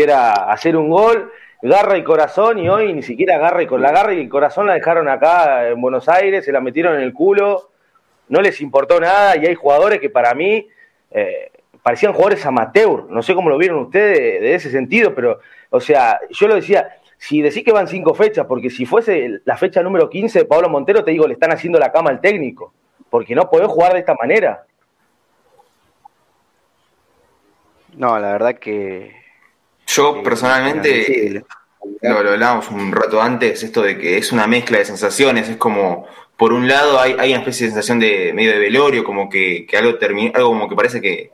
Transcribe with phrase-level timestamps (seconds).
[0.00, 1.32] era hacer un gol,
[1.62, 4.66] garra y corazón, y hoy ni siquiera garra y con la garra y el corazón
[4.66, 7.70] la dejaron acá en Buenos Aires, se la metieron en el culo,
[8.28, 10.68] no les importó nada, y hay jugadores que para mí
[11.10, 11.50] eh,
[11.82, 16.20] parecían jugadores amateur, no sé cómo lo vieron ustedes de, ese sentido, pero, o sea,
[16.30, 20.10] yo lo decía, si decís que van cinco fechas, porque si fuese la fecha número
[20.10, 22.74] 15 de Pablo Montero, te digo, le están haciendo la cama al técnico,
[23.08, 24.64] porque no podés jugar de esta manera.
[27.96, 29.23] No, la verdad que
[29.94, 31.44] yo personalmente,
[32.02, 35.56] lo, lo hablábamos un rato antes, esto de que es una mezcla de sensaciones, es
[35.56, 39.28] como, por un lado hay, hay una especie de sensación de medio de velorio, como
[39.28, 41.30] que, algo termina, algo como que parece que...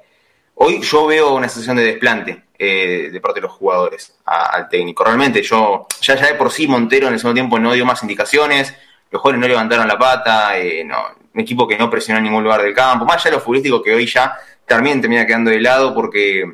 [0.62, 5.02] Hoy yo veo una sensación de desplante eh, de parte de los jugadores al técnico.
[5.02, 8.02] Realmente yo, ya, ya de por sí Montero en el segundo tiempo no dio más
[8.02, 8.74] indicaciones,
[9.10, 10.98] los jugadores no levantaron la pata, eh, no,
[11.32, 13.82] un equipo que no presionó en ningún lugar del campo, más allá de lo futbolístico
[13.82, 14.36] que hoy ya
[14.66, 16.44] también termina quedando de lado porque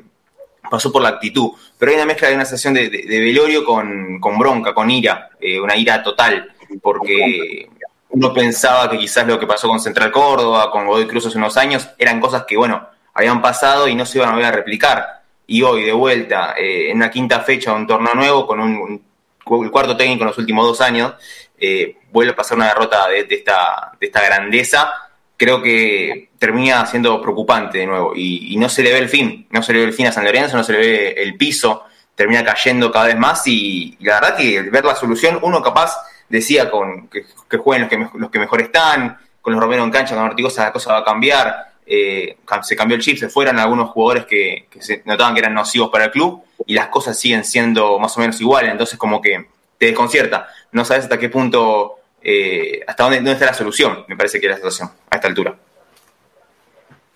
[0.71, 1.51] pasó por la actitud.
[1.79, 5.77] Pero hay una mezcla de una sensación de, velorio con, bronca, con ira, eh, una
[5.77, 7.69] ira total, porque
[8.11, 11.57] uno pensaba que quizás lo que pasó con Central Córdoba, con Godoy Cruz hace unos
[11.57, 15.23] años, eran cosas que, bueno, habían pasado y no se iban a volver a replicar.
[15.47, 19.03] Y hoy, de vuelta, eh, en una quinta fecha de un torneo nuevo, con un,
[19.45, 21.15] cuarto técnico en los últimos dos años,
[21.59, 24.93] eh, vuelve a pasar una derrota de, esta, de esta grandeza
[25.37, 28.13] creo que termina siendo preocupante de nuevo.
[28.15, 30.25] Y, no se le ve el fin, no se le ve el fin a San
[30.25, 31.85] Lorenzo, no se le ve el piso,
[32.15, 35.97] termina cayendo cada vez más y, la verdad que ver la solución, uno capaz
[36.29, 37.25] decía con que,
[37.59, 40.73] jueguen los que, los que mejor están, con los Romero en cancha, con Ortigosa la
[40.73, 45.03] cosa va a cambiar, eh, se cambió el chip, se fueron algunos jugadores que, se
[45.05, 48.41] notaban que eran nocivos para el club y las cosas siguen siendo más o menos
[48.41, 49.47] iguales, entonces como que
[49.79, 51.97] te desconcierta, no sabes hasta qué punto
[52.29, 55.55] eh, hasta dónde, está la solución, me parece que es la situación a esta altura.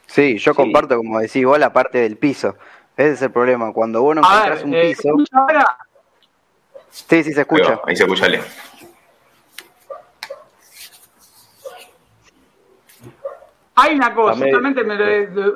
[0.06, 2.56] Sí, yo comparto, como decís vos, la parte del piso.
[2.96, 3.72] Ese es el problema.
[3.72, 5.08] Cuando vos no encontrás un eh, piso.
[6.90, 7.80] Sí, sí, se escucha.
[7.84, 8.44] ahí se escucha, Leo.
[13.74, 14.84] Hay una cosa, justamente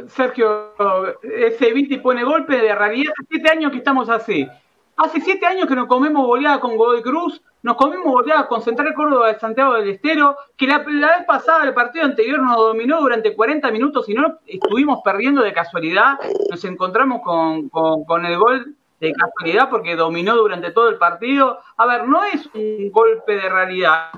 [0.08, 0.74] Sergio,
[1.22, 3.12] ese Viti pone golpe de realidad.
[3.16, 4.48] Hace siete años que estamos así.
[4.96, 8.94] Hace siete años que nos comemos goleada con Godoy Cruz, nos comimos goleada con Central
[8.94, 13.34] Córdoba de Santiago del Estero, que la, vez pasada, el partido anterior, nos dominó durante
[13.34, 16.18] 40 minutos y no estuvimos perdiendo de casualidad.
[16.50, 21.58] Nos encontramos con, con, el gol de casualidad porque dominó durante todo el partido.
[21.76, 24.10] A ver, no es un golpe de realidad.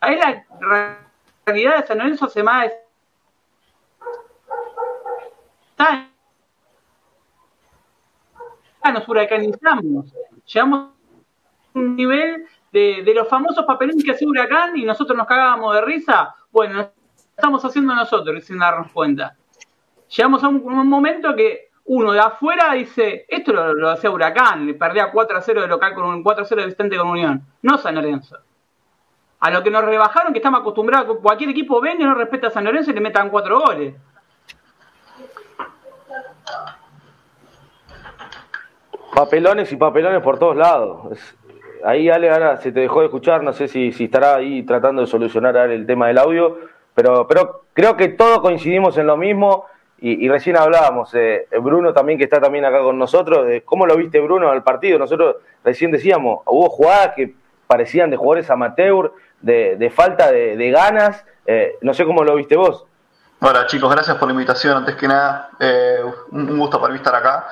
[0.00, 0.44] Ahí la
[1.46, 2.72] realidad de San Lorenzo hace más.
[8.92, 10.12] Nos huracanizamos
[10.46, 10.90] llegamos
[11.74, 15.80] a un nivel de, los famosos papelones que hace Huracán y nosotros nos cagábamos de
[15.82, 16.34] risa.
[16.50, 19.36] Bueno, estamos haciendo nosotros sin darnos cuenta.
[20.08, 25.10] Llegamos a un, momento que uno de afuera dice, esto lo, hacía Huracán, le perdía
[25.10, 27.78] 4 a 0 de local con un 4 a 0 de visitante con Unión, no
[27.78, 28.38] San Lorenzo.
[29.40, 32.64] A lo que nos rebajaron, que estamos acostumbrados, cualquier equipo venga no respeta a San
[32.64, 33.94] Lorenzo y le metan 4 goles.
[39.14, 41.16] Papelones y papelones por todos lados.
[41.84, 45.06] ahí Ale ahora se te dejó de escuchar, no sé si, estará ahí tratando de
[45.06, 46.58] solucionar el tema del audio,
[46.94, 49.66] pero, pero creo que todos coincidimos en lo mismo
[50.00, 53.96] y, recién hablábamos, eh, Bruno también que está también acá con nosotros, de cómo lo
[53.96, 54.98] viste Bruno al partido.
[54.98, 57.34] Nosotros recién decíamos, hubo jugadas que
[57.66, 62.84] parecían de jugadores amateur, de, falta de, ganas, eh, no sé cómo lo viste vos.
[63.40, 67.14] Hola chicos, gracias por la invitación, antes que nada, eh, un gusto para mí estar
[67.14, 67.46] acá.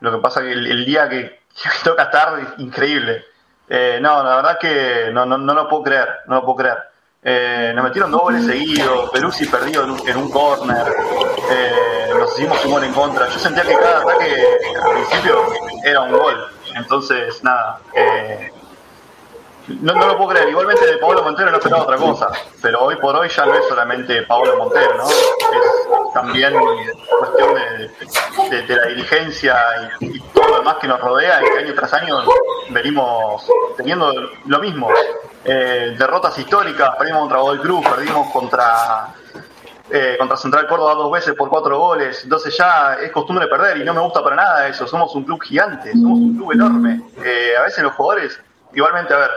[0.00, 1.40] Lo que pasa que el, día que,
[1.84, 3.24] toca estar es increíble.
[3.68, 6.78] Eh, no, la verdad que no, no, no, lo puedo creer, no lo puedo creer.
[7.22, 10.86] Eh, nos metieron dos goles seguidos, Peruzzi perdido en un, en corner,
[11.50, 13.28] eh, nos hicimos un gol en contra.
[13.28, 14.44] Yo sentía que cada ataque
[14.80, 15.44] al principio
[15.82, 16.48] era un gol.
[16.76, 18.52] Entonces, nada, eh,
[19.68, 20.48] no, no, lo puedo creer.
[20.48, 22.28] Igualmente de Pablo Montero no esperaba otra cosa.
[22.62, 25.08] Pero hoy por hoy ya no es solamente Pablo Montero, ¿no?
[25.08, 26.54] Es también
[27.18, 27.54] cuestión
[28.50, 29.56] de, la dirigencia
[30.00, 32.18] y, todo lo demás que nos rodea y que año tras año
[32.70, 33.46] venimos
[33.76, 34.12] teniendo
[34.46, 34.88] lo mismo.
[35.44, 39.14] Eh, derrotas históricas, perdimos contra Godoy Cruz, perdimos contra
[39.88, 43.84] eh, contra Central Córdoba dos veces por cuatro goles, entonces ya es costumbre perder y
[43.84, 47.52] no me gusta para nada eso, somos un club gigante, somos un club enorme, eh,
[47.56, 48.40] a veces los jugadores,
[48.74, 49.30] igualmente, a ver,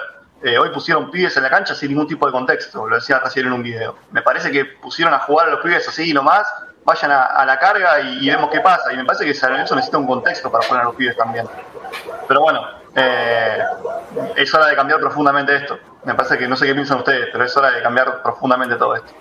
[0.44, 3.48] eh, hoy pusieron pibes en la cancha sin ningún tipo de contexto, lo decía recién
[3.48, 3.96] en un video.
[4.12, 6.48] Me parece que pusieron a jugar a los pibes así nomás,
[6.86, 8.94] vayan a, la carga y, vemos qué pasa.
[8.94, 11.46] Y me parece que San Lorenzo necesita un contexto para poner a los pibes también.
[12.28, 12.66] Pero bueno,
[12.96, 13.60] eh,
[14.36, 15.78] es hora de cambiar profundamente esto.
[16.06, 18.96] Me parece que no sé qué piensan ustedes, pero es hora de cambiar profundamente todo
[18.96, 19.12] esto.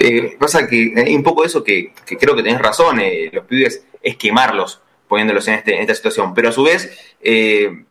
[0.00, 3.00] Eh, pasa que hay un poco eso que, creo que tenés razón,
[3.32, 6.34] los pibes es quemarlos poniéndolos en, este, esta situación.
[6.34, 7.84] Pero a su vez, eh,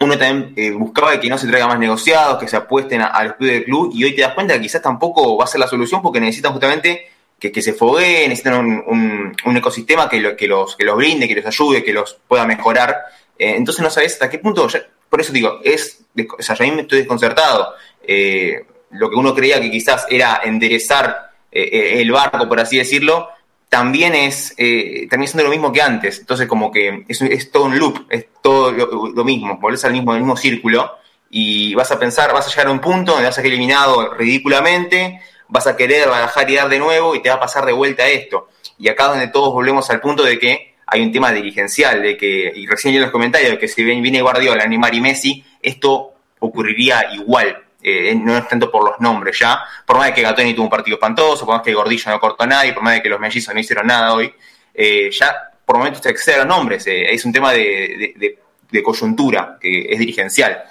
[0.00, 3.52] uno también eh, buscaba que no se traiga más negociados, que se apuesten al estudio
[3.52, 6.00] del club, y hoy te das cuenta que quizás tampoco va a ser la solución
[6.02, 7.08] porque necesitan justamente
[7.38, 11.34] que, que se fogueen, necesitan un, un, ecosistema que, que, los, que los brinde, que
[11.34, 12.96] los ayude, que los pueda mejorar.
[13.38, 14.68] Eh, entonces no sabes hasta qué punto,
[15.08, 16.04] por eso digo, es,
[16.38, 17.74] o sea, yo a me estoy desconcertado.
[18.02, 23.30] Eh, lo que uno creía que quizás era enderezar el barco, por así decirlo,
[23.68, 26.18] también es eh, también siendo lo mismo que antes.
[26.18, 30.12] Entonces, como que es, es todo un loop, es todo lo, mismo, volvés al mismo,
[30.14, 30.96] mismo círculo
[31.30, 34.14] y vas a pensar, vas a llegar a un punto donde vas a quedar eliminado
[34.14, 37.72] ridículamente, vas a querer bajar y dar de nuevo y te va a pasar de
[37.72, 38.48] vuelta esto.
[38.78, 42.50] Y acá donde todos volvemos al punto de que hay un tema dirigencial, de que,
[42.54, 47.64] y recién en los comentarios, que si viene Guardiola, Neymar y Messi, esto ocurriría igual.
[47.80, 50.70] Eh, no es tanto por los nombres ya, por más de que Gatoni tuvo un
[50.70, 53.20] partido espantoso, por más que Gordillo no cortó a nadie, por más de que los
[53.20, 54.34] mellizos no hicieron nada hoy,
[54.74, 58.38] eh, ya por momentos te excede los nombres, eh, es un tema de,
[58.82, 60.64] coyuntura, que es dirigencial.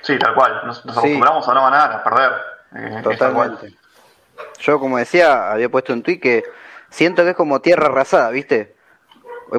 [0.00, 3.02] Sí, tal cual, nos, acostumbramos a no ganar, a perder.
[3.02, 3.74] Totalmente.
[4.60, 6.44] Yo, como decía, había puesto un tuit que
[6.88, 8.75] siento que es como tierra arrasada, ¿viste?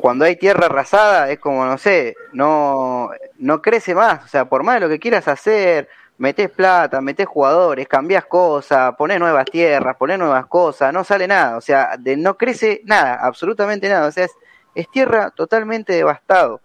[0.01, 4.23] Cuando hay tierra arrasada es como, no sé, no, no crece más.
[4.25, 8.95] O sea, por más de lo que quieras hacer, metes plata, metes jugadores, cambias cosas,
[8.95, 11.57] pones nuevas tierras, pones nuevas cosas, no sale nada.
[11.57, 14.07] O sea, de, no crece nada, absolutamente nada.
[14.07, 14.27] O sea,
[14.75, 16.61] es, tierra totalmente devastado.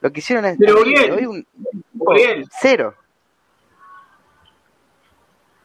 [0.00, 0.56] Lo que hicieron es...
[0.58, 1.46] Pero Uriel, un,
[2.60, 2.94] cero.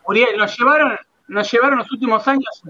[0.06, 0.96] Uriel, nos llevaron,
[1.28, 2.64] nos llevaron los últimos años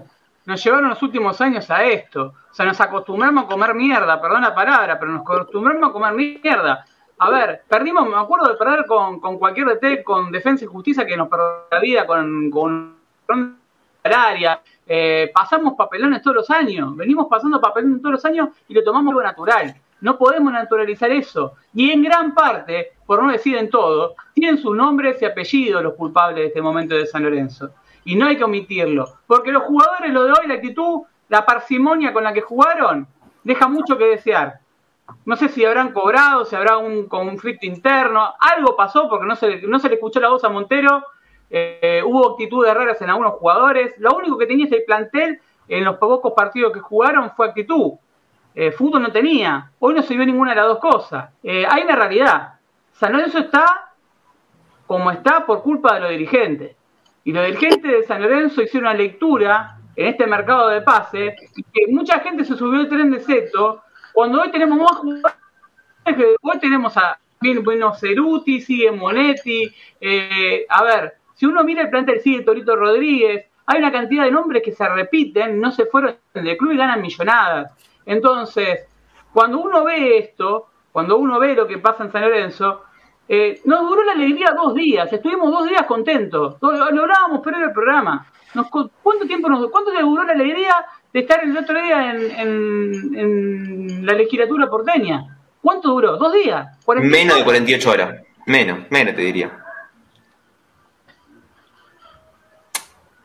[0.46, 2.34] nos llevaron los últimos años a esto.
[2.50, 6.14] O sea, nos acostumbramos a comer mierda, perdón la palabra, pero nos acostumbramos a comer
[6.14, 6.86] mierda.
[7.20, 11.06] A ver, perdimos, me acuerdo de perder con, con cualquier DT, con Defensa y Justicia
[11.06, 12.96] que nos perdió la vida, con, con
[14.04, 14.62] área.
[14.88, 19.14] Eh, pasamos papelones todos los años, venimos pasando papelones todos los años y lo tomamos
[19.14, 19.76] lo natural.
[20.02, 21.56] No podemos naturalizar eso.
[21.74, 25.94] Y en gran parte, por no decir en todo, tienen sus nombres y apellidos los
[25.96, 27.72] culpables de este momento de San Lorenzo
[28.06, 29.06] y no hay que omitirlo.
[29.28, 33.08] Porque los jugadores, lo de hoy, la actitud, la parsimonia con la que jugaron,
[33.44, 34.60] deja mucho que desear.
[35.26, 39.62] No sé si habrán cobrado, si habrá un conflicto interno, algo pasó porque no se,
[39.64, 41.04] no se le escuchó la voz a Montero,
[41.50, 43.96] eh, hubo actitudes raras en algunos jugadores.
[43.98, 47.94] Lo único que tenía este plantel en los pocos partidos que jugaron fue actitud.
[48.56, 49.72] Eh, fútbol no tenía.
[49.80, 51.30] Hoy no se vio ninguna de las dos cosas.
[51.44, 52.54] Eh, hay una realidad.
[52.94, 53.94] San Lorenzo está
[54.86, 56.76] como está por culpa de los dirigentes.
[57.24, 61.36] Y los dirigentes de San Lorenzo hicieron una lectura en este mercado de pase
[61.74, 63.84] que mucha gente se subió al tren de Seto
[64.14, 65.36] cuando hoy tenemos jugadores
[66.42, 67.20] hoy tenemos a
[67.64, 73.46] bueno, Ceruti, sigue Monetti, eh, a ver, si uno mira el plantel, sigue Torito Rodríguez,
[73.66, 77.02] hay una cantidad de nombres que se repiten, no se fueron del club y ganan
[77.02, 77.72] millonadas.
[78.06, 78.88] Entonces,
[79.32, 82.84] cuando uno ve esto, cuando uno ve lo que pasa en San Lorenzo,
[83.32, 87.72] eh, nos duró la alegría dos días, estuvimos dos días contentos, lo hablábamos pero el
[87.72, 88.26] programa.
[89.04, 90.74] ¿Cuánto tiempo nos cuánto duró la alegría
[91.14, 95.38] de estar el otro día en, la legislatura porteña?
[95.62, 96.18] ¿Cuánto duró?
[96.18, 96.76] ¿Dos días?
[96.88, 98.22] Menos de 48 horas.
[98.48, 99.52] Menos, menos te diría.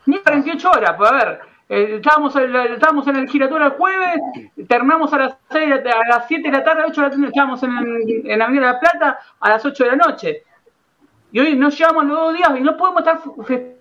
[0.05, 1.39] Ni 48 horas, pues a ver,
[1.69, 4.21] eh, estábamos, la, estábamos en el giratorio el jueves,
[4.67, 7.63] terminamos a las, 6, a las 7 de la tarde, 8 de la tarde, estábamos
[7.63, 7.71] en,
[8.25, 10.43] en la Avenida de la Plata a las 8 de la noche.
[11.31, 13.75] Y hoy nos llevamos los dos días y no podemos estar festejando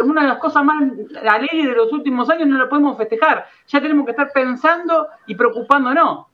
[0.00, 0.82] una de las cosas más
[1.28, 3.46] alegres de los últimos años, no lo podemos festejar.
[3.66, 6.26] Ya tenemos que estar pensando y preocupándonos.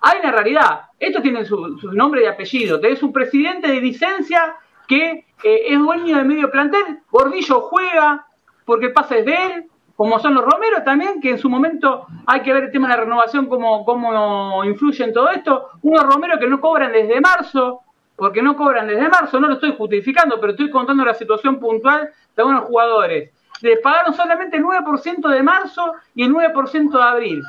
[0.00, 0.82] Hay una realidad.
[0.98, 2.80] Esto tiene su, su nombre y apellido.
[2.80, 7.00] Tenés un presidente de licencia que eh, es dueño de medio plantel.
[7.10, 8.26] Gordillo juega
[8.64, 12.40] porque el pase de él como son los Romero también, que en su momento hay
[12.42, 15.68] que ver el tema de la renovación, cómo, cómo influye en todo esto.
[15.82, 17.82] Unos Romero que no cobran desde marzo,
[18.16, 22.10] porque no cobran desde marzo, no lo estoy justificando, pero estoy contando la situación puntual
[22.34, 23.30] de algunos jugadores.
[23.60, 27.42] Les pagaron solamente el 9% de marzo y el 9% de abril.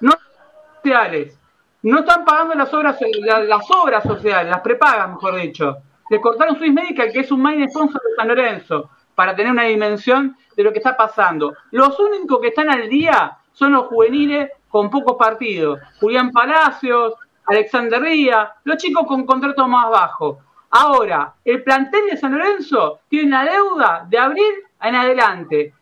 [0.00, 0.12] No
[0.76, 1.38] sociales.
[1.82, 2.98] No están pagando las obras,
[3.46, 5.76] las obras sociales, las prepagas, mejor dicho.
[6.08, 9.64] Le cortaron Swiss Medical, que es un main sponsor de San Lorenzo para tener una
[9.64, 11.54] dimensión de lo que está pasando.
[11.70, 15.78] Los únicos que están al día son los juveniles con pocos partidos.
[16.00, 17.14] Julián Palacios,
[17.46, 20.40] Alexander Ría, los chicos con contrato más bajo.
[20.70, 25.74] Ahora, el plantel de San Lorenzo tiene una deuda de abril en adelante.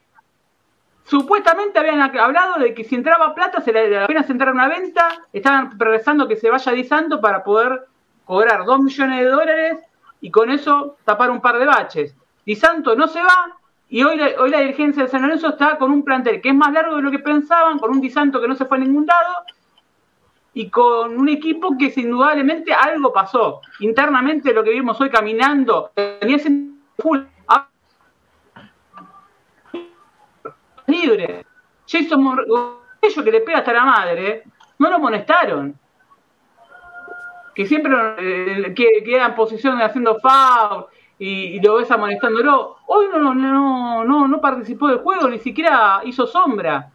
[1.04, 5.76] Supuestamente habían hablado de que si entraba plata, se le apenas entrar una venta, estaban
[5.76, 7.86] progresando que se vaya disando para poder
[8.24, 9.78] cobrar 2 millones de dólares
[10.20, 12.14] y con eso tapar un par de baches.
[12.44, 13.56] Di Santo no se va
[13.88, 16.54] y hoy la, hoy la dirigencia de San Lorenzo está con un plantel que es
[16.54, 18.80] más largo de lo que pensaban, con un Di Santo que no se fue a
[18.80, 19.44] ningún lado
[20.54, 23.60] y con un equipo que indudablemente algo pasó.
[23.80, 26.50] Internamente lo que vimos hoy caminando, tenía ese
[26.98, 27.20] full
[30.86, 31.44] libre.
[31.86, 34.44] Jason Morello que le pega hasta la madre,
[34.78, 35.78] no lo molestaron.
[37.54, 40.86] Que siempre eh, queda en posición de haciendo foul
[41.24, 42.76] y, lo ves amonestándolo.
[42.86, 46.90] Hoy no, no, no, no, no participó del juego, ni siquiera hizo sombra.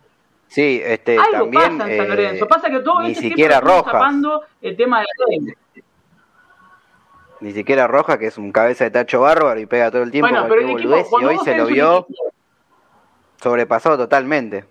[0.47, 2.47] Sí, este, Algo también, pasa en San Lorenzo.
[2.47, 3.93] pasa que todo ni este siquiera Rojas.
[3.93, 5.53] tapando el tema de la
[7.39, 10.29] Ni siquiera Roja, que es un cabeza de tacho bárbaro y pega todo el tiempo
[10.29, 12.33] Bueno, pero el equipo, boludez, y hoy se lo vio equipo-
[13.41, 14.65] sobrepasado totalmente.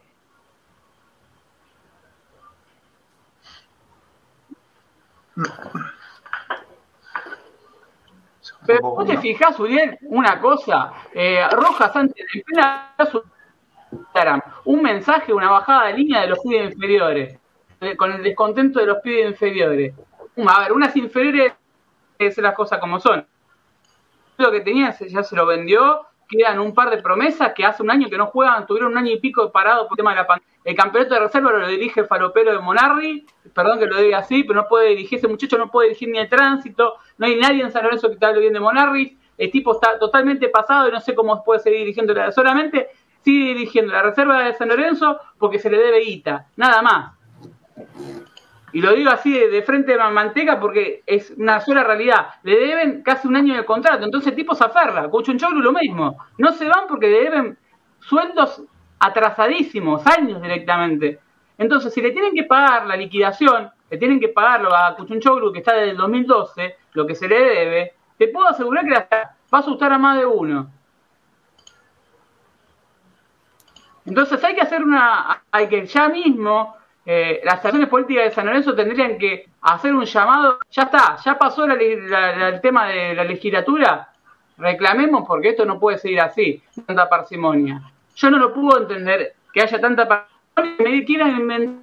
[8.66, 13.22] Pero vos te fijás, Uriel, una cosa, eh, Rojas antes de plena su
[13.92, 17.38] Instagram, un mensaje, una bajada de línea de los pibes inferiores,
[17.80, 19.94] eh, con el descontento de los pibes inferiores.
[20.46, 21.52] A ver, unas inferiores,
[22.18, 23.26] es las cosas como son.
[24.38, 27.90] Lo que tenía ya se lo vendió, quedan un par de promesas que hace un
[27.90, 30.26] año que no juegan, tuvieron un año y pico parado por el tema de la
[30.26, 30.54] pandemia.
[30.64, 34.62] El campeonato de reserva lo dirige el de Monarri, perdón que lo diga así, pero
[34.62, 37.70] no puede dirigir, ese muchacho no puede dirigir ni el tránsito, no hay nadie en
[37.70, 41.00] San Lorenzo que te hable bien de Monarri, el tipo está totalmente pasado y no
[41.00, 42.88] sé cómo puede seguir dirigiendo, la- solamente
[43.22, 47.12] sigue dirigiendo la reserva de San Lorenzo porque se le debe guita, nada más.
[48.72, 52.28] Y lo digo así de, frente de manteca porque es una sola realidad.
[52.42, 55.08] Le deben casi un año de contrato, entonces el tipo se aferra.
[55.08, 56.18] Cuchunchoglu lo mismo.
[56.38, 57.58] No se van porque le deben
[58.00, 58.62] sueldos
[58.98, 61.20] atrasadísimos, años directamente.
[61.58, 65.60] Entonces, si le tienen que pagar la liquidación, le tienen que pagarlo a Cuchunchoglu que
[65.60, 69.58] está desde el 2012, lo que se le debe, te puedo asegurar que la- va
[69.58, 70.70] a asustar a más de uno.
[74.04, 76.76] Entonces hay que hacer una, hay que ya mismo
[77.08, 81.38] eh, las acciones políticas de San Lorenzo tendrían que hacer un llamado, ya está, ya
[81.38, 84.08] pasó la el tema de la legislatura,
[84.58, 87.80] reclamemos porque esto no puede seguir así, tanta parsimonia.
[88.16, 91.82] Yo no lo puedo entender que haya tanta parsimonia, me quieran inventar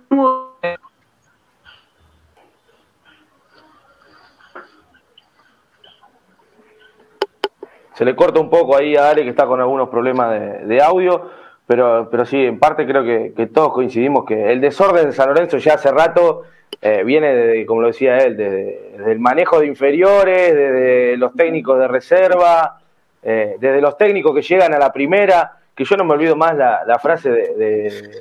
[7.93, 11.29] Se le corta un poco ahí a Ale que está con algunos problemas de audio,
[11.75, 15.57] pero, pero sí, en parte creo que, todos coincidimos que el desorden de San Lorenzo
[15.57, 16.43] ya hace rato
[16.79, 21.87] eh, viene, de, como lo decía él, desde, manejo de inferiores, desde los técnicos de
[21.87, 22.79] reserva,
[23.23, 26.55] eh, desde los técnicos que llegan a la primera, que yo no me olvido más
[26.55, 28.11] la, la frase de, de-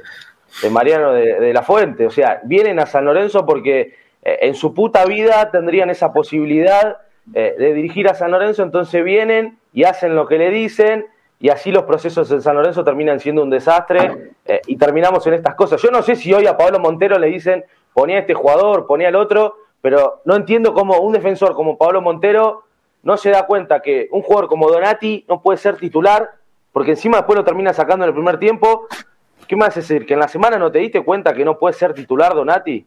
[0.62, 4.54] de Mariano de, de la Fuente, o sea, vienen a San Lorenzo porque eh, en
[4.54, 6.97] su puta vida tendrían esa posibilidad
[7.35, 11.04] eh, de dirigir a San Lorenzo, entonces vienen y hacen lo que le dicen
[11.43, 15.35] y así los procesos en San Lorenzo terminan siendo un desastre eh, y terminamos en
[15.35, 15.83] estas cosas.
[15.83, 19.09] Yo no sé si hoy a Pablo Montero le dicen ponía a este jugador, ponía
[19.09, 22.63] al otro, pero no entiendo cómo un defensor como Pablo Montero
[23.03, 26.31] no se da cuenta que un jugador como Donati no puede ser titular
[26.71, 28.87] porque encima después lo termina sacando en el primer tiempo.
[29.49, 30.07] ¿Qué más es decir?
[30.07, 32.87] ¿Que en la semana no te diste cuenta que no puede ser titular Donati?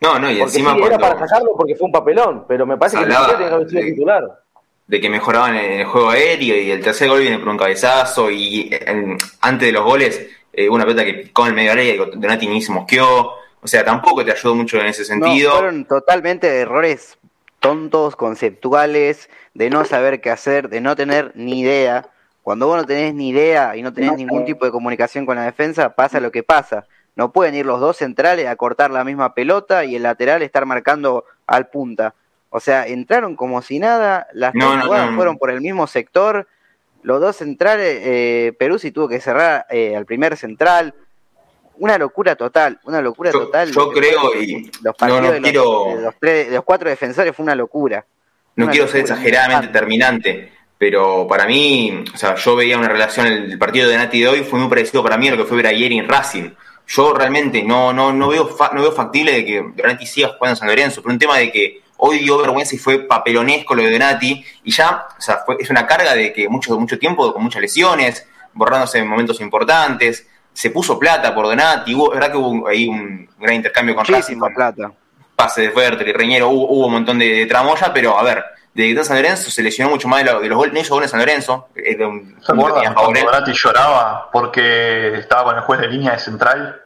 [0.00, 2.78] No, no, y Porque encima sí, era para sacarlo porque fue un papelón, pero me
[2.78, 4.45] parece que haber sido de- titular.
[4.86, 8.30] De que mejoraban en el juego aéreo y el tercer gol viene por un cabezazo
[8.30, 11.84] y en- antes de los goles eh, una pelota que picó en el medio área
[11.84, 13.32] y Donati ni se mosqueó.
[13.62, 15.50] O sea, tampoco te ayudó mucho en ese sentido.
[15.50, 17.18] No, fueron totalmente errores
[17.58, 18.14] tontos,
[18.60, 22.08] conceptuales, de no saber qué hacer, de no tener ni idea.
[22.42, 25.44] Cuando vos no tenés ni idea y no tenés ningún tipo de comunicación con la
[25.44, 26.86] defensa, pasa lo que pasa.
[27.16, 30.64] No pueden ir los dos centrales a cortar la misma pelota y el lateral estar
[30.64, 32.14] marcando al punta.
[32.56, 35.16] O sea, entraron como si nada, las No, jugadas no.
[35.16, 36.48] fueron por el mismo sector,
[37.02, 40.94] los dos centrales, eh, Peruzzi tuvo que cerrar eh, al primer central,
[41.76, 43.70] una locura total, una locura Yo- total.
[43.70, 47.36] yo creo y los partidos de, los, quiero- de los tres- de los cuatro defensores
[47.36, 48.06] fue una locura.
[48.54, 53.26] No Una quiero ser exageradamente terminante, pero para mí, o sea, yo veía una relación,
[53.26, 55.58] el partido de Nati de hoy fue muy parecido para mí a lo que fue
[55.58, 56.52] ver ayer en Racing.
[56.86, 60.52] Yo realmente no, no, no, veo, fa- no veo factible de que Donati siga jugando
[60.52, 63.82] en San Lorenzo, por un tema de que hoy dio vergüenza y fue papelonesco lo
[63.82, 67.32] de Donati, y ya, o sea, fue, es una carga de que mucho, mucho tiempo,
[67.32, 72.32] con muchas lesiones, borrándose en momentos importantes, se puso plata por Donati, hubo, es verdad
[72.32, 74.90] que hubo ahí un gran intercambio con Racing, plata.
[75.34, 78.42] pase de Fertel y Reñero, hubo, hubo un montón de, de tramoya, pero a ver,
[78.72, 81.08] de San Lorenzo se lesionó mucho más de, lo- de los goles, no hizo goles
[81.08, 83.24] en San Lorenzo, era un, ¿Se un que tenía acuerdan a favor cuando él.
[83.26, 86.82] Donati lloraba porque estaba con el juez de línea de central?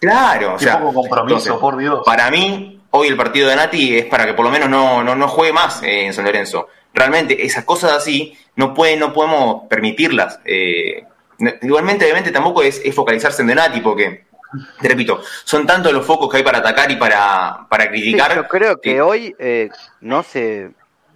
[0.00, 2.00] Claro, o sea, poco compromiso, entonces, por Dios.
[2.04, 5.14] para mí, hoy el partido de Nati es para que por lo menos no, no,
[5.16, 6.68] no juegue más eh, en San Lorenzo.
[6.92, 10.38] Realmente, esas cosas así no pueden, no podemos permitirlas.
[10.44, 11.04] Eh,
[11.62, 14.26] igualmente, obviamente, tampoco es, es focalizarse en Donati, porque
[14.80, 18.36] te repito, son tantos los focos que hay para atacar y para, para criticar.
[18.36, 19.70] yo creo que hoy eh,
[20.00, 20.70] no se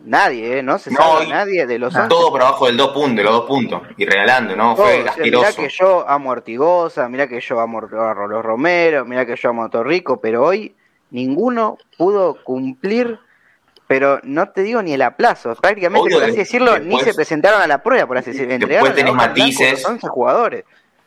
[0.04, 0.62] Nadie, ¿eh?
[0.62, 3.82] No se sabe nadie de los Todo por abajo del dos puntos, los dos puntos.
[3.97, 4.76] Y regalando, ¿no?
[4.76, 9.35] Fue Mirá que yo amo Artigosa, mirá que yo amo a los Romero, mirá que
[9.35, 10.73] yo amo a Torrico, pero hoy
[11.10, 13.18] ninguno pudo cumplir,
[13.86, 15.54] pero no te digo ni el aplazo.
[15.56, 18.66] Prácticamente, por así decirlo, ni se presentaron a la prueba, por así decirlo.
[18.66, 19.84] Después tenés matices.
[19.84, 20.64] 11 jugadores.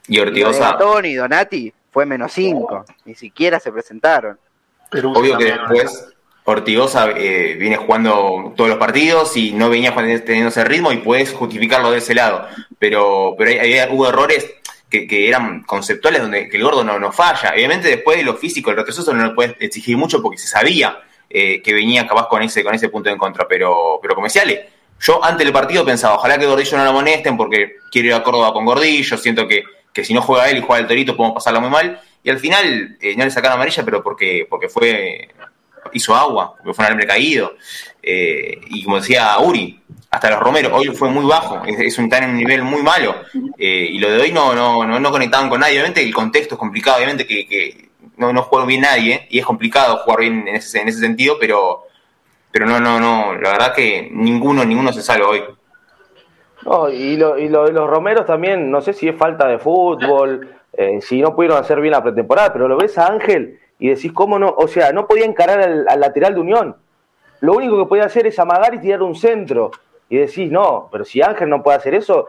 [0.08, 0.78] Y Ortigosa.
[0.78, 2.86] Tony Donati fue menos 5.
[3.06, 4.40] Ni siquiera se presentaron.
[4.90, 10.50] Pero Obvio que después Ortigosa eh, viene jugando todos los partidos y no venía teniendo
[10.50, 12.48] ese ritmo y puedes justificarlo de ese lado.
[12.80, 13.52] Pero, pero
[13.94, 14.52] hubo errores
[14.92, 17.54] que, eran conceptuales donde el gordo no, no falla.
[17.54, 21.00] Obviamente después de lo físico, el retroceso no lo puedes exigir mucho porque se sabía
[21.30, 23.48] eh, que venía capaz con ese, con ese punto en contra.
[23.48, 24.70] Pero, pero Ale,
[25.00, 28.24] yo antes del partido pensaba, ojalá que Gordillo no lo amonesten porque quiero ir a
[28.24, 31.36] Córdoba con Gordillo, siento que, que si no juega él y juega el Torito podemos
[31.36, 32.00] pasarlo muy mal.
[32.24, 35.30] Y al final eh, no le sacaron amarilla, pero porque, porque fue
[35.94, 37.56] hizo agua, porque fue un alambre caído.
[38.04, 39.80] Eh, y como decía Uri,
[40.12, 43.16] hasta los Romero, hoy fue muy bajo, es, un tan en un nivel muy malo.
[43.58, 45.76] Eh, y lo de hoy no, no, no, no, conectaban con nadie.
[45.76, 49.98] Obviamente el contexto es complicado, obviamente que, no, no jugó bien nadie, y es complicado
[50.00, 51.84] jugar bien en ese, en ese sentido, pero,
[52.52, 55.44] pero no, no, no, la verdad que ninguno, ninguno se salva hoy.
[56.66, 59.60] No, y lo, y lo de los Romeros también, no sé si es falta de
[59.60, 63.88] fútbol, eh, si no pudieron hacer bien la pretemporada, pero lo ves a Ángel y
[63.88, 64.54] decís, ¿cómo no?
[64.58, 66.76] O sea, no podía encarar al, lateral de Unión.
[67.40, 69.72] Lo único que podía hacer es amagar y tirar un centro.
[70.12, 72.28] Y decís, no, pero si Ángel no puede hacer eso,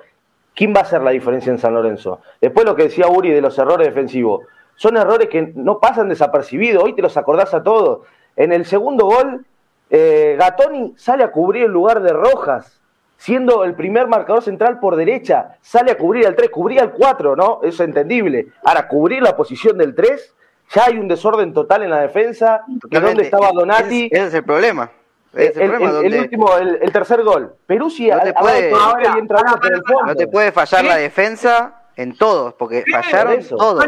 [0.55, 2.21] ¿quién va a hacer la diferencia en San Lorenzo?
[2.41, 4.47] Después lo que decía Uri de los errores defensivos.
[4.77, 8.07] Son errores que no pasan desapercibidos, hoy te los acordás a todos.
[8.37, 9.45] En el segundo gol,
[9.91, 12.81] eh, Gatoni sale a cubrir el lugar de Rojas,
[13.17, 17.35] siendo el primer marcador central por derecha, sale a cubrir al 3, cubría el 4,
[17.35, 17.59] ¿no?
[17.65, 18.47] Eso es entendible.
[18.63, 20.35] Ahora, cubrir la posición del 3
[20.73, 22.63] ya hay un desorden total en la defensa.
[22.69, 24.09] ¿De dónde estaba Donati?
[24.13, 24.89] Ese, es el problema.
[25.35, 27.55] El, último, el, tercer gol.
[27.67, 33.87] Peruzzi no te puede, no te puede fallar la defensa en todos, porque fallaron todos.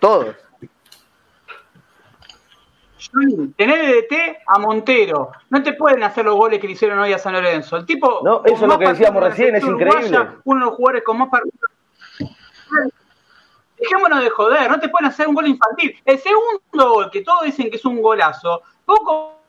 [0.00, 0.36] Todos.
[3.56, 5.32] Tener de DT a Montero.
[5.48, 7.76] No te pueden hacer los goles que le hicieron hoy a San Lorenzo.
[7.76, 8.20] El tipo.
[8.22, 10.18] No, eso es lo que decíamos recién, es increíble.
[10.44, 11.28] uno de los jugadores con más
[13.78, 15.96] Dejémonos de joder, no te pueden hacer un gol infantil.
[16.04, 19.39] El segundo gol, que todos dicen que es un golazo, poco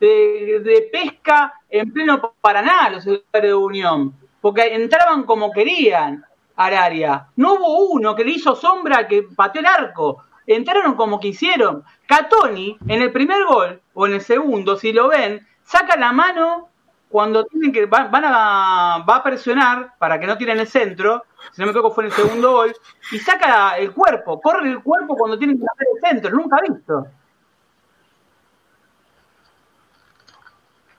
[0.00, 6.24] de, pesca en pleno Paraná, los jugadores de Unión, porque entraban como querían
[6.56, 7.28] al área.
[7.36, 10.24] No hubo uno que le hizo sombra que pateó el arco.
[10.46, 11.84] Entraron como quisieron.
[12.06, 16.68] Catoni, en el primer gol, o en el segundo, si lo ven, saca la mano
[17.08, 21.60] cuando tienen que van, a va a presionar para que no tiren el centro, si
[21.60, 22.74] no me equivoco fue en el segundo gol,
[23.10, 27.06] y saca el cuerpo, corre el cuerpo cuando tienen que hacer el centro, nunca visto.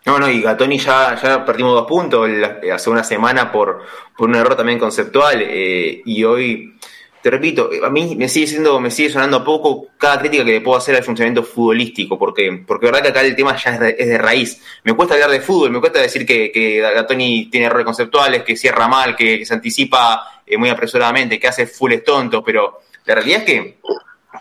[0.06, 2.28] No, no, y Gatoni ya, ya perdimos dos puntos
[2.74, 3.84] hace una semana por,
[4.18, 6.76] un error también conceptual, eh, y hoy
[7.22, 10.62] te repito, a mí me sigue siendo, me sigue sonando poco cada crítica que le
[10.62, 14.18] puedo hacer al funcionamiento futbolístico, porque, porque verdad que acá el tema ya es de,
[14.18, 14.60] raíz.
[14.84, 18.58] Me cuesta hablar de fútbol, me cuesta decir que, que Gatoni tiene errores conceptuales, que
[18.58, 23.40] cierra mal, que, se anticipa eh, muy apresuradamente, que hace full tontos, pero la realidad
[23.42, 23.78] es que,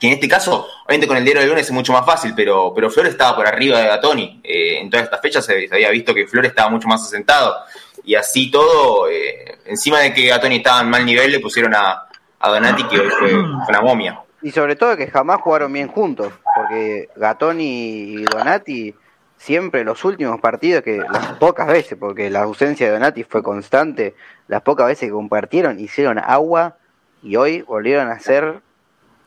[0.00, 2.72] que en este caso, obviamente con el diario de lunes es mucho más fácil, pero,
[2.74, 4.40] pero Flores estaba por arriba de Gatoni.
[4.42, 7.54] Eh, en todas estas fechas se, había visto que Flores estaba mucho más asentado.
[8.02, 12.06] Y así todo, eh, encima de que Gatoni estaba en mal nivel, le pusieron a
[12.40, 13.34] a Donati, que hoy fue
[13.68, 14.20] una momia.
[14.42, 18.94] Y sobre todo que jamás jugaron bien juntos, porque Gatoni y Donati
[19.36, 24.14] siempre los últimos partidos, que las pocas veces, porque la ausencia de Donati fue constante,
[24.48, 26.76] las pocas veces que compartieron, hicieron agua
[27.22, 28.60] y hoy volvieron a ser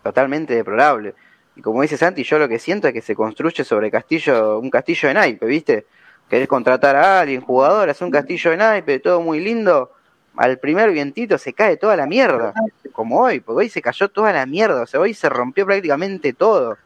[0.04, 1.16] totalmente deplorable.
[1.56, 4.70] Y como dice Santi, yo lo que siento es que se construye sobre castillo, un
[4.70, 5.86] castillo de naipe, ¿viste?
[6.30, 9.92] Querés contratar a alguien, jugador, hacer un castillo de naipe, todo muy lindo,
[10.36, 12.54] al primer vientito se cae toda la mierda,
[12.92, 16.34] como hoy, porque hoy se cayó toda la mierda, o sea, hoy se rompió prácticamente
[16.34, 16.78] todo.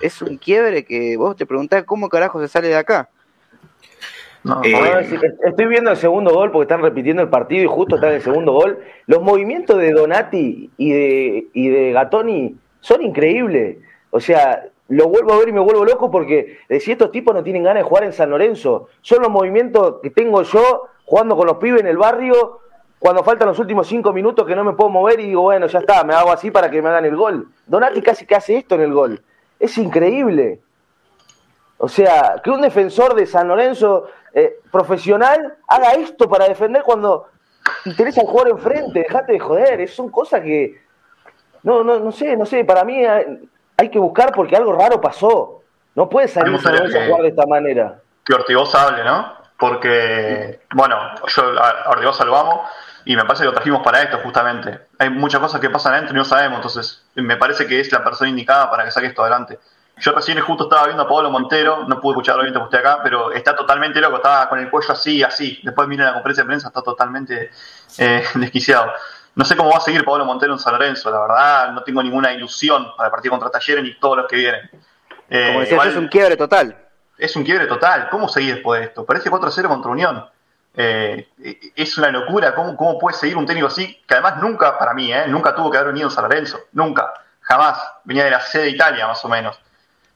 [0.00, 3.08] Es un quiebre que vos te preguntás cómo carajo se sale de acá.
[4.64, 8.14] Eh, estoy viendo el segundo gol porque están repitiendo el partido y justo está en
[8.14, 8.78] el segundo gol.
[9.06, 13.78] Los movimientos de Donati y de, y de Gatoni son increíbles.
[14.10, 17.42] O sea, lo vuelvo a ver y me vuelvo loco porque si estos tipos no
[17.42, 21.46] tienen ganas de jugar en San Lorenzo, son los movimientos que tengo yo jugando con
[21.46, 22.60] los pibes en el barrio
[22.98, 25.80] cuando faltan los últimos cinco minutos que no me puedo mover y digo, bueno, ya
[25.80, 27.48] está, me hago así para que me hagan el gol.
[27.66, 29.22] Donati casi que hace esto en el gol.
[29.58, 30.60] Es increíble.
[31.78, 34.06] O sea, que un defensor de San Lorenzo
[34.36, 37.26] eh, profesional haga esto para defender cuando
[37.96, 39.00] tenés al jugador enfrente.
[39.00, 39.88] Dejate de joder.
[39.88, 40.78] Son cosas que
[41.62, 45.62] no, no, no sé, no sé, para mí hay, que buscar porque algo raro pasó.
[45.94, 46.58] No puede salir a
[47.06, 47.98] jugar de esta manera.
[48.26, 49.32] Que Ortigosa hable, ¿no?
[49.58, 50.96] Porque, bueno,
[51.34, 52.62] yo a Ortigosa lo amo
[53.06, 54.80] y me parece que lo trajimos para esto justamente.
[54.98, 58.04] Hay muchas cosas que pasan adentro y no sabemos, entonces me parece que es la
[58.04, 59.58] persona indicada para que saque esto adelante.
[59.98, 63.32] Yo recién justo estaba viendo a Pablo Montero, no pude escucharlo porque estoy acá, pero
[63.32, 65.58] está totalmente loco, estaba con el cuello así, así.
[65.62, 67.50] Después mira la conferencia de prensa, está totalmente
[67.98, 68.92] eh, desquiciado.
[69.34, 72.02] No sé cómo va a seguir Pablo Montero en San Lorenzo, la verdad, no tengo
[72.02, 74.70] ninguna ilusión para el partido contra Talleres ni todos los que vienen.
[75.28, 76.76] Eh, Como decías, es un quiebre total.
[77.18, 78.08] Es un quiebre total.
[78.10, 79.04] ¿Cómo seguir después de esto?
[79.04, 80.26] Parece 4-0 contra Unión.
[80.74, 81.28] Eh,
[81.74, 82.54] es una locura.
[82.54, 84.02] ¿Cómo, ¿Cómo puede seguir un técnico así?
[84.06, 86.58] Que además nunca, para mí, eh, nunca tuvo que haber venido en San Lorenzo.
[86.72, 87.12] Nunca.
[87.40, 87.78] Jamás.
[88.04, 89.58] Venía de la sede de Italia, más o menos.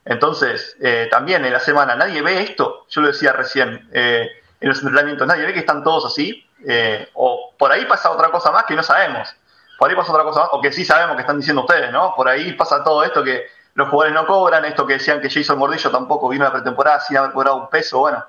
[0.05, 0.77] Entonces,
[1.11, 2.87] también en la semana, nadie ve esto.
[2.89, 5.27] Yo lo decía recién en los entrenamientos.
[5.27, 6.47] Nadie ve que están todos así.
[6.67, 9.35] Eh, o por ahí pasa otra cosa más que no sabemos.
[9.79, 12.15] Por ahí pasa otra cosa más, o que sí sabemos que están diciendo ustedes, ¿no?
[12.15, 15.59] Por ahí pasa todo esto que los jugadores no cobran, esto que decían que Jason
[15.59, 18.25] Gordillo tampoco vino a la pretemporada sin haber cobrado un peso, bueno.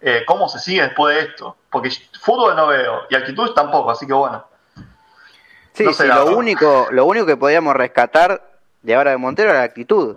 [0.00, 1.56] Eh, ¿Cómo se sigue después de esto?
[1.70, 4.44] Porque fútbol no veo y actitud tampoco, así que bueno.
[5.72, 8.42] Sí, lo, único, lo único que podíamos rescatar
[8.82, 10.16] de ahora de Montero era la actitud.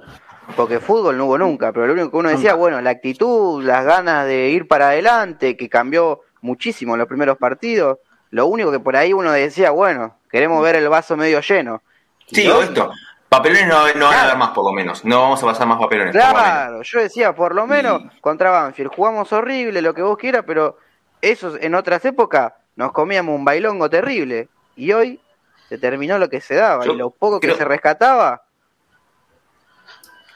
[0.56, 3.86] Porque fútbol no hubo nunca, pero lo único que uno decía, bueno, la actitud, las
[3.86, 8.00] ganas de ir para adelante, que cambió muchísimo en los primeros partidos.
[8.30, 11.82] Lo único que por ahí uno decía, bueno, queremos ver el vaso medio lleno.
[12.28, 12.92] Sí, o esto.
[13.30, 15.06] Papelones no, no van a haber más, por lo menos.
[15.06, 16.12] No vamos a pasar más papelones.
[16.12, 20.78] Claro, yo decía, por lo menos contra Banfield jugamos horrible, lo que vos quieras, pero
[21.22, 24.50] eso en otras épocas nos comíamos un bailongo terrible.
[24.76, 25.22] Y hoy
[25.70, 26.86] se terminó lo que se daba.
[26.86, 28.44] y lo poco que se rescataba,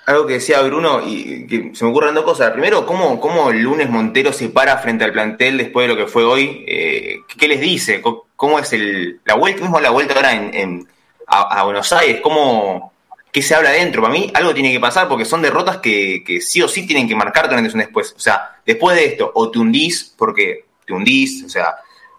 [0.05, 2.51] algo que decía Bruno y que se me ocurren dos cosas.
[2.51, 6.07] Primero, ¿cómo, cómo el lunes Montero se para frente al plantel después de lo que
[6.07, 6.63] fue hoy?
[6.67, 8.01] Eh, ¿Qué les dice?
[8.35, 10.87] ¿Cómo es el, la vuelta, mismo la vuelta ahora en,
[11.27, 12.21] a, Buenos Aires?
[12.21, 12.93] ¿Cómo,
[13.31, 14.01] ¿Qué se habla adentro?
[14.01, 17.07] Para mí algo tiene que pasar porque son derrotas que, que sí o sí tienen
[17.07, 18.13] que marcar antes un después.
[18.15, 21.75] O sea, después de esto, o te hundís porque te hundís, o sea,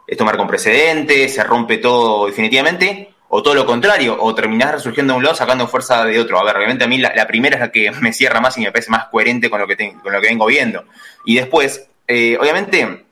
[0.06, 5.12] esto marca un precedente, se rompe todo definitivamente, o todo lo contrario, o terminás resurgiendo
[5.12, 6.38] de un lado sacando fuerza de otro.
[6.38, 8.72] A ver, realmente a mí la, primera es la que me cierra más y me
[8.72, 10.84] parece más coherente con lo que, con lo que vengo viendo.
[11.24, 13.04] Y después, eh, obviamente,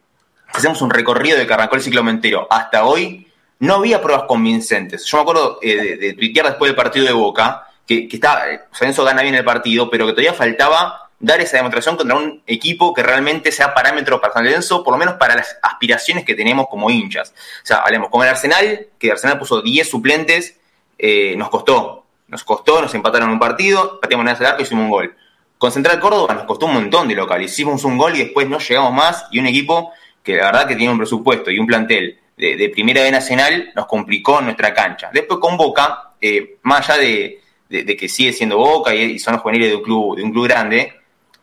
[0.52, 5.04] hacemos un recorrido de que arrancó el ciclo entero hasta hoy, no había pruebas convincentes.
[5.04, 8.44] Yo me acuerdo eh, de, de, después del partido de Boca, que, que está,
[8.80, 12.92] Lorenzo gana bien el partido, pero que todavía faltaba dar esa demostración contra un equipo
[12.92, 16.66] que realmente sea parámetro para San Lorenzo, por lo menos para las aspiraciones que tenemos
[16.68, 17.32] como hinchas.
[17.62, 20.58] O sea, hablemos con el Arsenal, que Arsenal puso 10 suplentes,
[20.98, 24.84] eh, nos costó, nos costó, nos empataron un partido, pateamos en el arco y hicimos
[24.84, 25.16] un gol.
[25.58, 28.58] Con Central Córdoba nos costó un montón de local, hicimos un gol y después no
[28.58, 32.18] llegamos más y un equipo que la verdad que tiene un presupuesto y un plantel
[32.36, 35.10] de, primera de Nacional nos complicó nuestra cancha.
[35.12, 39.70] Después con Boca, eh, más allá de, que sigue siendo Boca y, son los juveniles
[39.70, 40.92] de un club, de un club grande,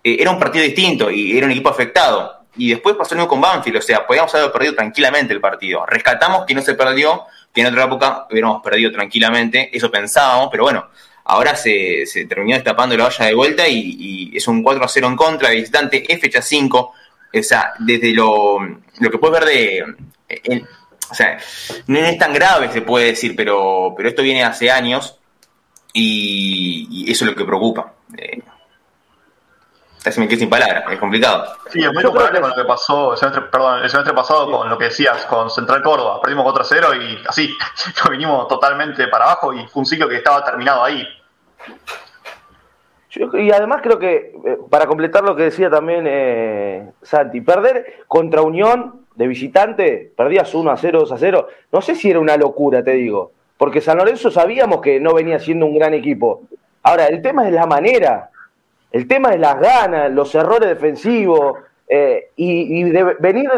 [0.03, 2.41] eh, era un partido distinto y era un equipo afectado.
[2.55, 5.85] Y después pasó lo mismo con Banfield, o sea, podíamos haber perdido tranquilamente el partido.
[5.85, 10.63] Rescatamos que no se perdió, que en otra época hubiéramos perdido tranquilamente, eso pensábamos, pero
[10.63, 10.87] bueno,
[11.23, 15.15] ahora se, terminó destapando la olla de vuelta y, es un 4 a 0 en
[15.15, 16.77] contra de visitante, es fecha 5,
[17.33, 19.85] o sea, desde lo, lo que puedes ver de...
[21.09, 21.37] o sea,
[21.87, 25.17] no es tan grave, se puede decir, pero, pero esto viene hace años
[25.93, 27.93] y, eso es lo que preocupa.
[28.17, 28.41] Eh,
[30.03, 31.45] Casi me quedé sin palabras, es complicado.
[31.69, 34.67] Sí, es muy comparable con lo que pasó el semestre, perdón, el semestre pasado con
[34.67, 36.19] lo que decías, con Central Córdoba.
[36.21, 37.55] Perdimos 4-0 y así,
[37.97, 41.07] nos vinimos totalmente para abajo y fue un ciclo que estaba terminado ahí.
[43.33, 48.41] y además creo que, eh, para completar lo que decía también eh, Santi, perder contra
[48.41, 52.37] Unión de visitante, perdías 1 a 0, 2 a 0, no sé si era una
[52.37, 56.41] locura, te digo, porque San Lorenzo sabíamos que no venía siendo un gran equipo.
[56.81, 58.30] Ahora, el tema es la manera,
[58.91, 63.49] el tema es las ganas, los errores defensivos eh, y, de venir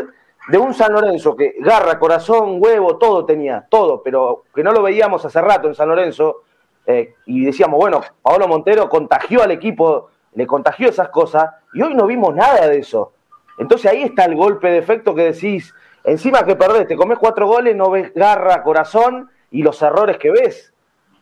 [0.48, 4.84] de un San Lorenzo que garra, corazón, huevo, todo tenía, todo, pero que no lo
[4.84, 6.42] veíamos hace rato en San Lorenzo
[6.86, 11.96] eh, y decíamos, bueno, Pablo Montero contagió al equipo, le contagió esas cosas y hoy
[11.96, 13.14] no vimos nada de eso.
[13.58, 17.48] Entonces ahí está el golpe de efecto que decís, encima que perdés, te comes cuatro
[17.48, 20.74] goles, no ves garra, corazón y los errores que ves.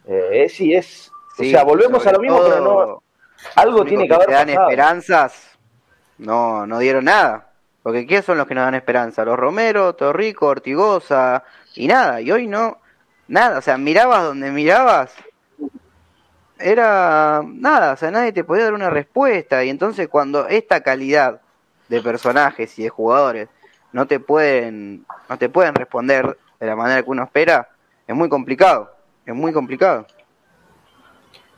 [0.08, 1.12] Eh, sí, es...
[1.40, 3.04] o sea, volvemos a lo mismo, pero no
[3.56, 5.58] algo tiene que haber dan esperanzas,
[6.18, 7.52] no, no dieron nada.
[7.84, 9.26] Porque ¿qué son los que nos dan esperanza?
[9.26, 11.44] Los Romero, Torrico, Ortigosa
[11.76, 12.22] y nada.
[12.22, 12.78] Y hoy no,
[13.28, 13.58] nada.
[13.58, 15.14] O sea, mirabas donde mirabas,
[16.60, 17.94] era nada.
[17.94, 19.64] O sea, nadie te podía dar una respuesta.
[19.64, 21.42] Y entonces cuando esta calidad
[21.90, 23.50] de personajes y de jugadores
[23.92, 27.70] no te pueden, no te pueden responder de la manera que uno espera,
[28.08, 28.94] es muy complicado.
[29.26, 30.06] Es muy complicado.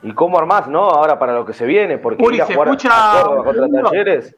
[0.04, 0.82] Y cómo armás, ¿no?
[0.82, 4.36] Ahora para lo que se viene, porque ir a jugar a contra Talleres.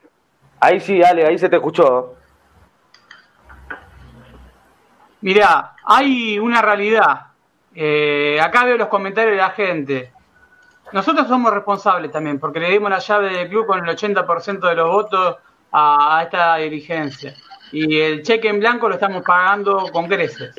[0.60, 2.15] Ahí sí, Ale, ahí se te escuchó.
[5.21, 7.28] Mirá, hay una realidad.
[7.73, 10.12] Eh, acá veo los comentarios de la gente.
[10.91, 14.75] Nosotros somos responsables también, porque le dimos la llave del club con el 80% de
[14.75, 15.38] los votos
[15.71, 17.34] a, esta dirigencia.
[17.71, 20.56] Y el cheque en blanco lo estamos pagando con creces.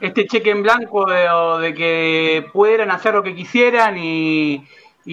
[0.00, 4.64] Este cheque en blanco de, que pudieran hacer lo que quisieran y,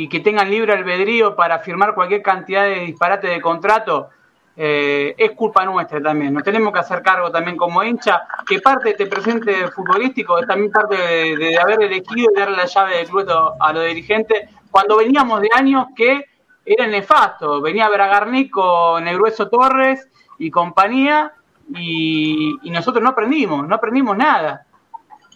[0.09, 4.09] que tengan libre albedrío para firmar cualquier cantidad de disparate de contrato,
[4.57, 6.33] eh, es culpa nuestra también.
[6.33, 10.47] Nos tenemos que hacer cargo también como hincha, que parte de este presente futbolístico es
[10.47, 14.97] también parte de, haber elegido y darle la llave del club a los dirigentes cuando
[14.97, 16.25] veníamos de años que
[16.65, 17.61] eran nefastos.
[17.61, 21.31] Venía Bragarnik con el Grueso Torres y compañía
[21.73, 24.65] y, nosotros no aprendimos, no aprendimos nada.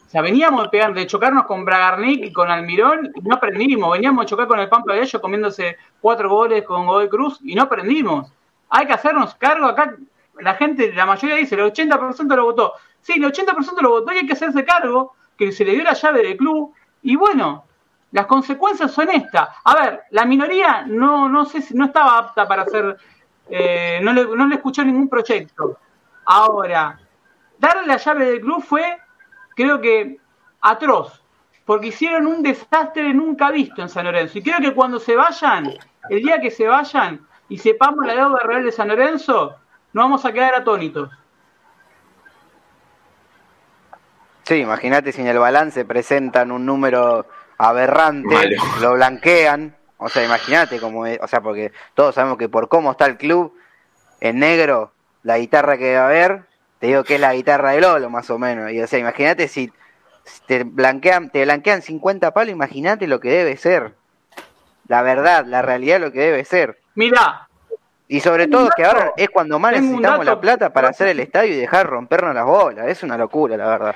[0.10, 3.92] O sea, veníamos de, pegar, de chocarnos con Bragarnik y con Almirón y no aprendimos.
[3.92, 7.54] Veníamos de chocar con el Pampa de ellos comiéndose cuatro goles con Godoy Cruz y
[7.54, 8.32] no aprendimos
[8.70, 9.96] hay que hacernos cargo acá.
[10.40, 12.74] La gente, la mayoría dice, el 80% lo votó.
[13.02, 15.94] Sí, el 80% lo votó y hay que hacerse cargo que se le dio la
[15.94, 16.74] llave del club.
[17.02, 17.66] Y bueno,
[18.12, 19.50] las consecuencias son estas.
[19.64, 22.98] A ver, la minoría no, no sé si no estaba apta para hacer,
[23.50, 25.78] eh, no, le, no le escuchó ningún proyecto.
[26.26, 27.00] Ahora,
[27.58, 28.98] darle la llave del club fue,
[29.60, 30.18] creo que,
[30.62, 31.22] atroz,
[31.66, 34.38] porque hicieron un desastre nunca visto en San Lorenzo.
[34.38, 35.74] Y creo que cuando se vayan,
[36.10, 39.58] el día que se vayan, y sepamos la deuda real de San Lorenzo,
[39.92, 41.10] no vamos a quedar atónitos.
[44.44, 47.26] Sí, imagínate si en el balance presentan un número
[47.58, 52.92] aberrante, lo blanquean, o sea, imagínate como, o sea, porque todos sabemos que por cómo
[52.92, 53.54] está el club,
[54.22, 54.94] en negro,
[55.24, 56.49] la guitarra que va a haber,
[56.80, 59.48] te digo que es la guitarra de Lolo, más o menos, y o sea, imagínate
[59.48, 59.72] si
[60.48, 63.94] te blanquean, te blanquean 50 palos, imagínate lo que debe ser.
[64.88, 66.80] La verdad, la realidad lo que debe ser.
[66.96, 67.48] Mira.
[68.08, 71.54] Y sobre todo que ahora es cuando más necesitamos la plata para hacer el estadio
[71.54, 72.88] y dejar rompernos las bolas.
[72.88, 73.96] Es una locura, la verdad.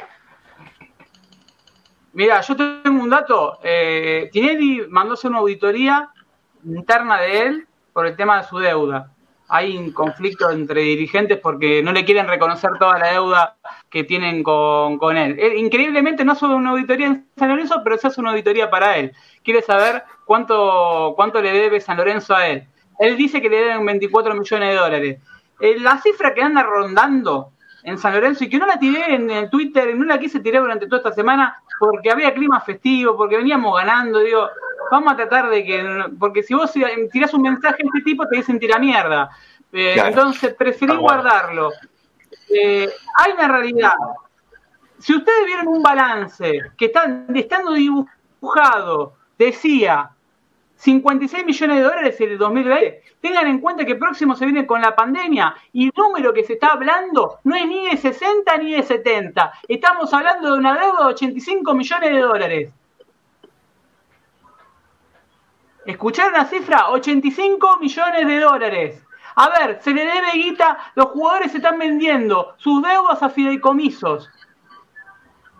[2.13, 3.58] Mira, yo tengo un dato.
[3.63, 6.10] Eh, Tinelli mandó hacer una auditoría
[6.63, 9.10] interna de él por el tema de su deuda.
[9.55, 13.55] Hay un conflicto entre dirigentes porque no le quieren reconocer toda la deuda
[13.87, 15.37] que tienen con, con él.
[15.37, 18.97] Eh, increíblemente no hace una auditoría en San Lorenzo, pero se hace una auditoría para
[18.97, 19.11] él.
[19.43, 22.67] Quiere saber cuánto, cuánto le debe San Lorenzo a él.
[22.97, 25.19] Él dice que le deben 24 millones de dólares.
[25.59, 27.51] Eh, la cifra que anda rondando
[27.83, 30.63] en San Lorenzo y que no la tiré en el Twitter, no la quise tirar
[30.63, 34.49] durante toda esta semana porque había clima festivo, porque veníamos ganando, digo,
[34.91, 36.72] vamos a tratar de que, porque si vos
[37.12, 39.30] tirás un mensaje a este tipo te dicen tira mierda.
[39.72, 41.72] Eh, entonces preferí guardarlo.
[42.50, 43.93] Eh, hay una realidad.
[45.00, 50.12] Si ustedes vieron un balance que está estando dibujado, decía
[50.84, 53.02] 56 millones de dólares en el 2020.
[53.22, 56.54] Tengan en cuenta que próximo se viene con la pandemia y el número que se
[56.54, 59.54] está hablando no es ni de 60 ni de 70.
[59.67, 62.69] Estamos hablando de una deuda de 85 millones de dólares.
[65.86, 66.89] ¿Escucharon la cifra?
[66.89, 69.04] 85 millones de dólares.
[69.36, 74.30] A ver, se le debe guita, los jugadores se están vendiendo sus deudas a fideicomisos.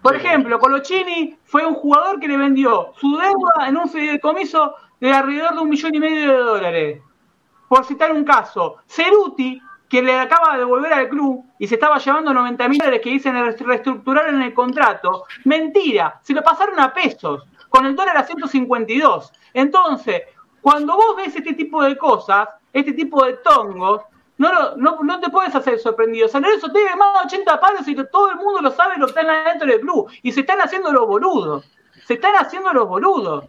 [0.02, 5.12] Por ejemplo, Colochini fue un jugador que le vendió su deuda en un fideicomiso de
[5.12, 7.02] alrededor de un millón y medio de dólares.
[7.68, 11.98] Por citar un caso, Ceruti, que le acaba de volver al club y se estaba
[11.98, 16.94] llevando 90 mil dólares que dicen reestructurar en el contrato, mentira, se lo pasaron a
[16.94, 19.32] pesos, con el dólar a 152.
[19.54, 20.24] Entonces,
[20.62, 24.02] cuando vos ves este tipo de cosas, este tipo de tongos,
[24.38, 26.28] no, no, no te puedes hacer sorprendido.
[26.28, 29.20] San Lorenzo tiene más de 80 palos y todo el mundo lo sabe lo que
[29.20, 30.10] están dentro del club.
[30.22, 31.70] Y se están haciendo los boludos.
[32.06, 33.46] Se están haciendo los boludos.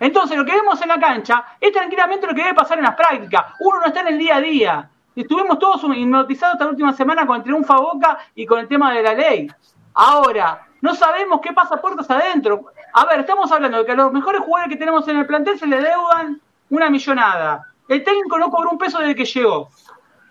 [0.00, 2.96] Entonces, lo que vemos en la cancha es tranquilamente lo que debe pasar en las
[2.96, 3.54] prácticas.
[3.60, 4.90] Uno no está en el día a día.
[5.14, 8.92] Estuvimos todos hipnotizados esta última semana con el triunfo a Boca y con el tema
[8.92, 9.48] de la ley.
[9.94, 12.66] Ahora, no sabemos qué pasa puertas adentro.
[12.92, 15.58] A ver, estamos hablando de que a los mejores jugadores que tenemos en el plantel
[15.58, 17.66] se le deudan una millonada.
[17.88, 19.70] El técnico no cobró un peso desde que llegó.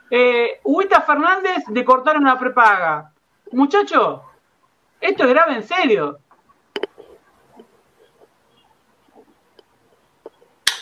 [0.10, 0.62] Eh,
[1.06, 3.12] Fernández le cortaron la prepaga.
[3.52, 4.22] Muchachos,
[5.00, 6.20] esto es grave en serio.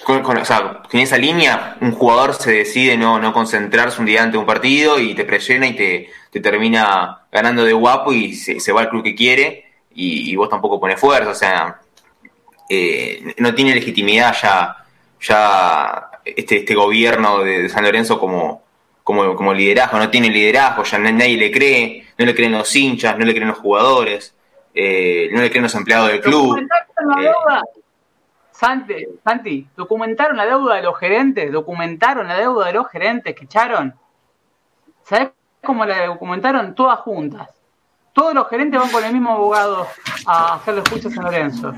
[0.06, 4.22] con, o sea, en esa línea, un jugador se decide no, no concentrarse un día
[4.22, 8.72] ante un partido y te presiona y te, te termina ganando de guapo y se,
[8.72, 9.65] va al club que quiere
[9.96, 11.80] y, vos tampoco pones fuerza, o sea,
[12.70, 14.86] eh, no tiene legitimidad ya,
[15.22, 18.64] ya este, este gobierno de, San Lorenzo como,
[19.04, 23.18] como, como liderazgo, no tiene liderazgo, ya nadie le cree, no le creen los hinchas,
[23.18, 24.36] no le creen los jugadores.
[24.74, 26.58] eh, no le creen los empleados del club.
[26.58, 27.64] La eh, deuda?
[28.52, 33.46] Santi, Santi, documentaron la deuda de los gerentes, documentaron la deuda de los gerentes que
[33.46, 33.96] echaron.
[35.04, 35.30] ¿Sabes
[35.64, 36.74] cómo la documentaron?
[36.74, 37.55] Todas juntas.
[38.16, 39.86] Todos los gerentes van con el mismo abogado
[40.26, 41.74] a hacer los juicios en Lorenzo.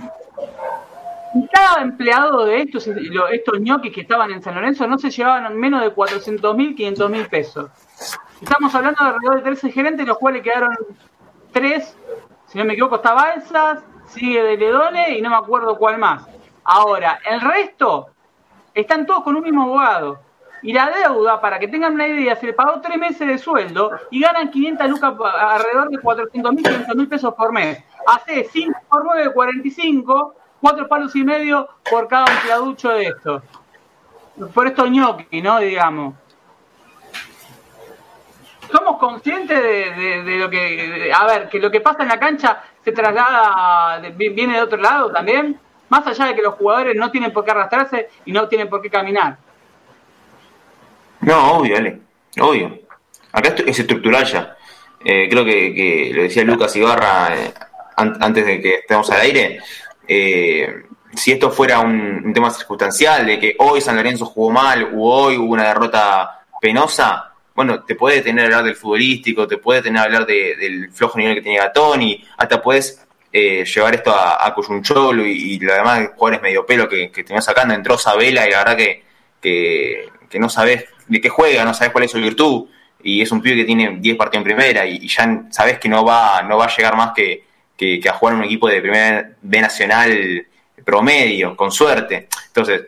[1.34, 5.58] Y cada empleado de estos, estos ñoquis que estaban en San Lorenzo no se llevaban
[5.58, 7.72] menos de 400 mil, 500 mil pesos.
[8.40, 10.78] Estamos hablando de alrededor de 13 gerentes, los cuales quedaron
[11.52, 11.98] tres,
[12.46, 16.28] si no me equivoco, está Balsas, sigue de Ledone y no me acuerdo cuál más.
[16.64, 18.10] Ahora, el resto
[18.76, 20.20] están todos con un mismo abogado.
[20.62, 23.92] Y la deuda, para que tengan una idea, se le pagó tres meses de sueldo
[24.12, 27.84] y ganan 500 lucas, alrededor de 400 mil, 500 mil pesos por mes.
[28.08, 33.42] Hace 5 por 9, 45 cuatro palos y medio por cada empleaducho de esto.
[34.54, 35.60] Por estos ñoqui, ¿no?
[35.60, 36.16] Digamos.
[38.72, 41.12] Somos conscientes de, lo que.
[41.14, 44.00] a ver, que lo que pasa en la cancha se traslada.
[44.16, 45.60] viene de otro lado también.
[45.90, 48.82] Más allá de que los jugadores no tienen por qué arrastrarse y no tienen por
[48.82, 49.38] qué caminar.
[51.22, 52.00] No, obvio, Ale.
[52.40, 52.80] Obvio.
[53.32, 54.56] Acá es estructural ya.
[55.04, 57.54] Eh, creo que, lo decía Lucas Ibarra eh,
[57.96, 59.60] antes de que estemos al aire.
[60.08, 65.24] Eh, si esto fuera un, tema circunstancial, de que hoy San Lorenzo jugó mal o
[65.24, 70.02] hoy hubo una derrota penosa, bueno, te puede tener hablar del futbolístico, te puede tener
[70.02, 75.26] hablar del flojo nivel que tenía Tony, hasta puedes eh, llevar esto a, a Cuyuncholo
[75.26, 78.60] y, y lo demás jugadores medio pelo que, que tenía sacando, entró Sabela y la
[78.60, 79.04] verdad que,
[79.42, 82.68] que, no sabes de qué juega, no sabes cuál es su virtud,
[83.04, 86.04] y es un pibe que tiene 10 partidos en primera y, ya sabes que no
[86.04, 87.46] va, no va a llegar más que,
[87.78, 90.46] que, a jugar un equipo de primera B nacional
[90.84, 92.28] promedio, con suerte.
[92.48, 92.88] Entonces,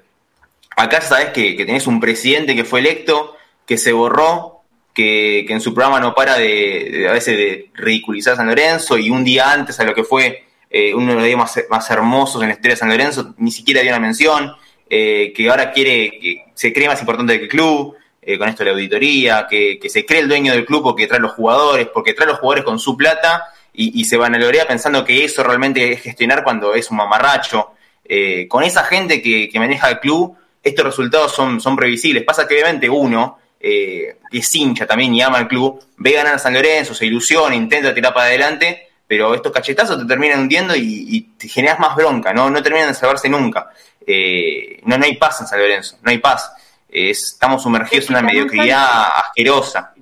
[0.76, 4.62] acá sabes que, tenés un presidente que fue electo, que se borró,
[4.94, 9.10] que, en su programa no para de, a veces de ridiculizar a San Lorenzo y
[9.10, 12.50] un día antes a lo que fue eh, uno de los días más, hermosos en
[12.50, 14.54] la historia de San Lorenzo, ni siquiera dio una mención,
[14.90, 18.64] eh, que ahora quiere, que se cree más importante que el club, eh, con esto
[18.64, 21.88] de la auditoría, que, que, se cree el dueño del club porque trae los jugadores,
[21.88, 25.42] porque trae los jugadores con su plata y, se van a lograr pensando que eso
[25.42, 27.72] realmente es gestionar cuando es un mamarracho.
[28.04, 32.24] Eh, con esa gente que, maneja el club, estos resultados son, son previsibles.
[32.24, 36.36] Pasa que obviamente uno, eh, que es hincha también y ama el club, ve ganar
[36.36, 40.76] a San Lorenzo, se ilusiona, intenta tirar para adelante, pero estos cachetazos te terminan hundiendo
[40.76, 43.70] y, te generas más bronca, no, no terminan de salvarse nunca.
[44.06, 46.52] Eh, no, no hay paz en San Lorenzo, no hay paz.
[46.90, 49.94] Estamos sumergidos en una mediocridad asquerosa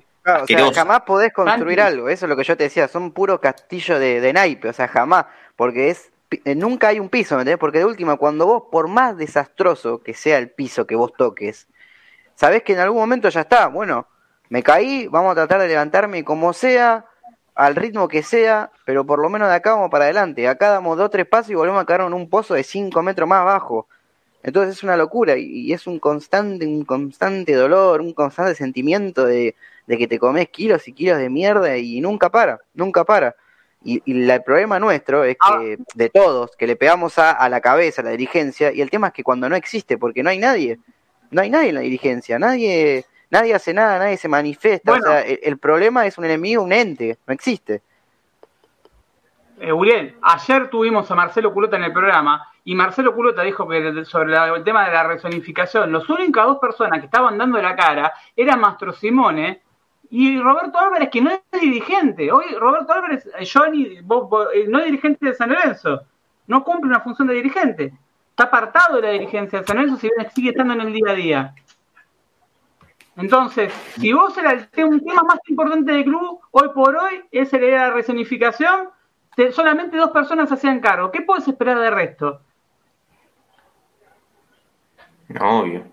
[0.42, 3.40] o sea, jamás podés construir algo, eso es lo que yo te decía, son puro
[3.40, 7.42] castillo de, de naipe, o sea, jamás, porque es eh, nunca hay un piso, ¿me
[7.42, 7.58] entendés?
[7.58, 11.68] Porque de última, cuando vos, por más desastroso que sea el piso que vos toques,
[12.34, 14.06] sabés que en algún momento ya está, bueno,
[14.50, 17.06] me caí, vamos a tratar de levantarme como sea,
[17.54, 20.46] al ritmo que sea, pero por lo menos de acá vamos para adelante.
[20.46, 23.28] Acá damos dos tres pasos y volvemos a caer en un pozo de cinco metros
[23.28, 23.88] más abajo.
[24.42, 29.56] Entonces es una locura y, es un constante, un constante dolor, un constante sentimiento de,
[29.86, 33.34] que te comes kilos y kilos de mierda y nunca para, nunca para.
[33.84, 35.84] Y, el problema nuestro es que, ah.
[35.94, 39.12] de todos, que le pegamos a, la cabeza, a la dirigencia, y el tema es
[39.12, 40.78] que cuando no existe, porque no hay nadie,
[41.30, 45.20] no hay nadie en la dirigencia, nadie, nadie hace nada, nadie se manifiesta, o sea,
[45.20, 47.82] el, problema es un enemigo, un ente, no existe.
[49.60, 54.36] Eh, ayer tuvimos a Marcelo Culota en el programa y Marcelo Culota dijo que sobre
[54.36, 58.60] el tema de la resonificación, los únicas dos personas que estaban dando la cara eran
[58.60, 59.62] Mastro Simone
[60.10, 62.30] y Roberto Álvarez, que no es dirigente.
[62.30, 66.02] Hoy Roberto Álvarez, eh, Johnny, eh, no es dirigente de San Lorenzo,
[66.46, 67.94] no cumple una función de dirigente.
[68.28, 71.14] Está apartado de la dirigencia de San Lorenzo si sigue estando en el día a
[71.14, 71.54] día.
[73.16, 77.62] Entonces, si vos el, un tema más importante del club, hoy por hoy, es el
[77.62, 78.90] de la resonificación,
[79.52, 81.10] solamente dos personas hacían cargo.
[81.10, 82.42] ¿Qué puedes esperar de resto?
[85.28, 85.84] No, obvio.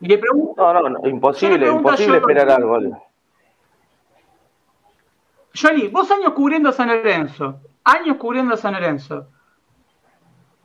[0.00, 2.78] Y le pregunto, no, no, imposible, imposible esperar algo.
[5.54, 9.28] Johnny, vos años cubriendo a San Lorenzo, años cubriendo a San Lorenzo.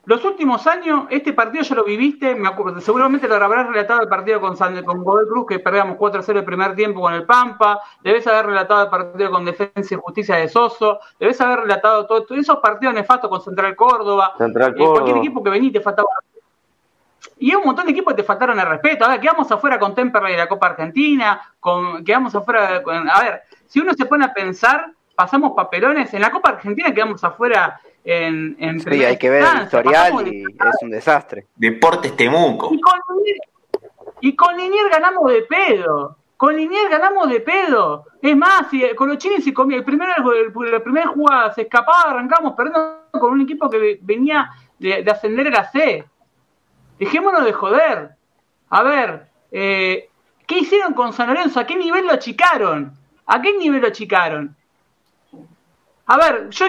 [0.06, 4.08] Los últimos años, este partido ya lo viviste, me acuerdo, seguramente lo habrás relatado el
[4.08, 7.78] partido con, San, con Godoy Cruz, que perdíamos 4-0 el primer tiempo con el Pampa,
[8.02, 12.28] debes haber relatado el partido con Defensa y Justicia de Soso, debes haber relatado todos
[12.32, 14.92] esos partidos nefastos con Central Córdoba, Central Córdoba.
[14.94, 16.08] cualquier equipo que venís te faltaba
[17.38, 19.04] y hay un montón de equipos que te faltaron el respeto.
[19.04, 23.20] A ver, quedamos afuera con Temperley de la Copa Argentina, con, quedamos afuera con, A
[23.20, 26.12] ver, si uno se pone a pensar, pasamos papelones.
[26.14, 30.42] En la Copa Argentina quedamos afuera en, en Sí, hay que ver el historial y
[30.42, 31.46] es un desastre.
[31.56, 32.70] Deportes Temuco.
[32.72, 32.94] Y con,
[34.20, 36.16] y con Linier ganamos de pedo.
[36.36, 38.06] con Linier ganamos de pedo.
[38.22, 40.12] Es más, si, con los chinos si comía el primero,
[40.64, 45.50] la primera jugada se escapaba, arrancamos perdiendo con un equipo que venía de, ascender a
[45.50, 46.04] la C.
[47.00, 48.10] Dejémonos de joder.
[48.68, 50.10] A ver, eh,
[50.46, 51.58] ¿qué hicieron con San Lorenzo?
[51.58, 52.92] ¿A qué nivel lo achicaron?
[53.26, 54.54] ¿A qué nivel lo achicaron?
[56.06, 56.66] A ver, yo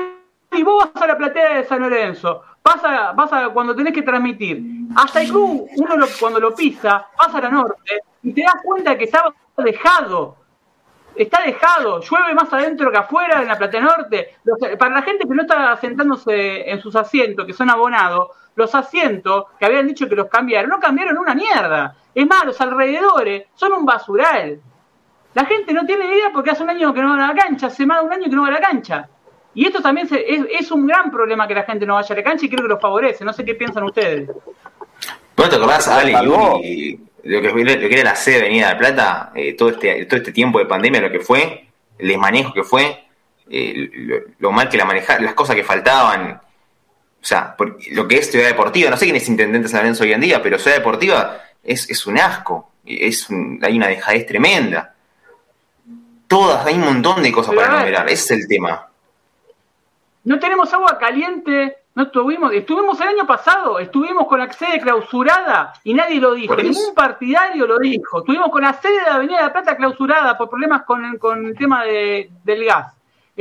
[0.54, 4.64] y vos vas a la platea de San Lorenzo, pasa, pasa cuando tenés que transmitir.
[4.96, 8.98] Hasta el club, uno cuando lo pisa, pasa a la norte y te das cuenta
[8.98, 10.38] que estaba dejado.
[11.14, 14.36] Está dejado, llueve más adentro que afuera en la Platea Norte.
[14.80, 19.46] para la gente que no está sentándose en sus asientos, que son abonados, los asientos
[19.60, 21.96] que habían dicho que los cambiaron, no cambiaron una mierda.
[22.14, 24.60] Es más, los alrededores son un basural.
[25.34, 27.68] La gente no tiene idea porque hace un año que no va a la cancha,
[27.68, 29.08] hace más de un año que no va a la cancha.
[29.54, 32.46] Y esto también es, un gran problema que la gente no vaya a la cancha
[32.46, 33.26] y creo que lo favorece.
[33.26, 34.30] No sé qué piensan ustedes.
[35.36, 39.32] Bueno, ¿te acordás, Ale, lo que, lo que era la C de Avenida de Plata,
[39.36, 43.06] eh, todo, este, todo este tiempo de pandemia, lo que fue, el desmanejo que fue,
[43.50, 43.90] eh,
[44.40, 46.42] lo, mal que la manejaron, las cosas que faltaban.
[47.22, 47.56] O sea,
[47.92, 50.22] lo que es Ciudad Deportiva, no sé quién es intendente de San Lorenzo hoy en
[50.22, 53.28] día, pero Ciudad Deportiva es, es un asco, es
[53.62, 54.96] hay una dejadez tremenda.
[56.28, 58.88] Todas, hay un montón de cosas para enumerar, ese es el tema.
[60.24, 65.74] No tenemos agua caliente, no tuvimos, estuvimos el año pasado, estuvimos con la sede clausurada
[65.84, 68.20] y nadie lo dijo, ningún partidario lo dijo.
[68.20, 71.84] Estuvimos con la sede de Avenida de la Plata clausurada por problemas con, el tema
[71.84, 72.94] de, del gas.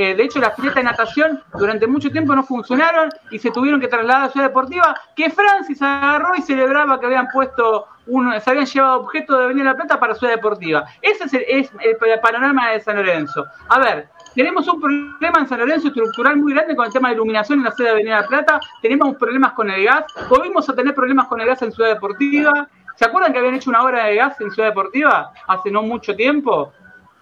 [0.03, 3.79] Eh, de hecho, las piletas de natación durante mucho tiempo no funcionaron y se tuvieron
[3.79, 8.41] que trasladar a la ciudad deportiva, que Francis agarró y celebraba que habían puesto, uno,
[8.41, 10.87] se habían llevado objetos de Avenida la Plata para ciudad deportiva.
[11.03, 13.45] Ese es el panorama de San Lorenzo.
[13.69, 17.17] A ver, tenemos un problema en San Lorenzo estructural muy grande con el tema de
[17.17, 18.59] iluminación en la sede de Avenida Plata.
[18.81, 20.07] Tenemos problemas con el gas.
[20.31, 22.71] Volvimos a tener problemas con el gas en Ciudad Deportiva.
[22.97, 26.17] ¿Se acuerdan que habían hecho una obra de gas en Ciudad Deportiva hace no mucho
[26.17, 26.73] tiempo?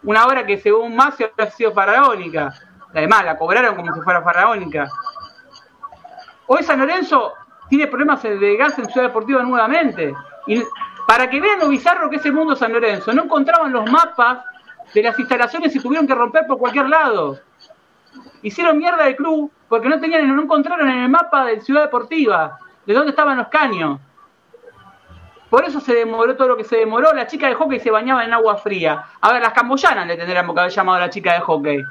[0.04, 2.54] Una obra que según Macio ha sido faraónica.
[2.94, 4.88] Además, la cobraron como si fuera faraónica.
[6.46, 7.34] Hoy San Lorenzo
[7.68, 10.14] tiene problemas de gas en Ciudad Deportiva nuevamente.
[10.46, 10.62] Y
[11.06, 14.44] para que vean lo bizarro que es el mundo San Lorenzo, no encontraban los mapas
[14.94, 17.38] de las instalaciones y tuvieron que romper por cualquier lado.
[18.42, 22.58] Hicieron mierda del club porque no tenían, no encontraron en el mapa de Ciudad Deportiva
[22.86, 24.00] de dónde estaban los caños.
[25.50, 27.12] Por eso se demoró todo lo que se demoró.
[27.14, 29.04] La chica de hockey se bañaba en agua fría.
[29.20, 31.82] A ver, las camboyanas le tendríamos que haber llamado a la chica de hockey.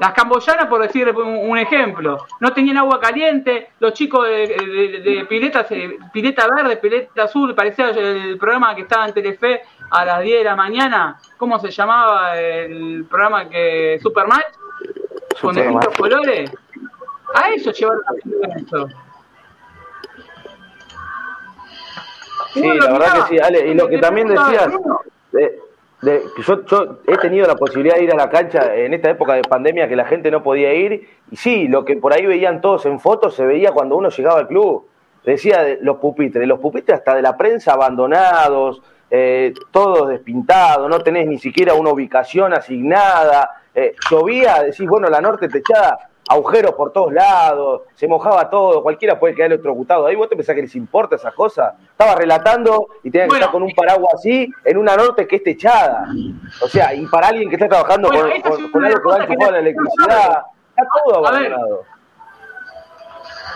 [0.00, 4.46] Las camboyanas, por decir un, ejemplo, no tenían agua caliente, los chicos de,
[5.04, 5.66] de, pileta,
[6.10, 10.44] pileta verde, pileta azul, parecía el programa que estaba en Telefe a las 10 de
[10.44, 14.40] la mañana, ¿cómo se llamaba el programa que Superman?
[15.38, 16.50] Con distintos colores.
[17.34, 18.88] A eso llevaron a esto.
[22.54, 24.70] Sí, la verdad que sí, Ale, y lo que también decías,
[26.02, 29.34] de, yo, yo he tenido la posibilidad de ir a la cancha en esta época
[29.34, 32.60] de pandemia que la gente no podía ir, y sí, lo que por ahí veían
[32.60, 34.86] todos en fotos se veía cuando uno llegaba al club.
[35.24, 41.00] Decía de los pupitres, los pupitres hasta de la prensa abandonados, eh, todos despintados, no
[41.00, 43.50] tenés ni siquiera una ubicación asignada.
[43.74, 49.18] Eh, llovía, decís, bueno, la norte techada, agujeros por todos lados, se mojaba todo, cualquiera
[49.18, 50.06] puede quedar electrocutado.
[50.06, 51.74] Ahí vos te pensás que les importa esa cosa.
[51.90, 55.42] Estaba relatando y tenía que estar con un paraguas así en una norte que es
[55.42, 56.06] techada.
[56.62, 60.42] O sea, y para alguien que está trabajando con, algo que va a la electricidad,
[60.70, 61.84] está todo abandonado.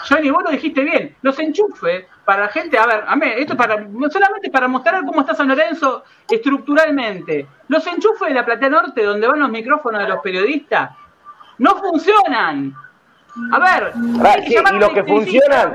[0.09, 3.57] Johnny, vos lo dijiste bien, los enchufes para la gente, a ver, a mí, esto
[3.57, 8.69] para, no solamente para mostrar cómo está San Lorenzo estructuralmente, los enchufes de la Platea
[8.69, 10.91] Norte, donde van los micrófonos de los periodistas,
[11.59, 12.75] no funcionan.
[13.53, 13.93] A ver,
[14.47, 15.73] y los que funcionan,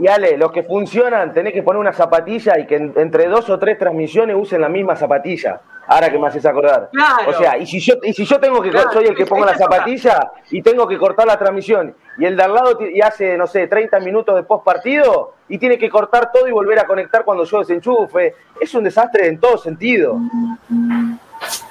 [0.00, 3.58] y Ale, los que funcionan, tenés que poner una zapatilla y que entre dos o
[3.58, 5.60] tres transmisiones usen la misma zapatilla.
[5.86, 6.88] Ahora que me haces acordar.
[7.26, 9.54] o sea, y si yo, y si yo tengo que, soy el que pongo la
[9.54, 13.46] zapatilla y tengo que cortar la transmisión, y el de al lado y hace, no
[13.46, 17.22] sé, 30 minutos de post partido, y tiene que cortar todo y volver a conectar
[17.22, 20.18] cuando yo desenchufe, es un desastre en todo sentido.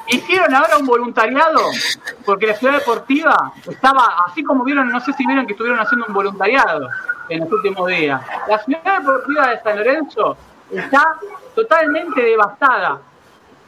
[0.07, 1.61] Hicieron ahora un voluntariado,
[2.25, 6.05] porque la ciudad deportiva estaba, así como vieron, no sé si vieron que estuvieron haciendo
[6.07, 6.89] un voluntariado
[7.29, 8.21] en los últimos días.
[8.47, 10.37] La ciudad deportiva de San Lorenzo
[10.71, 11.15] está
[11.55, 12.99] totalmente devastada.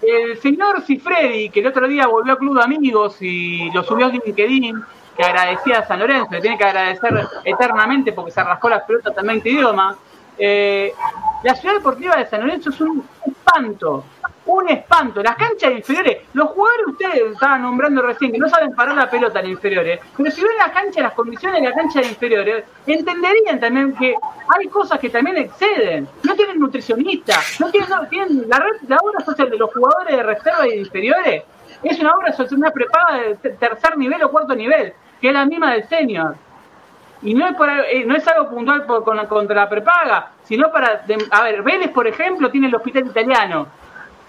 [0.01, 4.07] El señor Cifredi, que el otro día volvió a Club de Amigos y lo subió
[4.07, 4.83] a LinkedIn,
[5.15, 9.15] que agradecía a San Lorenzo, le tiene que agradecer eternamente porque se rascó las pelotas
[9.15, 9.95] también de idioma.
[10.37, 10.93] Eh,
[11.43, 14.03] la ciudad deportiva de San Lorenzo es un espanto.
[14.45, 15.23] Un espanto.
[15.23, 19.39] Las canchas inferiores, los jugadores ustedes estaban nombrando recién que no saben parar la pelota
[19.39, 23.59] en inferiores, pero si ven la cancha, las condiciones de la cancha de inferiores, entenderían
[23.59, 24.15] también que
[24.47, 26.07] hay cosas que también exceden.
[26.23, 30.23] No tienen nutricionista, no tienen, no, tienen la, la obra social de los jugadores de
[30.23, 31.43] reserva y de inferiores
[31.83, 35.45] es una obra social, una prepaga de tercer nivel o cuarto nivel, que es la
[35.45, 36.35] misma del senior.
[37.21, 37.55] Y no es,
[37.89, 41.05] eh, no es algo puntual por, contra la prepaga, sino para...
[41.31, 43.67] a ver, Vélez, por ejemplo, tiene el hospital italiano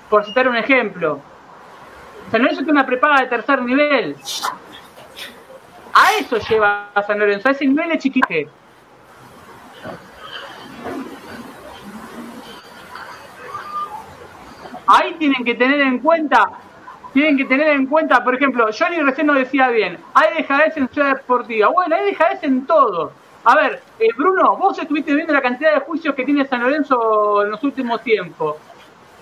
[0.08, 1.20] por citar un ejemplo.
[2.30, 4.16] San Lorenzo tiene una prepaga de tercer nivel.
[5.92, 8.48] A eso lleva San Lorenzo, a ese nivel de chiquite.
[14.88, 16.48] Ahí tienen que tener en cuenta,
[17.12, 20.88] tienen que tener en cuenta, por ejemplo, Johnny recién nos decía bien, hay dejadez en
[20.88, 21.68] Ciudad Deportiva.
[21.68, 23.12] Bueno, hay dejadez en todo.
[23.44, 27.42] A ver, eh, Bruno, vos estuviste viendo la cantidad de juicios que tiene San Lorenzo
[27.42, 28.56] en los últimos tiempos.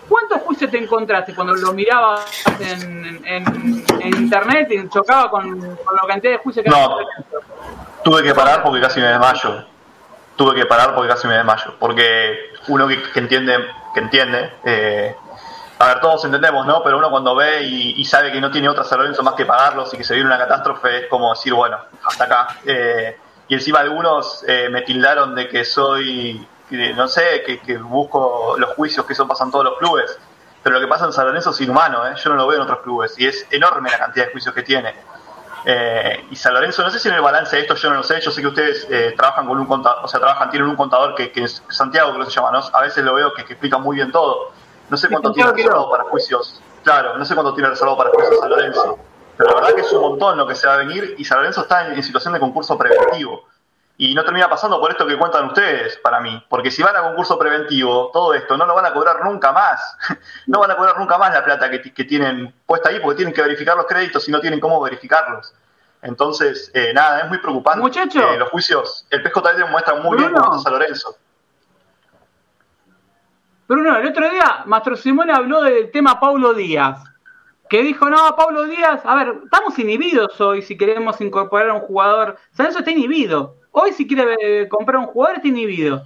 [0.08, 6.38] ¿Cuántos juicios te encontraste cuando lo mirabas en, internet y chocaba con, la cantidad de
[6.38, 6.98] juicios que No,
[8.02, 9.64] tuve que parar porque casi me desmayo.
[10.36, 11.74] Tuve que parar porque casi me desmayo.
[11.78, 15.16] Porque uno que, entiende, que entiende, eh,
[15.78, 16.82] a ver, todos entendemos, ¿no?
[16.82, 19.96] Pero uno cuando ve y, sabe que no tiene otra San más que pagarlos y
[19.96, 22.48] que se viene una catástrofe, es como decir, bueno, hasta acá.
[22.64, 23.16] Eh,
[23.48, 26.46] y encima algunos eh, me tildaron de que soy
[26.94, 30.18] no sé, que, busco los juicios que eso pasa en todos los clubes,
[30.62, 32.14] pero lo que pasa en San Lorenzo es inhumano, ¿eh?
[32.16, 34.62] yo no lo veo en otros clubes, y es enorme la cantidad de juicios que
[34.62, 34.94] tiene.
[35.66, 38.02] Eh, y San Lorenzo, no sé si en el balance de esto yo no lo
[38.02, 40.76] sé, yo sé que ustedes eh, trabajan con un contador, o sea, trabajan, tienen un
[40.76, 42.60] contador que, es Santiago, que lo se llama, ¿no?
[42.70, 44.52] a veces lo veo que, explica muy bien todo.
[44.90, 48.38] No sé cuánto tiene reservado para juicios, claro, no sé cuánto tiene reservado para juicios
[48.38, 48.98] San Lorenzo,
[49.38, 51.38] pero la verdad que es un montón lo que se va a venir y San
[51.38, 53.48] Lorenzo está en situación de concurso preventivo.
[53.96, 56.42] Y no termina pasando por esto que cuentan ustedes, para mí.
[56.48, 59.96] Porque si van a concurso preventivo, todo esto no lo van a cobrar nunca más.
[60.46, 63.42] no van a cobrar nunca más la plata que, tienen puesta ahí porque tienen que
[63.42, 65.54] verificar los créditos y no tienen cómo verificarlos.
[66.02, 67.80] Entonces, eh, nada, es muy preocupante.
[67.80, 68.24] Muchachos.
[68.32, 71.16] Eh, los juicios, el PJT demuestra muy bien cómo San Lorenzo.
[73.66, 76.98] Bruno, el otro día Mastro Simón habló del tema Paulo Díaz.
[77.68, 81.80] Que dijo, no, Paulo Díaz, a ver, estamos inhibidos hoy si queremos incorporar a un
[81.80, 82.36] jugador.
[82.50, 86.04] San Lorenzo está inhibido Hoy si quiere eh, comprar un jugador está inhibido.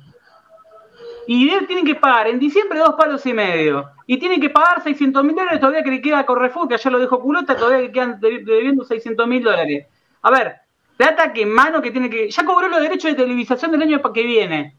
[1.26, 3.90] Y él tienen que pagar en diciembre dos palos y medio.
[4.06, 6.88] Y tienen que pagar 600 mil dólares todavía que le queda a Correfour, que ya
[6.88, 9.86] lo dejó culota, todavía que quedan debiendo 600 mil dólares.
[10.22, 10.56] A ver,
[10.96, 12.30] plata que mano que tiene que...
[12.30, 14.78] Ya cobró los derechos de televisación del año que viene.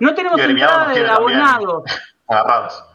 [0.00, 1.84] No tenemos entrada de abonado.
[2.26, 2.87] Agarrados.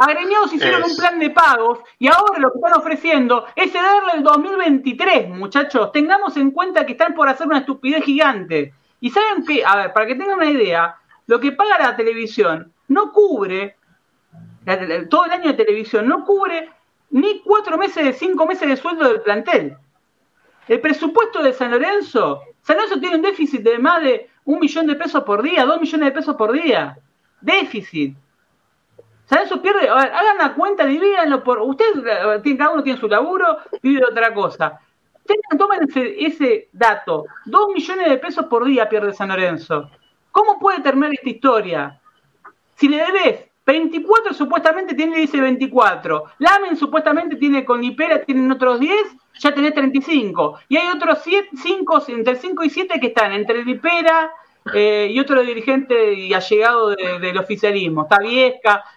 [0.00, 4.22] Agremiados hicieron un plan de pagos y ahora lo que están ofreciendo es cederle el
[4.22, 5.92] 2023, muchachos.
[5.92, 8.72] Tengamos en cuenta que están por hacer una estupidez gigante.
[9.00, 10.96] Y saben que, a ver, para que tengan una idea,
[11.26, 13.76] lo que paga la televisión no cubre,
[15.10, 16.70] todo el año de televisión, no cubre
[17.10, 19.76] ni cuatro meses de cinco meses de sueldo del plantel.
[20.66, 24.86] El presupuesto de San Lorenzo, San Lorenzo tiene un déficit de más de un millón
[24.86, 26.96] de pesos por día, dos millones de pesos por día.
[27.42, 28.16] Déficit.
[29.30, 29.46] ¿Sabes?
[29.46, 29.88] Eso pierde.
[29.88, 31.60] A hagan la cuenta, divídanlo por.
[31.60, 34.80] Ustedes, eh, cada uno tiene su laburo, vive otra cosa.
[35.24, 37.26] Tengan, tomen ese, dato.
[37.44, 39.88] Dos millones de pesos por día pierde San Lorenzo.
[40.32, 42.00] ¿Cómo puede terminar esta historia?
[42.74, 46.24] Si le debes 24, supuestamente tiene, dice 24.
[46.38, 48.96] Lamen supuestamente tiene con Lipera, tienen otros 10,
[49.38, 50.58] ya tenés 35.
[50.68, 54.32] Y hay otros 5, entre 5 y 7 que están entre Lipera,
[54.74, 58.18] eh, y otro dirigente y allegado del oficialismo, está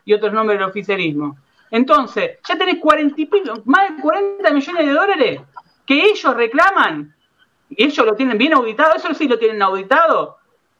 [0.05, 1.37] y otros nombres del oficialismo.
[1.71, 3.15] Entonces, ya tenés 40
[3.65, 5.41] más de 40 millones de dólares
[5.85, 7.15] que ellos reclaman,
[7.69, 10.37] y ellos lo tienen bien auditado, eso sí lo tienen auditado,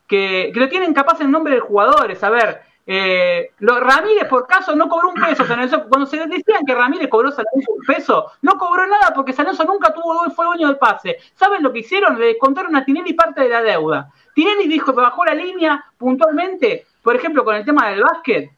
[0.07, 2.23] que, lo tienen capaz en nombre de jugadores.
[2.23, 5.45] A ver, eh, Ramírez por caso no cobró un peso.
[5.89, 10.29] cuando se decían que Ramírez cobró un peso, no cobró nada porque Sanoso nunca tuvo
[10.31, 11.17] fue dueño del pase.
[11.36, 12.19] ¿Saben lo que hicieron?
[12.19, 14.11] Le descontaron a Tinelli parte de la deuda.
[14.34, 18.51] Tinelli dijo que bajó la línea puntualmente, por ejemplo, con el tema del básquet,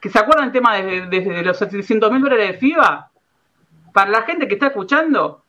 [0.00, 3.10] que se acuerdan el tema de, los 700 mil dólares de FIBA.
[3.92, 5.42] Para la gente que está escuchando,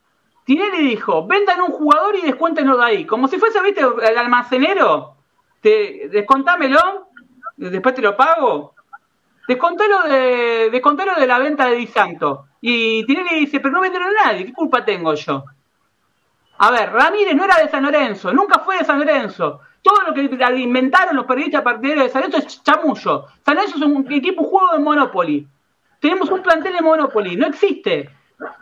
[0.45, 3.05] Tinelli dijo, vendan un jugador y descuéntenlo de ahí.
[3.05, 5.15] Como si fuese, viste, el almacenero.
[5.61, 7.09] Te, descontámelo,
[7.57, 8.73] después te lo pago.
[9.47, 12.45] Descontalo de, descontalo de la venta de Di Santo.
[12.61, 15.43] Y Tinelli dice, pero no vendieron a nadie, ¿qué culpa tengo yo?
[16.59, 19.61] A ver, Ramírez no era de San Lorenzo, nunca fue de San Lorenzo.
[19.81, 23.25] Todo lo que inventaron los periodistas partidarios de San Lorenzo es chamullo.
[23.45, 25.47] San Lorenzo es un equipo juego de Monopoly.
[25.99, 28.09] Tenemos un plantel de Monopoly, no existe.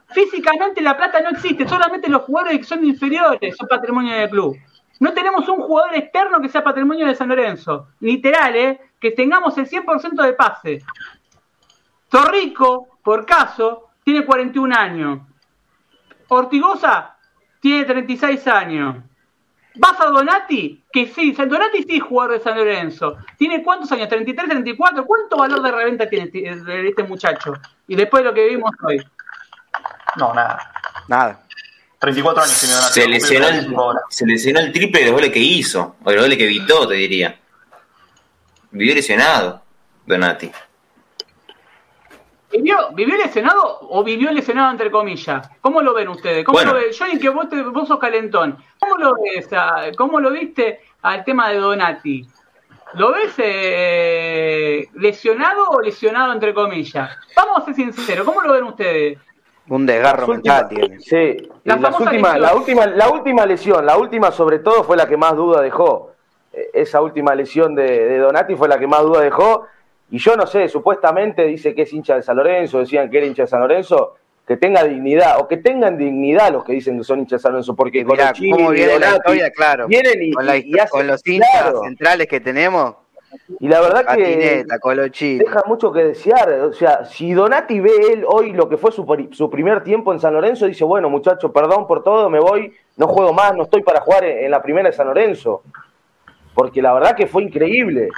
[0.09, 4.55] Físicamente la plata no existe, solamente los jugadores que son inferiores son patrimonio del club.
[4.99, 7.87] No tenemos un jugador externo que sea patrimonio de San Lorenzo.
[7.99, 8.79] Literal, ¿eh?
[8.99, 10.83] Que tengamos el 100% de pase.
[12.09, 15.19] Torrico, por caso, tiene 41 años.
[16.29, 17.14] Ortigosa
[17.65, 18.97] tiene 36 años.
[19.73, 23.17] Vas a Donati, que sí, Donati sí es jugador de San Lorenzo.
[23.39, 24.07] ¿Tiene cuántos años?
[24.07, 25.03] ¿33, 34?
[25.03, 27.53] ¿Cuánto valor de reventa tiene este muchacho?
[27.87, 29.03] Y después de lo que vimos hoy.
[30.15, 30.71] No, nada.
[31.07, 31.41] Nada.
[31.97, 32.93] 34 años tiene Donati.
[32.93, 33.75] Se lesionó, el,
[34.09, 36.87] se lesionó el triple de los goles que hizo, o de los goles que evitó,
[36.87, 37.39] te diría.
[38.69, 39.63] Vivió lesionado,
[40.05, 40.51] Donati.
[42.51, 45.49] ¿Vivió, ¿Vivió lesionado o vivió lesionado entre comillas?
[45.61, 46.45] ¿Cómo lo ven ustedes?
[46.45, 46.85] ¿Cómo lo ven?
[46.97, 48.57] Johnny, que vos, vos sos calentón.
[48.79, 49.49] ¿Cómo lo ves?
[49.97, 52.27] ¿Cómo lo viste al tema de Donati?
[52.93, 57.17] ¿Lo ves eh, lesionado o lesionado entre comillas?
[57.35, 59.19] Vamos a ser sinceros, ¿cómo lo ven ustedes?
[59.67, 60.99] Un desgarro mental tiene.
[60.99, 65.17] Sí, la, última, la, última, la última lesión, la última sobre todo fue la que
[65.17, 66.13] más duda dejó.
[66.53, 69.67] E, esa última lesión de, de Donati fue la que más duda dejó
[70.11, 73.25] y yo no sé, supuestamente dice que es hincha de San Lorenzo, decían que era
[73.25, 74.15] hincha de San Lorenzo,
[74.47, 77.51] que tenga dignidad, o que tengan dignidad los que dicen que son hinchas de San
[77.53, 82.39] Lorenzo, porque con cómo viene la historia, claro, vienen y, con, los hinchas centrales que
[82.39, 82.95] tenemos.
[83.59, 84.63] Y la verdad que
[85.37, 86.49] deja mucho que desear.
[86.61, 90.19] O sea, si Donati ve él hoy lo que fue su, su primer tiempo en
[90.19, 93.81] San Lorenzo, dice, bueno, muchacho, perdón por todo, me voy, no juego más, no estoy
[93.81, 95.63] para jugar en la primera de San Lorenzo.
[96.53, 98.09] Porque la verdad que fue increíble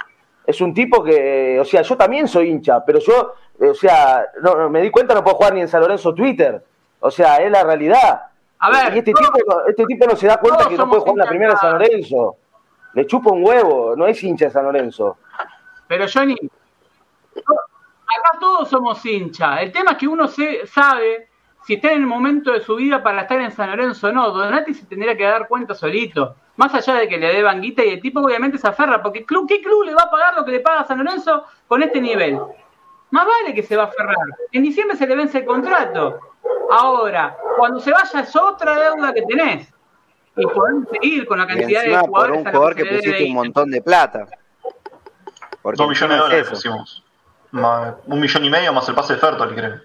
[0.48, 4.70] es un tipo que, o sea, yo también soy hincha, pero yo, o sea, no,
[4.70, 6.64] me di cuenta no puedo jugar ni en San Lorenzo Twitter.
[7.00, 8.22] O sea, es la realidad.
[8.58, 9.30] A ver, y este, tipo,
[9.68, 11.72] este tipo no se da cuenta que no puede jugar en la primera de San
[11.72, 12.36] Lorenzo.
[12.94, 15.18] Le chupa un huevo, no es hincha de San Lorenzo.
[15.86, 16.34] Pero Johnny,
[17.36, 19.60] acá todos somos hinchas.
[19.60, 21.28] El tema es que uno se, sabe
[21.66, 24.30] si está en el momento de su vida para estar en San Lorenzo o no.
[24.30, 26.36] Donati se tendría que dar cuenta solito.
[26.58, 29.46] Más allá de que le deban guita y el tipo obviamente se aferra, porque club,
[29.48, 32.00] ¿qué club le va a pagar lo que le paga a San Lorenzo con este
[32.00, 32.36] nivel?
[33.10, 34.16] Más vale que se va a aferrar.
[34.50, 36.18] En diciembre se le vence el contrato.
[36.68, 39.72] Ahora, cuando se vaya es otra deuda que tenés.
[40.36, 42.38] Y podemos seguir con la cantidad de jugadores.
[42.38, 44.26] Por un jugador que pusiste un montón de plata.
[45.62, 47.04] Dos millones de dólares, decimos.
[47.52, 49.80] Un millón y medio más el pase de Fertoli, creo.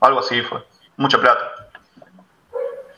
[0.00, 0.64] Algo así fue
[0.96, 1.57] mucha plata.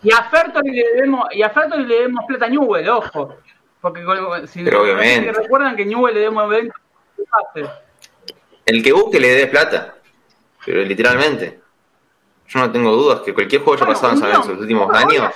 [0.03, 3.37] Y a Fertoli le debemos, y a Fertoli le debemos plata a Newell, ojo.
[3.81, 4.05] Porque
[4.47, 5.33] si Pero obviamente.
[5.33, 6.73] recuerdan que Newell le debemos 20
[8.67, 9.95] El que busque le dé plata.
[10.65, 11.61] Pero literalmente.
[12.49, 15.33] Yo no tengo dudas que cualquier juego haya pasado en los últimos años.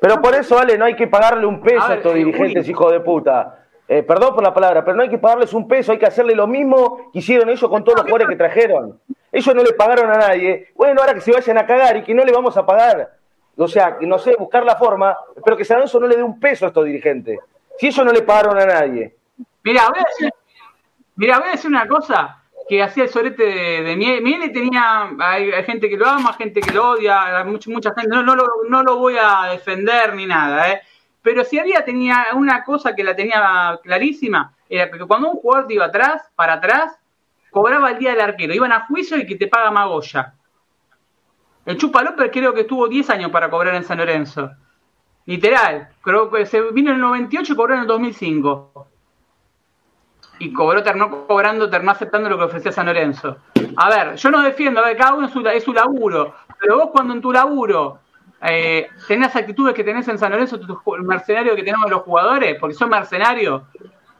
[0.00, 3.00] Pero por eso, Ale, no hay que pagarle un peso a, estos dirigentes, hijo de
[3.00, 3.66] puta.
[3.86, 6.34] Eh, perdón por la palabra, pero no hay que pagarles un peso, hay que hacerle
[6.34, 9.00] lo mismo que hicieron ellos con todos los jugadores que trajeron.
[9.30, 10.68] Ellos no le pagaron a nadie.
[10.74, 13.16] Bueno, ahora que se vayan a cagar y que no le vamos a pagar.
[13.56, 16.38] O sea, que no sé, buscar la forma, pero que San no le dé un
[16.38, 17.38] peso a estos dirigentes.
[17.78, 19.16] Si ellos no le pagaron a nadie.
[19.64, 20.30] Mira, voy a decir,
[21.16, 24.50] mira, voy a decir una cosa que hacía el sorete de, de Miele.
[24.50, 28.82] tenía, hay, gente que lo ama, gente que lo odia, mucha, mucha gente, no, no
[28.82, 30.82] lo voy a defender ni nada, ¿eh?
[31.22, 35.66] Pero si había tenía una cosa que la tenía clarísima, era que cuando un jugador
[35.66, 36.97] te iba atrás, para atrás,
[37.50, 38.54] cobraba el día del arquero.
[38.54, 40.34] Iban a juicio y que te paga Magoya.
[41.66, 44.50] El Chupa López creo que estuvo 10 años para cobrar en San Lorenzo.
[45.26, 45.88] Literal.
[46.00, 48.88] Creo que se vino en el 98 y cobró en el 2005.
[50.38, 53.36] Y cobró, terminó cobrando, terminó aceptando lo que ofrecía San Lorenzo.
[53.76, 56.34] A ver, yo no defiendo, a ver, cada uno es su, es su laburo.
[56.58, 57.98] Pero vos cuando en tu laburo
[58.40, 60.58] eh, tenés actitudes que tenés en San Lorenzo,
[60.96, 63.62] el mercenario que tenemos los jugadores, porque son mercenarios,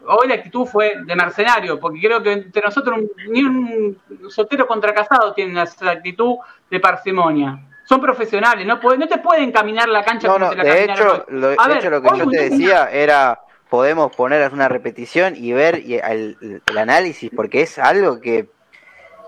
[0.08, 2.98] hoy la actitud fue de mercenario, porque creo que entre nosotros
[3.28, 3.98] ni un
[4.28, 6.36] soltero contra casado tiene esa actitud
[6.70, 7.58] de parsimonia.
[7.84, 11.54] Son profesionales, no, no te pueden caminar la cancha no, no, de hecho, lo, de
[11.54, 13.40] hecho, lo que yo te decía era,
[13.70, 18.50] podemos poner una repetición y ver el, análisis, porque es algo que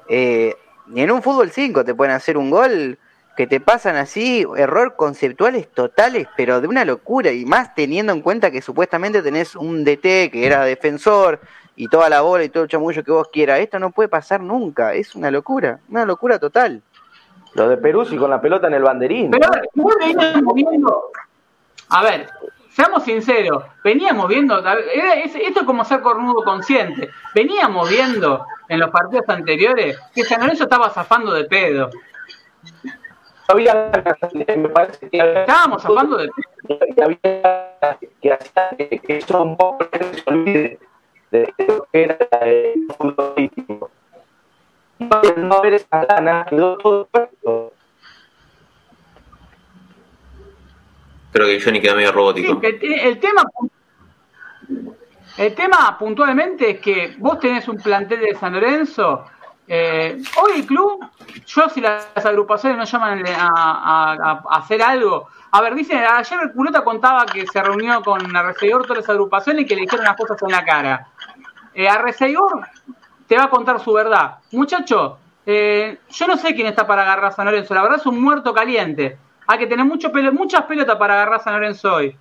[0.09, 0.55] eh,
[0.89, 2.99] ni en un fútbol 5 te pueden hacer un gol
[3.37, 8.21] que te pasan así, error conceptuales totales, pero de una locura, y más teniendo en
[8.21, 11.41] cuenta que supuestamente tenés un DT que era defensor
[11.77, 13.61] y toda la bola y todo el chamullo que vos quieras.
[13.61, 16.83] Esto no puede pasar nunca, es una locura, una locura total.
[17.55, 19.31] Lo de Perú y con la pelota en el banderín.
[19.31, 19.49] Pero
[20.55, 21.11] viendo.
[21.89, 22.29] A ver,
[22.71, 29.29] seamos sinceros, veníamos viendo, esto es como ser cornudo consciente, veníamos viendo en los partidos
[29.29, 31.91] anteriores que San Lorenzo estaba zafando de pedo
[33.51, 33.91] había
[34.57, 36.31] me parece que estábamos hablando de
[36.69, 37.77] que había
[38.21, 40.79] que hacía que, eso un poco se olvide
[41.31, 43.91] de lo que era el fútbol político
[44.99, 47.73] no haber esa gana quedó todo puesto
[51.33, 52.61] Creo que Johnny queda medio robótico.
[52.61, 53.45] el, tema
[55.39, 59.25] el tema puntualmente es que vos tenés un plantel de San Lorenzo.
[59.73, 60.99] Eh, hoy el club,
[61.47, 65.29] yo si las agrupaciones no llaman a, hacer algo.
[65.53, 69.63] A ver, dice, ayer el culota contaba que se reunió con Arrecedor todas las agrupaciones
[69.63, 71.07] y que le dijeron las cosas en la cara.
[71.73, 72.67] Eh, Arrecedor
[73.29, 74.39] te va a contar su verdad.
[74.51, 77.73] Muchacho, eh, yo no sé quién está para agarrar a San Lorenzo.
[77.73, 79.19] La verdad es un muerto caliente.
[79.47, 82.17] Hay que tener muchas pelotas para agarrar a San Lorenzo hoy.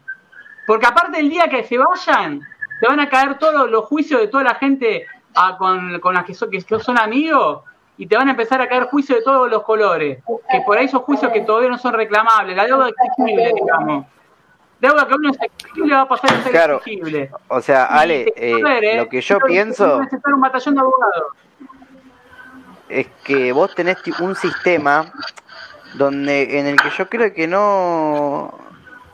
[0.67, 2.41] Porque aparte del día que se vayan,
[2.79, 6.25] te van a caer todos los juicios de toda la gente ah, con, con las
[6.25, 7.63] que son, que son amigos
[7.97, 10.23] y te van a empezar a caer juicios de todos los colores.
[10.49, 12.55] Que por ahí son juicios que todavía no son reclamables.
[12.55, 14.05] La deuda exigible, digamos
[14.79, 17.31] deuda que uno es exigible va a pasar a ser exigible.
[17.47, 18.97] O sea, Ale, eh, ¿eh?
[18.97, 21.33] lo que yo pienso un batallón de abogados.
[22.87, 25.11] es que vos tenés un sistema
[25.95, 28.53] donde en el que yo creo que no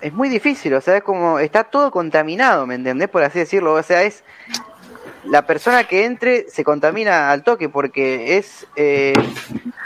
[0.02, 3.10] es muy difícil, o sea, es como está todo contaminado, ¿me entendés?
[3.10, 4.24] Por así decirlo, o sea, es
[5.26, 9.14] la persona que entre se contamina al toque porque es eh,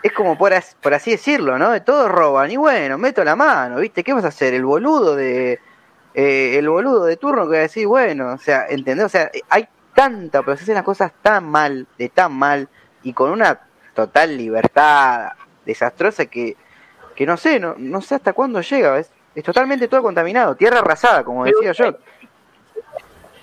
[0.03, 1.81] es como por, por así decirlo, ¿no?
[1.83, 4.03] Todos roban y bueno, meto la mano, ¿viste?
[4.03, 4.53] ¿Qué vas a hacer?
[4.53, 5.59] El boludo de
[6.13, 9.05] eh, el boludo de turno que va a decir, bueno, o sea, ¿entendés?
[9.05, 12.67] O sea, hay tanta, pero se hacen las cosas tan mal, de tan mal,
[13.03, 13.59] y con una
[13.93, 15.33] total libertad
[15.65, 16.57] desastrosa que,
[17.15, 19.11] que no sé, no, no sé hasta cuándo llega, ¿ves?
[19.35, 21.97] Es totalmente todo contaminado, tierra arrasada, como decía yo.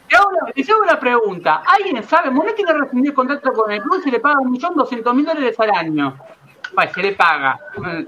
[0.08, 1.62] Te hago, una, pregunta.
[1.66, 2.30] ¿Alguien sabe?
[2.30, 5.14] Monetti le rescindió el contrato con el club y se le paga un millón doscientos
[5.14, 6.16] mil dólares al año
[6.92, 7.58] se le paga.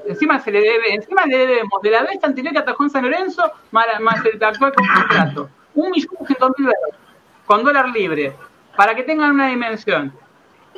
[0.06, 3.04] Encima se le debe, encima le debemos de la vez anterior que atajó en San
[3.04, 3.86] Lorenzo, más,
[4.24, 5.50] el actual contrato.
[5.74, 6.94] Un millón doscientos mil dólares,
[7.46, 8.34] con dólar libre,
[8.76, 10.12] para que tengan una dimensión.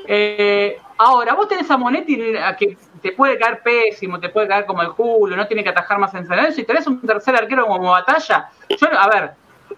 [0.07, 2.17] Eh, ahora, vos tenés a Monetti
[2.59, 5.99] que te puede caer pésimo, te puede caer como el culo, no tiene que atajar
[5.99, 8.51] más en San Lorenzo, y tenés un tercer arquero como batalla.
[8.69, 9.33] Yo, a ver,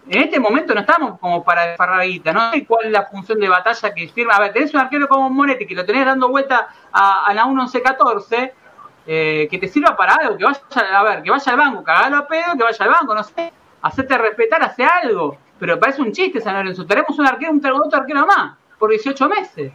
[0.09, 3.49] en este momento no estamos como para desfarrar no sé cuál es la función de
[3.49, 4.35] batalla que firma.
[4.35, 8.51] A ver, tenés un arquero como Monetti que lo tenés dando vuelta a, la 1-11-14,
[9.05, 10.61] eh, que te sirva para algo, que vaya,
[10.97, 13.53] a ver, que vaya al banco, cagalo a pedo, que vaya al banco, no sé,
[13.81, 15.37] hacerte respetar, hace algo.
[15.59, 16.85] Pero parece un chiste, San Lorenzo.
[16.85, 19.71] Tenemos un arquero, un otro arquero más, por 18 meses.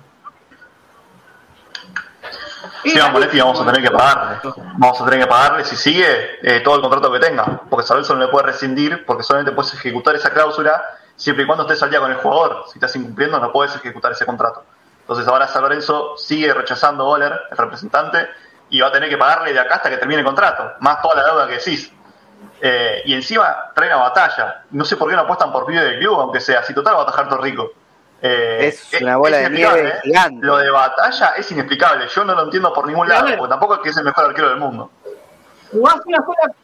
[2.92, 4.38] Sí, a Monetti vamos a tener que pagarle.
[4.76, 7.62] Vamos a tener que pagarle si sigue eh, todo el contrato que tenga.
[7.68, 10.82] Porque Salverso no le puede rescindir porque solamente puedes ejecutar esa cláusula
[11.16, 12.64] siempre y cuando estés al día con el jugador.
[12.66, 14.64] Si estás incumpliendo no puedes ejecutar ese contrato.
[15.00, 18.28] Entonces ahora San Lorenzo sigue rechazando Boller, el representante,
[18.70, 21.14] y va a tener que pagarle de acá hasta que termine el contrato, más toda
[21.16, 21.90] la deuda que decís.
[22.60, 24.64] Eh, y encima traen a batalla.
[24.70, 27.00] No sé por qué no apuestan por pibe del club, aunque sea, si total va
[27.00, 27.72] a atajar Torrico.
[28.20, 29.92] Eh, es una bola de nieve ¿eh?
[30.02, 30.44] gigante.
[30.44, 32.08] Lo de batalla es inexplicable.
[32.08, 34.48] Yo no lo entiendo por ningún lado, porque tampoco es que es el mejor arquero
[34.50, 34.90] del mundo.
[35.70, 36.54] Jugás una sola.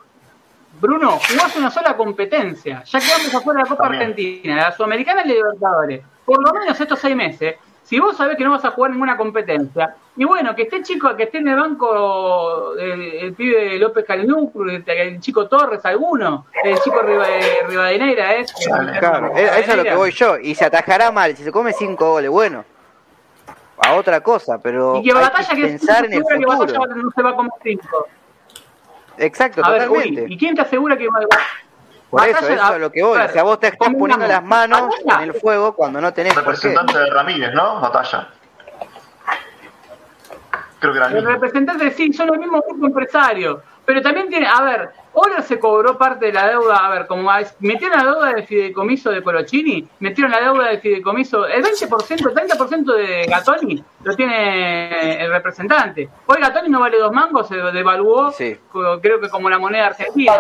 [0.81, 2.83] Bruno, jugás una sola competencia.
[2.85, 6.05] Ya quedamos afuera de la Copa Argentina, la Sudamericana y la Libertadores.
[6.25, 7.57] Por lo menos estos seis meses.
[7.85, 11.15] Si vos sabés que no vas a jugar ninguna competencia, y bueno, que esté chico,
[11.17, 14.51] que esté en el banco el, pibe López Calnú,
[14.87, 18.47] el, chico Torres, alguno, el chico Rivadeneira, ¿eh?
[18.99, 20.39] Claro, eso es lo que voy yo.
[20.39, 22.65] Y se atajará mal, si se come cinco goles, bueno,
[23.79, 26.67] a otra cosa, pero y que hay que pensar en el futuro.
[26.67, 28.07] Que no se va a comer cinco.
[29.19, 30.27] Exacto, totalmente.
[30.29, 31.23] ¿Y quién te asegura que va a
[32.19, 33.19] por eso, eso es lo que voy.
[33.19, 36.99] O sea, vos te estás poniendo las manos en el fuego cuando no tenés Representante
[36.99, 37.81] de Ramírez, ¿no?
[37.81, 38.29] Batalla.
[40.79, 43.59] Creo que era el, el representante, sí, son los mismos grupos empresarios.
[43.87, 47.31] Pero también tiene, a ver, Oler se cobró parte de la deuda, a ver, como
[47.61, 52.35] metieron la deuda del fideicomiso de Colochini, metieron la deuda del fideicomiso, el 20%, el
[52.35, 56.09] 30% de Gatoni lo tiene el representante.
[56.27, 58.33] Hoy Gatoni no vale dos mangos, se devaluó,
[59.03, 60.33] creo que como la moneda argentina.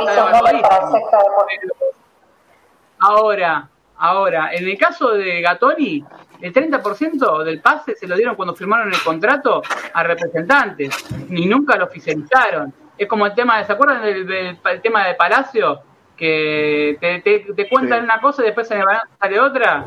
[2.98, 3.68] Ahora,
[3.98, 6.02] ahora, en el caso de Gatoni,
[6.40, 11.76] el 30% del pase se lo dieron cuando firmaron el contrato a representantes, ni nunca
[11.76, 15.80] lo oficializaron es como el tema, ¿se acuerdan del, tema de Palacio?
[16.16, 19.84] Que te, te, cuentan una cosa y después en el balance sale otra.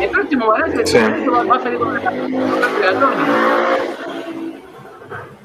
[0.00, 2.00] El próximo balance va a salir con una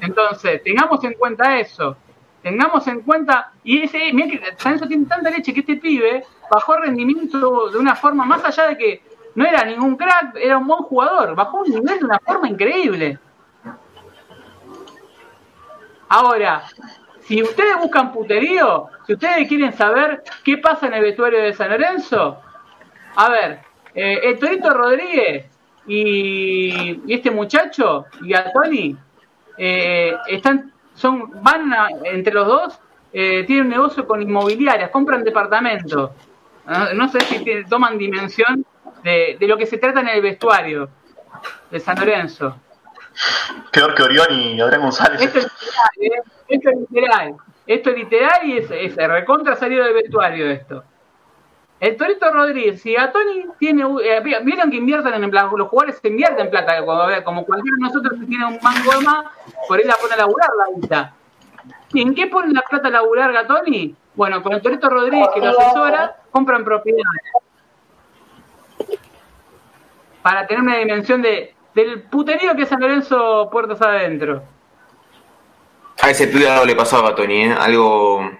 [0.00, 1.96] Entonces, tengamos en cuenta eso.
[2.42, 6.76] Tengamos en cuenta, y ese, miren que San tiene tanta leche que este pibe bajó
[6.76, 9.02] rendimiento de una forma más allá de que
[9.34, 13.18] no era ningún crack, era un buen jugador, bajó un nivel de una forma increíble.
[16.14, 16.62] Ahora,
[17.22, 21.70] si ustedes buscan puterío, si ustedes quieren saber qué pasa en el vestuario de San
[21.70, 22.40] Lorenzo,
[23.16, 23.58] a ver,
[23.92, 25.46] eh, Torito Rodríguez
[25.88, 28.52] y, este muchacho y a
[29.58, 32.80] eh, están, son, van entre los dos
[33.12, 36.12] eh, tiene un negocio con inmobiliarias, compran departamentos.
[36.94, 38.64] No, sé si toman dimensión
[39.02, 40.88] de, lo que se trata en el vestuario
[41.72, 42.54] de San Lorenzo.
[43.70, 45.20] Peor que Orión y Adrián González.
[45.22, 46.22] Esto es literal, ¿eh?
[46.48, 47.36] esto es literal.
[47.66, 47.96] Esto es
[48.44, 50.84] y es, es recontra salido del vestuario esto.
[51.80, 53.84] El Torito Rodríguez, si a Tony tiene.
[54.02, 56.82] Eh, Vieron que invierten en plata, los jugadores se invierten en plata,
[57.24, 59.26] como cualquiera de nosotros que tiene un mango más,
[59.68, 61.14] por él la pone a laburar la guita.
[61.92, 63.94] ¿Y en qué pone la plata a laburar Gatoni?
[64.14, 67.04] Bueno, con el Torito Rodríguez que lo asesora, compran propiedades.
[70.22, 74.42] Para tener una dimensión de, del puterío que es San Lorenzo puertas adentro.
[76.00, 77.54] A ese cuidado le pasaba a Tony, ¿eh?
[77.58, 78.30] Algo.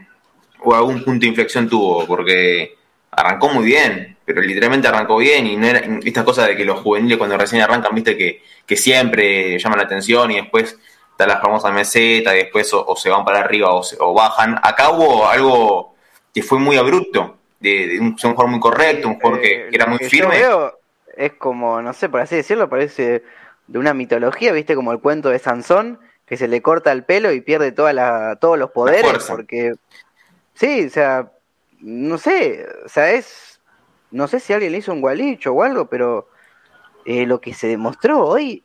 [0.67, 2.75] O algún punto de inflexión tuvo, porque
[3.11, 6.81] arrancó muy bien, pero literalmente arrancó bien y no era esta cosa de que los
[6.81, 10.79] juveniles cuando recién arrancan, viste que, que siempre llaman la atención y después
[11.11, 14.59] está la famosa meseta y después o, se van para arriba o, bajan.
[14.63, 15.95] Acá hubo algo
[16.33, 20.43] que fue muy abrupto, de, un, jugador muy correcto, un jugador que, era muy firme.
[21.17, 23.23] Es como, no sé, por así decirlo, parece
[23.67, 27.33] de una mitología, viste, como el cuento de Sansón, que se le corta el pelo
[27.33, 29.75] y pierde toda la, todos los poderes, porque
[30.55, 31.31] sí, o sea,
[31.81, 33.61] no sé, o sea, es,
[34.11, 36.29] no sé si alguien le hizo un gualicho o algo, pero
[37.05, 38.65] eh, lo que se demostró hoy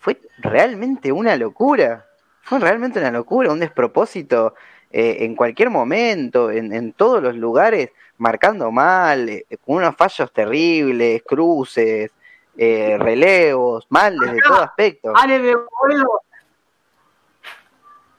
[0.00, 2.06] fue realmente una locura,
[2.42, 4.54] fue realmente una locura, un despropósito
[4.90, 10.32] eh, en cualquier momento, en, en, todos los lugares, marcando mal, eh, con unos fallos
[10.32, 12.10] terribles, cruces,
[12.56, 15.12] relevos, mal desde todo aspecto.
[15.14, 15.56] Ale de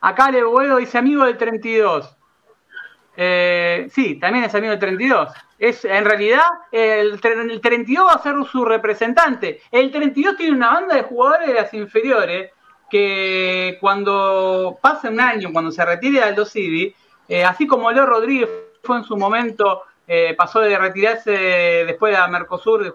[0.02, 2.16] Acá Le Boedo dice amigo del 32.
[3.18, 5.30] Eh, sí, también es amigo del 32.
[5.58, 9.62] Es, en realidad, el, 32 va a ser su representante.
[9.72, 12.52] El 32 tiene una banda de jugadores de las inferiores
[12.89, 16.95] que cuando pase un año, cuando se retire Aldo Civi,
[17.28, 18.50] eh, así como Leo Rodríguez
[18.82, 21.30] fue en su momento, eh, pasó de retirarse
[21.86, 22.89] después de la Mercosur, de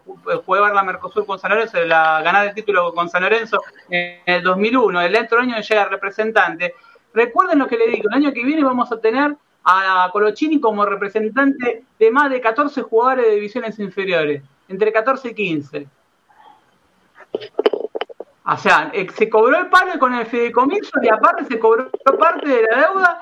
[0.44, 4.18] jugar la Mercosur con San Lorenzo, de la, ganar el título con San Lorenzo en
[4.26, 6.74] el 2001, el otro año llega representante.
[7.12, 10.84] Recuerden lo que le digo, el año que viene vamos a tener a Colochini como
[10.84, 15.86] representante de más de 14 jugadores de divisiones inferiores, entre 14 y 15.
[18.46, 22.46] O sea, eh, se cobró el palo con el fideicomiso y aparte se cobró parte
[22.46, 23.20] de la deuda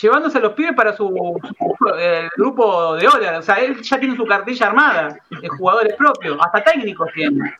[0.00, 1.10] llevándose a los pibes para su,
[2.36, 3.38] grupo de horas.
[3.40, 7.54] O sea, él ya tiene su cartilla armada de jugadores propios, hasta técnicos tiene.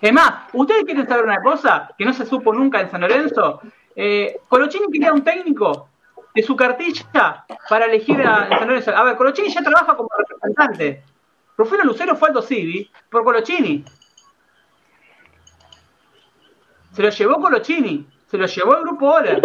[0.00, 3.60] Es más, ¿ustedes quieren saber una cosa que no se supo nunca en San Lorenzo?
[3.94, 5.88] Eh, Colochini quería un técnico
[6.34, 8.94] de su cartilla para elegir a San Lorenzo.
[8.96, 11.04] A ver, Colochini ya trabaja como representante.
[11.56, 13.84] Rufino Lucero fue Aldo Civi por Colochini.
[16.96, 19.42] Se lo llevó Colochini, se lo llevó el grupo Oler.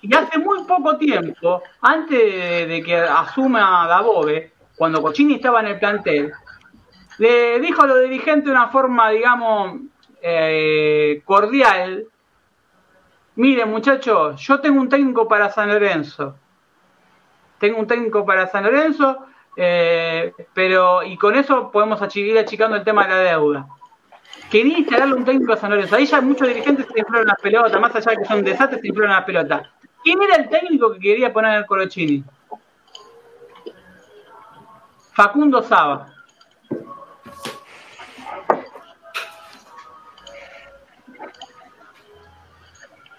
[0.00, 5.80] Y hace muy poco tiempo, antes de, que asuma Dabove, cuando Colochini estaba en el
[5.80, 6.32] plantel,
[7.18, 9.80] le dijo a los dirigentes de una forma, digamos,
[10.22, 12.06] eh, cordial,
[13.34, 16.36] miren muchachos, yo tengo un técnico para San Lorenzo,
[17.58, 19.18] tengo un técnico para San Lorenzo,
[19.56, 23.68] eh, pero y con eso podemos ir achicando el tema de la deuda.
[24.50, 25.96] Quería instalarle un técnico a San Lorenzo.
[25.96, 28.88] Ahí ya muchos dirigentes se inflaron las pelotas, más allá de que son desastres, se
[28.88, 29.68] inflaron las pelotas.
[30.02, 32.24] ¿Quién era el técnico que quería poner el Colochini?
[35.12, 36.14] Facundo Saba.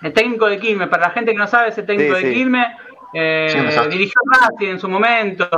[0.02, 2.68] el técnico de Quilmes, para la gente que no sabe, ese técnico de Quilmes
[3.14, 5.50] eh, dirigió Racing en su momento,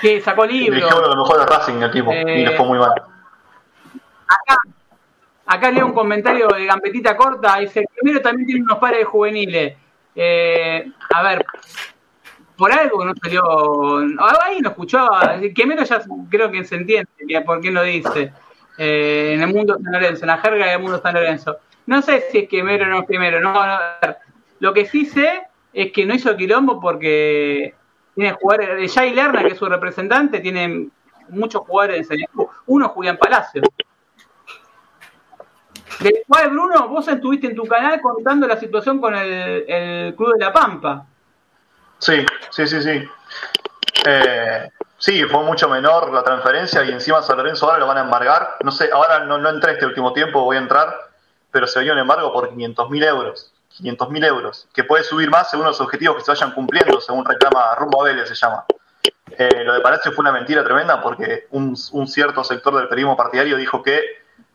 [0.00, 0.76] que sacó libros.
[0.76, 3.09] Dirigió uno de los mejores Racing el tipo, y le fue muy mal.
[5.60, 9.76] Acá, leo un comentario de Gambetita Corta, dice, primero también tiene unos pares juveniles.
[10.14, 11.44] Eh, a ver,
[12.56, 13.98] por algo no salió,
[14.42, 18.32] ahí no escuchaba, que menos ya creo que se entiende por qué lo dice.
[18.78, 21.58] Eh, en el mundo San Lorenzo, en la jerga del mundo San Lorenzo.
[21.84, 23.78] No sé si es primero o no es primero, no, no,
[24.60, 25.42] Lo que sí sé
[25.74, 27.74] es que no hizo quilombo porque
[28.14, 30.88] tiene jugadores, Jay Lerna, que es su representante, tiene
[31.28, 32.20] muchos jugadores en.
[32.64, 33.60] Uno Julián Palacio.
[36.00, 40.52] Después, Bruno, vos estuviste en tu canal contando la situación con el, Club de la
[40.52, 41.06] Pampa.
[41.98, 43.08] Sí, sí, sí, sí.
[44.06, 48.02] Eh, sí, fue mucho menor la transferencia y encima San Lorenzo ahora lo van a
[48.02, 48.56] embargar.
[48.64, 51.10] No sé, ahora no, no entré este último tiempo, voy a entrar
[51.50, 53.52] pero se dio un embargo por 500.000 euros.
[53.80, 57.74] 500.000 euros, que puede subir más según los objetivos que se vayan cumpliendo, según reclama
[57.76, 58.64] Rumbo Vélez se llama.
[59.30, 63.56] Eh, lo de Palacio fue una mentira tremenda porque un, cierto sector del periodismo partidario
[63.56, 64.02] dijo que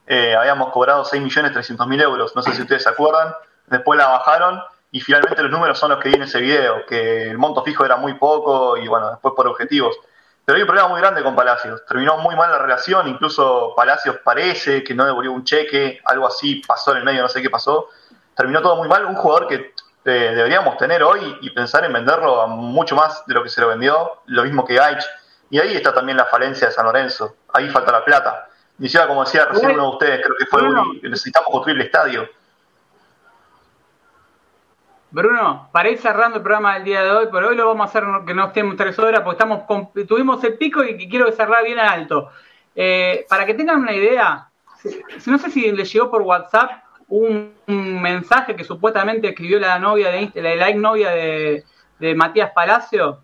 [0.08, 2.36] eh, habíamos cobrado 6.300.000 euros.
[2.36, 3.34] No sé si ustedes se acuerdan.
[3.68, 7.30] después la bajaron y finalmente los números son los que vi en ese video, que
[7.30, 9.98] el monto fijo era muy poco y bueno, después por objetivos.
[10.46, 11.84] Pero hay un problema muy grande con Palacios.
[11.88, 16.62] Terminó muy mal la relación, incluso Palacios parece que no devolvió un cheque, algo así
[16.66, 17.90] pasó en el medio, no sé qué pasó.
[18.36, 19.06] Terminó todo muy mal.
[19.06, 19.74] Un jugador que
[20.06, 23.60] eh, deberíamos tener hoy y pensar en venderlo a mucho más de lo que se
[23.60, 25.04] lo vendió, lo mismo que Gaich.
[25.50, 27.38] Y ahí está también la falencia de San Lorenzo.
[27.52, 28.48] Ahí falta la plata.
[28.78, 30.62] Y como decía recién uno de ustedes, creo que fue
[31.04, 32.30] necesitamos construir el estadio.
[35.12, 37.90] Bruno, para ir cerrando el programa del día de hoy, pero hoy lo vamos a
[37.90, 39.66] hacer que no estemos tres horas, porque estamos
[40.08, 42.30] tuvimos el pico y quiero cerrar bien alto.
[42.76, 44.50] Eh, para que tengan una idea,
[45.26, 50.32] no sé si les llegó por WhatsApp un, mensaje que supuestamente escribió la novia de
[50.36, 51.64] la, la novia de,
[52.16, 53.22] Matías Palacio.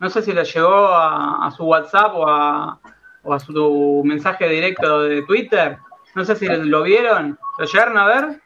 [0.00, 2.80] No sé si le llegó a, su WhatsApp o a,
[3.28, 5.78] o a su mensaje directo de Twitter.
[6.14, 7.38] No sé si lo vieron.
[7.58, 8.40] ¿Lo llegaron a ver?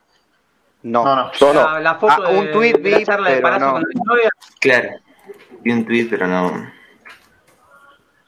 [0.83, 1.79] No, no, no.
[1.79, 4.31] La, foto ah, de, un tweet de la charla de Palacio con la novia.
[4.61, 4.89] Claro,
[5.61, 6.49] vi un tweet, pero no.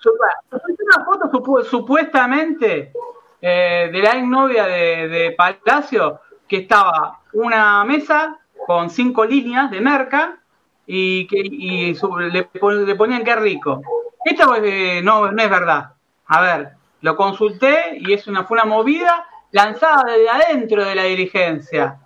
[0.05, 2.93] Una foto supuestamente
[3.41, 9.81] eh, de la novia de, de, Palacio que estaba una mesa con cinco líneas de
[9.81, 10.39] merca
[10.87, 12.49] y que y le,
[12.87, 13.83] le, ponían que rico.
[14.25, 15.95] Esto eh, no, no es verdad.
[16.27, 21.05] A ver, lo consulté y es una, fue una movida lanzada desde adentro de la
[21.05, 21.99] dirigencia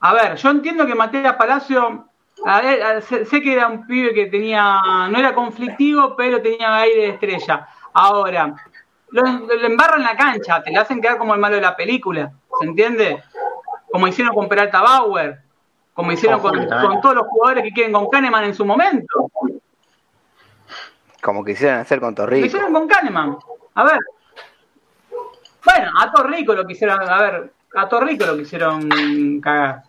[0.00, 2.06] a ver, yo entiendo que Matías Palacio,
[3.00, 7.66] sé, que era un pibe que tenía, no era conflictivo, pero tenía aire de estrella.
[7.92, 8.54] Ahora,
[9.10, 12.30] lo, embarran la cancha, te lo hacen quedar como el malo de la película,
[12.60, 13.22] ¿se entiende?
[13.90, 15.40] Como hicieron con Peralta Bauer,
[15.94, 16.54] como hicieron con,
[17.02, 19.27] todos los jugadores que quieren con Kahneman en su momento.
[21.28, 22.40] Como quisieran hacer con Torrico.
[22.40, 23.36] Lo hicieron con Kahneman.
[23.74, 23.98] A ver.
[25.62, 29.82] Bueno, a Torrico lo quisieron, a ver, a Torrico lo quisieron cagar.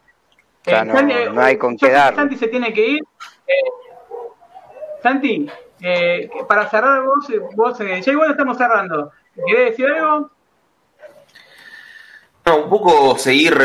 [0.65, 0.83] Eh,
[1.31, 2.13] no, hay con qué dar.
[2.13, 2.99] Santi se tiene que ir.
[3.47, 3.53] Eh,
[5.01, 7.25] Santi, eh, para cerrar vos,
[7.55, 9.13] vos ya igual estamos cerrando.
[9.47, 10.29] ¿Querés decir algo?
[12.53, 13.55] un poco seguir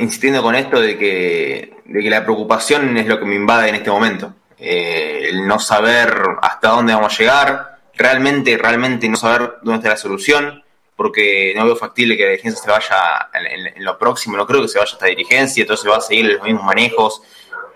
[0.00, 3.76] insistiendo con esto de que, de que la preocupación es lo que me invade en
[3.76, 4.34] este momento.
[4.64, 9.96] El no saber hasta dónde vamos a llegar, realmente, realmente no saber dónde está la
[9.96, 10.62] solución
[10.94, 14.68] porque no veo factible que la dirigencia se vaya en, lo próximo, no creo que
[14.68, 17.22] se vaya esta dirigencia, entonces va a seguir los mismos manejos.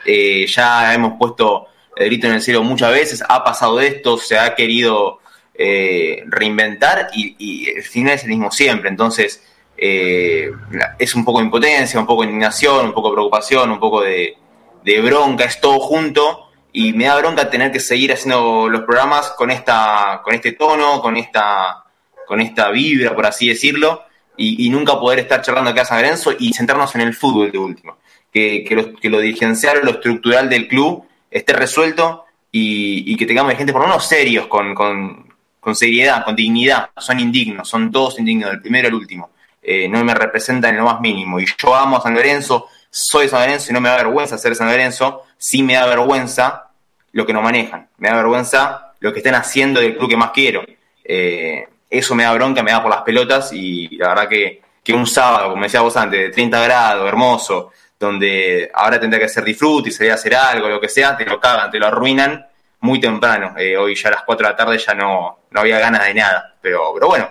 [0.04, 1.66] Eh, ya hemos puesto
[1.96, 5.18] el grito en el cielo muchas veces, ha pasado esto, se ha querido
[5.54, 9.42] eh, reinventar y, el final es el mismo siempre, entonces
[9.76, 10.50] eh,
[10.98, 14.02] es un poco de impotencia, un poco de indignación, un poco de preocupación, un poco
[14.02, 14.36] de,
[14.84, 16.45] de bronca, es todo junto
[16.78, 21.00] y me da bronca tener que seguir haciendo los programas con esta con este tono,
[21.00, 21.84] con esta
[22.26, 24.02] con esta vibra, por así decirlo,
[24.36, 27.56] y, nunca poder estar charlando acá a San Lorenzo y centrarnos en el fútbol de
[27.56, 27.96] último.
[28.30, 33.72] Que, que, lo, que lo lo estructural del club esté resuelto y, que tengamos gente
[33.72, 36.90] por lo menos serios, con, con, seriedad, con dignidad.
[36.98, 39.30] Son indignos, son todos indignos, del primero al último.
[39.62, 41.40] Eh, no me representan en lo más mínimo.
[41.40, 44.54] Y yo amo a San Lorenzo, soy San Lorenzo y no me da vergüenza ser
[44.54, 46.65] San Lorenzo, sí me da vergüenza
[47.16, 50.32] lo que no manejan, me da vergüenza lo que están haciendo del club que más
[50.32, 50.62] quiero.
[51.02, 54.92] Eh, eso me da bronca, me da por las pelotas y la verdad que, que
[54.92, 59.44] un sábado, como decía vos antes, de 30 grados, hermoso, donde ahora tendría que hacer
[59.44, 62.46] disfrute y salir a hacer algo, lo que sea, te lo cagan, te lo arruinan
[62.80, 63.54] muy temprano.
[63.56, 66.12] Eh, hoy ya a las 4 de la tarde ya no, no había ganas de
[66.12, 67.30] nada, pero, pero bueno,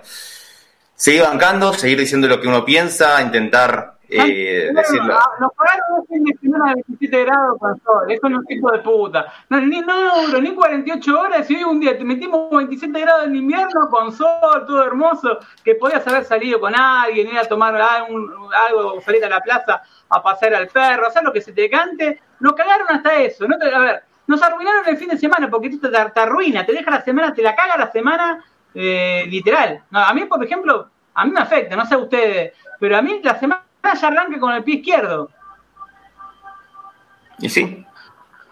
[0.96, 5.18] seguir bancando, seguir diciendo lo que uno piensa, intentar eh, decirlo.
[5.40, 8.72] Nos pagaron un fin de semana de 27 grados con sol, eso no es tipo
[8.72, 9.26] de puta.
[9.50, 13.36] No, ni, no ni 48 horas y hoy un día te metimos 27 grados en
[13.36, 18.50] invierno con sol, todo hermoso, que podías haber salido con alguien, ir a tomar algo,
[18.68, 22.22] algo salir a la plaza a pasear al perro, hacer lo que se te cante.
[22.40, 23.48] Nos cagaron hasta eso.
[23.48, 26.74] No a ver, nos arruinaron el fin de semana porque esto te, te arruina, te
[26.74, 28.44] deja la semana, te la caga la semana
[28.74, 29.84] eh, literal.
[29.92, 33.22] a mí, por ejemplo, a mí me afecta, no sé a ustedes, pero a mí
[33.24, 35.30] la semana ya arranque con el pie izquierdo.
[37.40, 37.86] ¿Y sí?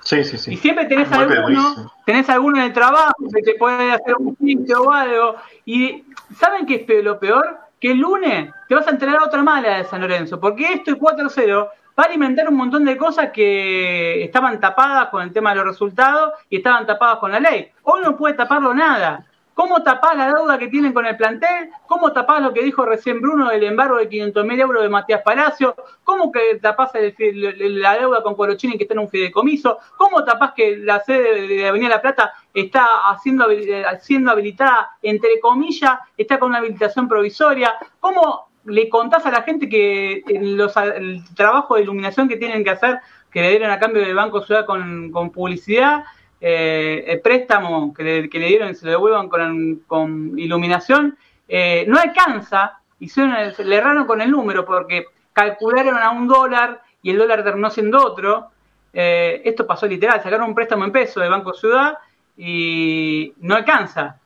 [0.01, 0.53] Sí, sí, sí.
[0.53, 4.75] Y siempre tenés alguno, tenés alguno en el trabajo que te puede hacer un chiste
[4.75, 5.35] o algo.
[5.65, 6.03] Y
[6.37, 7.57] ¿saben qué es lo peor?
[7.79, 10.95] Que el lunes te vas a enterar otra mala de San Lorenzo, porque esto y
[10.95, 15.57] 4-0 va a alimentar un montón de cosas que estaban tapadas con el tema de
[15.57, 17.71] los resultados y estaban tapadas con la ley.
[17.83, 19.25] Hoy no puede taparlo nada.
[19.53, 21.69] ¿Cómo tapás la deuda que tienen con el plantel?
[21.87, 25.21] ¿Cómo tapás lo que dijo recién Bruno del embargo de 500 mil euros de Matías
[25.21, 25.75] Palacio?
[26.03, 29.77] ¿Cómo que tapás la deuda con Colochini que está en un fideicomiso?
[29.97, 32.87] ¿Cómo tapás que la sede de Avenida La Plata está
[33.21, 37.73] siendo habilitada, entre comillas, está con una habilitación provisoria?
[37.99, 42.69] ¿Cómo le contás a la gente que los, el trabajo de iluminación que tienen que
[42.69, 42.99] hacer,
[43.31, 46.03] que le dieron a cambio del Banco Ciudad con, publicidad,
[46.45, 51.17] eh, el préstamo que le, que le, dieron y se lo devuelvan con, iluminación,
[51.47, 57.11] eh, no alcanza, y le erraron con el número porque calcularon a un dólar y
[57.11, 58.49] el dólar terminó siendo otro.
[58.91, 61.97] Eh, esto pasó literal, sacaron un préstamo en peso del Banco Ciudad
[62.35, 64.19] y no alcanza.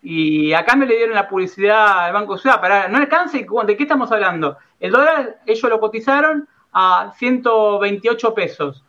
[0.00, 2.60] Y a cambio le dieron la publicidad al Banco Ciudad.
[2.60, 4.58] Para, no alcanza, ¿y ¿de qué estamos hablando?
[4.78, 8.84] El dólar, ellos lo cotizaron a 128 pesos.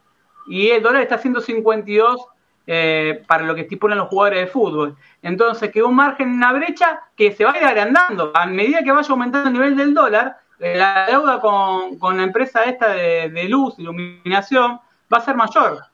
[0.46, 2.28] Y el dólar está a 152
[2.68, 4.96] eh, para lo que estipulan los jugadores de fútbol.
[5.22, 8.32] Entonces quedó un margen, una brecha que se va a ir agrandando.
[8.34, 12.64] A medida que vaya aumentando el nivel del dólar, eh, la deuda con, la empresa
[12.64, 14.80] esta de, de luz, iluminación,
[15.14, 15.86] va a ser mayor.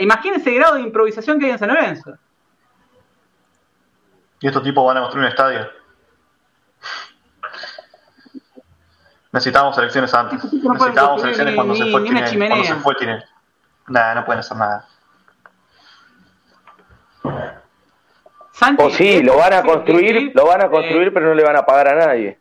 [0.00, 2.18] Imagínense el grado de improvisación que hay en San Lorenzo.
[4.40, 5.68] Y estos tipos van a construir un estadio.
[9.32, 10.42] Necesitamos elecciones antes.
[10.42, 12.96] Necesitamos elecciones cuando, se fue, cuando se fue
[14.14, 14.88] no pueden hacer nada.
[18.78, 21.64] O sí, lo van a construir, lo van a construir, pero no le van a
[21.64, 22.38] pagar a nadie.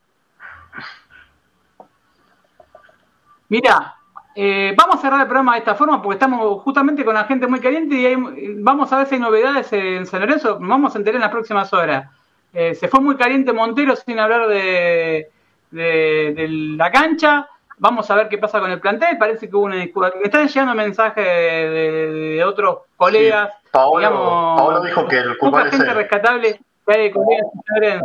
[3.49, 3.95] Mira,
[4.35, 7.47] eh, vamos a cerrar el programa de esta forma porque estamos justamente con la gente
[7.47, 10.59] muy caliente y vamos a ver si hay novedades en San Lorenzo.
[10.61, 12.09] Vamos a enterar en las próximas horas.
[12.53, 15.29] Eh, se fue muy caliente Montero sin hablar de,
[15.71, 17.47] de, la cancha.
[17.79, 19.17] Vamos a ver qué pasa con el plantel.
[19.17, 20.19] Parece que hubo una discusión.
[20.19, 23.53] Me están llegando mensajes de, otros colegas.
[23.63, 28.03] Sí, Paolo, dijo que el culpable gente rescatable que hay de colegas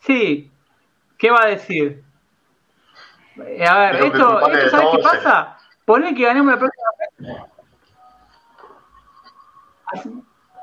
[0.00, 0.50] Sí,
[1.18, 2.02] ¿qué va a decir?
[3.46, 4.40] Eh, a ver, esto,
[4.70, 5.56] ¿sabes qué pasa?
[5.84, 7.48] Ponle que ganemos la próxima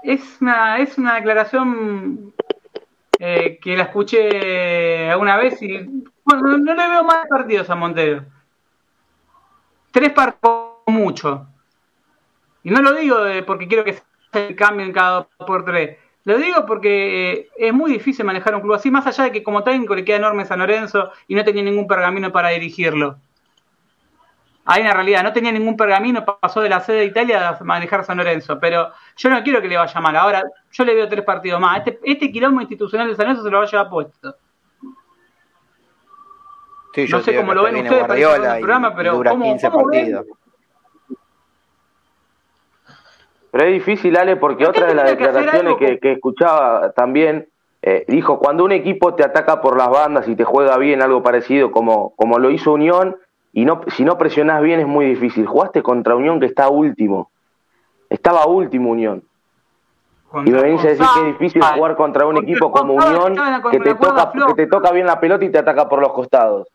[0.04, 2.34] Es una, es una declaración
[3.20, 5.78] eh, que la escuché alguna vez y
[6.24, 8.24] bueno, no, le veo más partidos a Montero.
[9.92, 11.48] Tres partidos mucho.
[12.64, 14.02] Y no lo digo porque quiero que
[14.32, 15.98] se cambien cada dos por tres.
[16.26, 19.44] Lo digo porque eh, es muy difícil manejar un club así, más allá de que
[19.44, 23.18] como técnico le queda enorme San Lorenzo y no tenía ningún pergamino para dirigirlo.
[24.72, 28.06] Hay una realidad, no tenía ningún pergamino, pasó de la sede de Italia a manejar
[28.06, 30.16] San Lorenzo, pero yo no quiero que le vaya mal.
[30.16, 31.80] Ahora, yo le veo tres partidos más.
[31.80, 34.36] Este, este quilombo institucional de San Lorenzo se lo va a llevar puesto.
[37.10, 40.28] no sé cómo lo ven ustedes para el programa, pero ¿cómo, partidos.
[43.50, 47.50] Pero es difícil, Ale, porque otra de las declaraciones que, escuchaba también
[47.82, 51.24] eh, dijo, cuando un equipo te ataca por las bandas y te juega bien, algo
[51.24, 53.18] parecido como, como lo hizo Unión,
[53.52, 55.46] y no, si no presionás bien es muy difícil.
[55.46, 57.32] Jugaste contra Unión que está último.
[58.10, 59.24] Estaba último Unión.
[60.46, 63.36] y me venís a decir que es difícil jugar contra un equipo como Unión
[63.72, 66.68] que te, toca, que te toca bien la pelota y te ataca por los costados.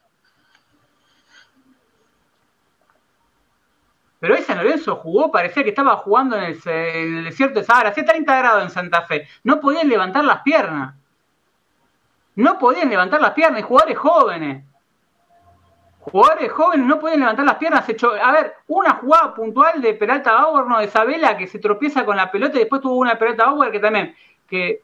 [4.24, 8.38] Pero ese Lorenzo jugó, parecía que estaba jugando en el, desierto de Sahara, hacía 30
[8.38, 9.28] grados en Santa Fe.
[9.42, 10.94] No podían levantar las piernas.
[12.34, 14.64] No podían levantar las piernas, y jugadores jóvenes.
[16.10, 17.88] Jugadores jóvenes no pueden levantar las piernas.
[17.88, 22.04] Hecho, a ver, una jugada puntual de Peralta Bauer, no, de Isabela, que se tropieza
[22.04, 24.14] con la pelota y después tuvo una Peralta Bauer que también,
[24.46, 24.82] que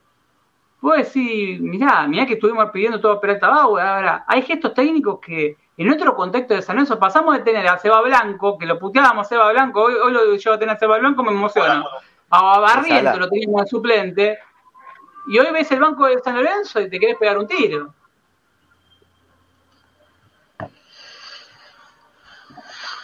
[0.80, 3.86] puedo decir, mirá, mirá que estuvimos pidiendo todo Peralta Bauer.
[3.86, 7.76] Ahora, hay gestos técnicos que en otro contexto de San Lorenzo pasamos de tener a
[7.76, 10.78] Seba Blanco, que lo puteábamos a Seba Blanco, hoy, hoy lo llevo a tener a
[10.78, 11.84] Seba Blanco, me emociono.
[12.30, 14.38] A Barriento lo teníamos de suplente.
[15.28, 17.92] Y hoy ves el banco de San Lorenzo y te querés pegar un tiro.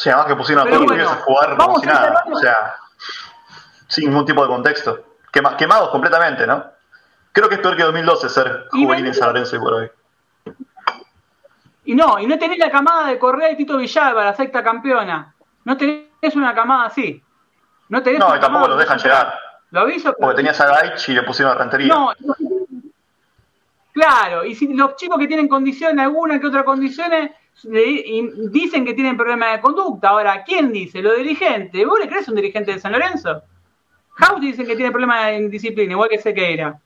[0.07, 2.25] Sí, además que pusieron a todos los bueno, a jugar como si nada.
[2.31, 2.77] O sea,
[3.89, 5.05] sin ningún tipo de contexto.
[5.33, 6.65] quemados completamente, ¿no?
[7.33, 9.91] Creo que es peor que 2012 ser juvenil en San Lorenzo y por hoy.
[11.87, 15.35] Y no, y no tenés la camada de Correa y Tito Villalba, la sexta campeona.
[15.65, 17.21] No tenés una camada así.
[17.89, 19.37] No, tenés no y tampoco los dejan llegar.
[19.73, 20.15] Lo aviso.
[20.17, 21.93] Porque tenías a Gaich y le pusieron a Rentería.
[21.93, 22.13] No,
[23.93, 27.33] claro, y si los chicos que tienen condiciones, alguna que otra condiciones,
[27.63, 30.11] dicen que tienen problemas de conducta.
[30.11, 31.03] Ahora, ¿quién dice?
[31.03, 31.87] Los dirigentes.
[31.87, 33.43] ¿Vos le crees un dirigente de San Lorenzo?
[34.15, 36.81] House dice que tiene problemas de disciplina, igual que Sequeira.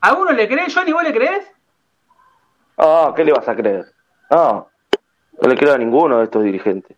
[0.00, 0.70] ¿A uno le cree?
[0.70, 1.50] ¿Johnny, vos le crees?
[2.76, 3.86] Ah, ¿qué le vas a creer?
[4.30, 4.68] No,
[5.40, 6.96] no le creo a ninguno de estos dirigentes.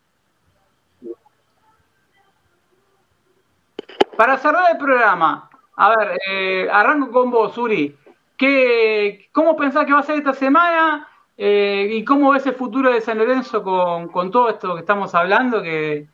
[4.17, 7.95] Para cerrar el programa, a ver, eh, arranco con vos, Uri.
[8.35, 11.07] ¿Qué, ¿Cómo pensás que va a ser esta semana?
[11.37, 15.13] Eh, ¿Y cómo ves el futuro de San Lorenzo con, con todo esto que estamos
[15.13, 15.61] hablando?
[15.61, 16.07] Que,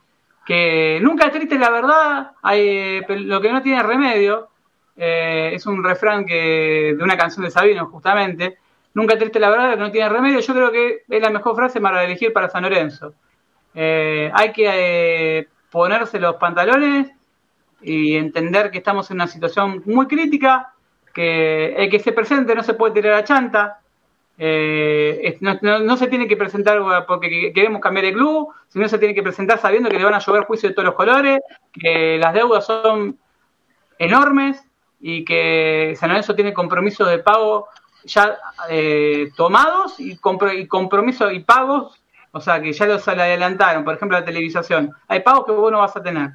[0.46, 4.50] que nunca es triste la verdad, hay, lo que no tiene remedio.
[4.98, 8.58] eh, es un refrán que de una canción de Sabino, justamente.
[8.94, 10.40] Nunca triste la verdad que no tiene remedio.
[10.40, 13.14] Yo creo que es la mejor frase para elegir para San Lorenzo.
[13.74, 14.70] Eh, hay que
[15.40, 17.10] eh, ponerse los pantalones
[17.82, 20.74] y entender que estamos en una situación muy crítica,
[21.14, 23.80] que el que se presente no se puede tirar a chanta,
[24.38, 29.24] eh, no, se tiene que presentar porque queremos cambiar el club, sino se tiene que
[29.24, 31.40] presentar sabiendo que le van a llover juicios de todos los colores,
[31.72, 33.18] que las deudas son
[34.00, 34.64] enormes
[35.00, 37.68] y que San Lorenzo tiene compromisos de pago
[38.06, 38.38] ya
[38.70, 42.02] eh, tomados y, compromisos y pagos,
[42.32, 44.92] o sea, que ya los adelantaron, por ejemplo, la televisación.
[45.08, 46.32] Hay pagos que vos no vas a tener.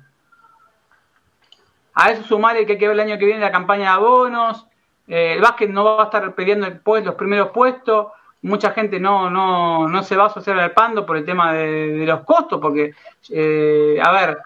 [1.94, 3.88] A eso sumar el que hay que ver el año que viene la campaña de
[3.88, 4.66] abonos,
[5.08, 8.08] eh, el básquet no va a estar pidiendo los primeros puestos,
[8.42, 12.04] mucha gente no, no, no se va a asociar al Pando por el tema de,
[12.06, 12.92] los costos, porque,
[13.30, 14.38] eh, a ver,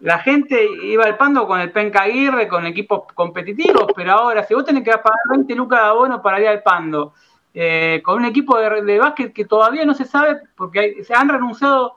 [0.00, 4.52] la gente iba al Pando con el Penca Aguirre, con equipos competitivos, pero ahora, si
[4.52, 7.14] vos tenés que pagar 20 lucas de abono para ir al Pando,
[7.54, 11.94] eh, con un equipo de, básquet que todavía no se sabe, porque se han renunciado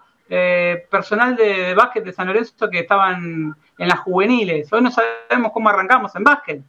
[0.89, 4.71] personal de, de, básquet de San Lorenzo que estaban en las juveniles.
[4.73, 6.61] Hoy no sabemos cómo arrancamos en básquet,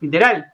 [0.00, 0.53] literal.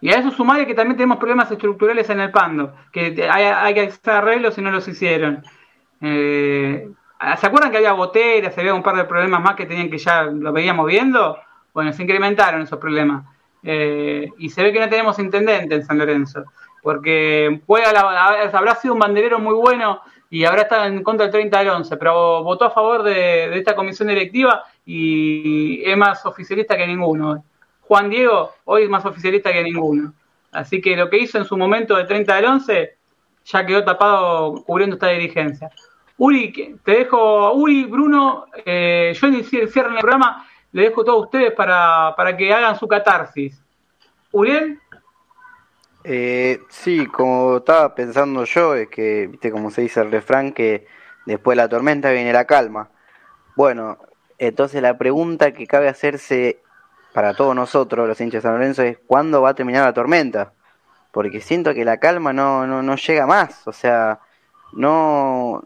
[0.00, 3.80] Y a eso sumarle que también tenemos problemas estructurales en el Pando, que hay, que
[3.80, 5.42] hacer arreglos si no los hicieron.
[6.00, 6.90] Eh,
[7.38, 10.24] ¿Se acuerdan que había goteras, había un par de problemas más que tenían que ya
[10.24, 11.38] lo veíamos viendo?
[11.72, 13.24] Bueno, se incrementaron esos problemas.
[13.62, 16.44] Eh, y se ve que no tenemos intendente en San Lorenzo,
[16.82, 21.58] porque puede, habrá sido un banderero muy bueno y habrá estado en contra del 30
[21.58, 23.12] del 11, pero votó a favor de,
[23.50, 27.42] de esta comisión directiva y es más oficialista que ninguno.
[27.86, 30.12] Juan Diego hoy es más oficialista que ninguno.
[30.52, 32.96] Así que lo que hizo en su momento de 30 del 11
[33.44, 35.70] ya quedó tapado cubriendo esta dirigencia.
[36.18, 41.04] Uri, te dejo, Uri, Bruno, eh, yo en el cierre del programa le dejo a
[41.04, 43.62] todos ustedes para, que hagan su catarsis.
[44.32, 44.80] Uriel.
[46.04, 50.86] Eh, sí, como estaba pensando yo, es que, viste como se dice el refrán, que
[51.26, 52.88] después de la tormenta viene la calma.
[53.56, 53.98] Bueno,
[54.38, 56.60] entonces la pregunta que cabe hacerse
[57.16, 60.52] para todos nosotros, los hinchas de San Lorenzo, es cuándo va a terminar la tormenta.
[61.12, 63.66] Porque siento que la calma no, no, no llega más.
[63.66, 64.20] O sea,
[64.74, 65.64] no,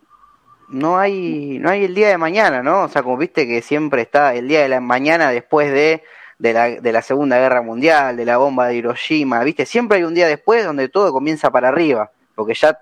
[0.68, 2.82] no hay, no hay el día de mañana, ¿no?
[2.82, 6.05] O sea, como viste que siempre está el día de la mañana después de,
[6.39, 10.05] de, la, de la Segunda Guerra Mundial, de la bomba de Hiroshima, viste, siempre hay
[10.05, 12.78] un día después donde todo comienza para arriba, porque ya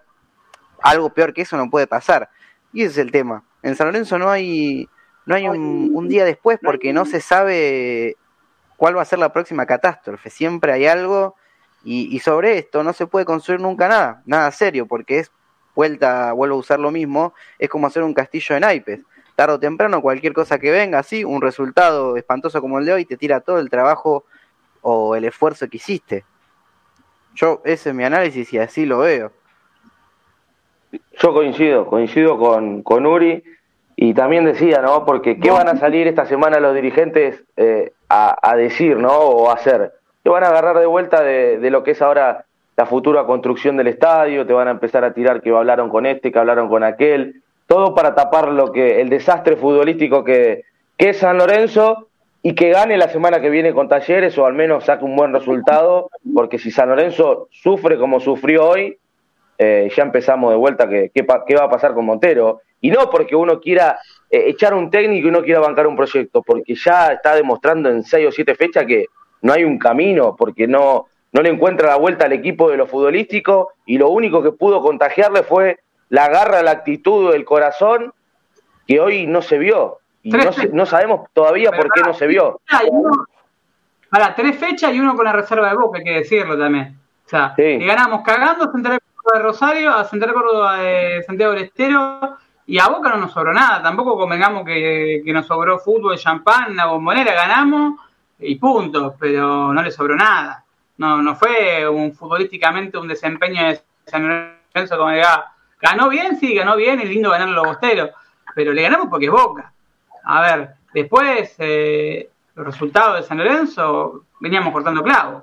[0.82, 2.28] algo peor que eso no puede pasar.
[2.74, 3.44] Y ese es el tema.
[3.62, 4.86] En San Lorenzo no hay,
[5.24, 8.18] no hay un, un día después porque no se sabe
[8.78, 10.30] cuál va a ser la próxima catástrofe.
[10.30, 11.34] Siempre hay algo
[11.84, 15.32] y, sobre esto no se puede construir nunca nada, nada serio, porque es
[15.74, 19.00] vuelta, vuelvo a usar lo mismo, es como hacer un castillo de naipes.
[19.34, 23.04] Tarde o temprano, cualquier cosa que venga así, un resultado espantoso como el de hoy,
[23.04, 24.24] te tira todo el trabajo
[24.82, 26.24] o el esfuerzo que hiciste.
[27.34, 29.32] Yo, ese es mi análisis y así lo veo.
[31.20, 33.42] Yo coincido, coincido con, con Uri
[33.96, 35.04] y también decía, ¿no?
[35.04, 39.12] Porque ¿qué van a salir esta semana los dirigentes eh, a, decir, ¿no?
[39.12, 39.92] O a hacer.
[40.22, 42.44] Te van a agarrar de vuelta de, lo que es ahora
[42.76, 46.30] la futura construcción del estadio, te van a empezar a tirar que hablaron con este,
[46.30, 50.62] que hablaron con aquel, todo para tapar lo que el desastre futbolístico que,
[50.96, 52.06] que es San Lorenzo
[52.40, 55.32] y que gane la semana que viene con Talleres o al menos saque un buen
[55.32, 58.96] resultado, porque si San Lorenzo sufre como sufrió hoy,
[59.58, 62.60] eh, ya empezamos de vuelta que qué va a pasar con Montero.
[62.80, 63.98] Y no porque uno quiera
[64.30, 68.04] eh, echar un técnico y no quiera bancar un proyecto, porque ya está demostrando en
[68.04, 69.06] seis o siete fechas que
[69.42, 72.86] no hay un camino, porque no, no le encuentra la vuelta al equipo de lo
[72.86, 75.78] futbolístico y lo único que pudo contagiarle fue
[76.08, 78.12] la garra, la actitud, el corazón,
[78.86, 79.98] que hoy no se vio.
[80.22, 82.60] Y no, no, sabemos todavía por qué no se vio.
[84.10, 86.98] Para tres fechas y uno con la reserva de Boca, hay que decirlo también.
[87.26, 91.64] O sea, ganamos cagando a Central Córdoba de Rosario, a Central Córdoba de Santiago del
[91.64, 92.38] Estero
[92.68, 96.84] y a Boca no nos sobró nada, tampoco convengamos que, nos sobró fútbol, champán, una
[96.84, 97.98] bombonera, ganamos
[98.38, 100.62] y punto, pero no le sobró nada.
[100.98, 105.50] No, no fue un futbolísticamente un desempeño de San Lorenzo como diga,
[105.80, 108.10] ganó bien, sí, ganó bien, es lindo ganar los bosteros,
[108.54, 109.72] pero le ganamos porque es Boca.
[110.24, 115.42] A ver, después eh, los resultados de San Lorenzo veníamos cortando clavo.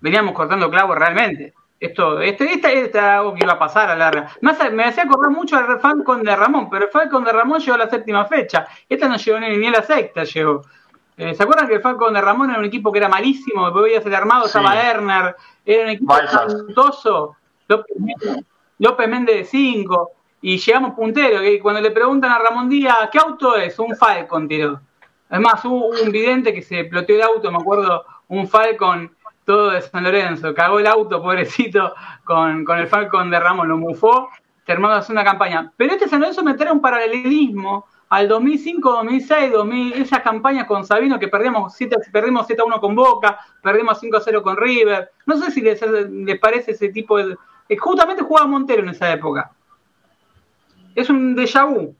[0.00, 1.54] Veníamos cortando clavo realmente.
[1.82, 4.28] Esto, este, esta es algo que iba a pasar a larga.
[4.40, 7.78] me hacía acordar mucho al Falcon de Ramón, pero el Falcon de Ramón llegó a
[7.78, 8.68] la séptima fecha.
[8.88, 10.62] Esta no llegó ni, a la sexta, llegó.
[11.16, 13.66] Eh, ¿Se acuerdan que el Falcon de Ramón era un equipo que era malísimo?
[13.66, 15.34] Que podía ser armado, estaba Erner,
[15.66, 17.36] era un equipo espantoso.
[18.78, 20.10] López, Méndez de 5.
[20.42, 21.40] y llegamos puntero.
[21.40, 23.76] Que cuando le preguntan a Ramón Díaz, ¿qué auto es?
[23.80, 24.80] Un Falcon, tiró.
[25.28, 29.10] Es más, hubo un vidente que se ploteó el auto, me acuerdo, un Falcon
[29.44, 30.54] todo de San Lorenzo.
[30.54, 31.94] Cagó el auto, pobrecito,
[32.24, 34.28] con, con el Falcon de Ramón, lo mufó,
[34.64, 35.72] terminó de hacer una campaña.
[35.76, 40.84] Pero este San Lorenzo me trae un paralelismo al 2005, 2006, 2000, esas campañas con
[40.84, 44.56] Sabino que perdimos 7, perdimos 7 a 1 con Boca, perdimos 5 a 0 con
[44.58, 45.10] River.
[45.24, 47.36] No sé si les, les parece ese tipo de.
[47.70, 49.52] Eh, justamente jugaba Montero en esa época.
[50.94, 51.96] Es un déjà vu.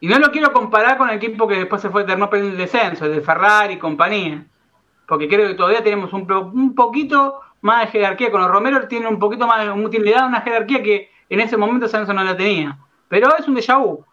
[0.00, 2.62] Y no lo quiero comparar con el equipo que después se fue terminó perdiendo el
[2.62, 4.46] descenso, el de Ferrari y compañía.
[5.10, 8.30] Porque creo que todavía tenemos un, un poquito más de jerarquía.
[8.30, 11.88] Con los Romero tiene un poquito más, le da una jerarquía que en ese momento
[11.88, 12.78] Sanso no la tenía.
[13.08, 14.04] Pero es un déjà vu.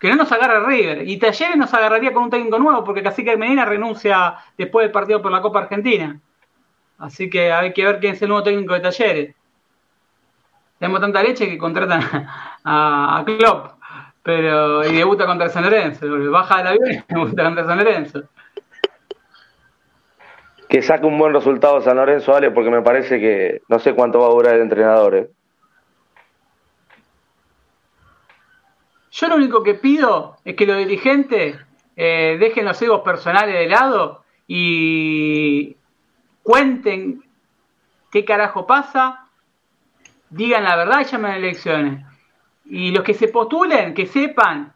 [0.00, 1.06] Que no nos agarra River.
[1.06, 5.20] Y Talleres nos agarraría con un técnico nuevo, porque Cacique Medina renuncia después del partido
[5.20, 6.18] por la Copa Argentina.
[6.96, 9.34] Así que hay que ver quién es el nuevo técnico de Talleres.
[10.78, 12.00] Tenemos tanta leche que contratan
[12.64, 13.72] a, a Klopp.
[14.22, 16.06] Pero, y debuta contra San Lorenzo.
[16.30, 18.22] Baja del avión y debuta contra San Lorenzo.
[20.68, 24.20] Que saque un buen resultado San Lorenzo, Ale, porque me parece que no sé cuánto
[24.20, 25.14] va a durar el entrenador.
[25.14, 25.30] ¿eh?
[29.10, 31.56] Yo lo único que pido es que los dirigentes
[31.96, 35.76] eh, dejen los egos personales de lado y
[36.42, 37.24] cuenten
[38.12, 39.28] qué carajo pasa,
[40.30, 42.04] digan la verdad y llamen a elecciones.
[42.66, 44.75] Y los que se postulen, que sepan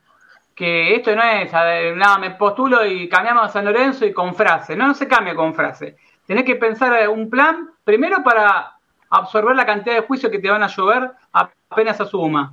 [0.61, 1.51] que esto no es,
[1.97, 4.77] nada, me postulo y cambiamos a San Lorenzo y con frase.
[4.77, 5.97] No, no se cambia con frase.
[6.27, 8.75] Tenés que pensar un plan, primero para
[9.09, 12.53] absorber la cantidad de juicios que te van a llover apenas asuma.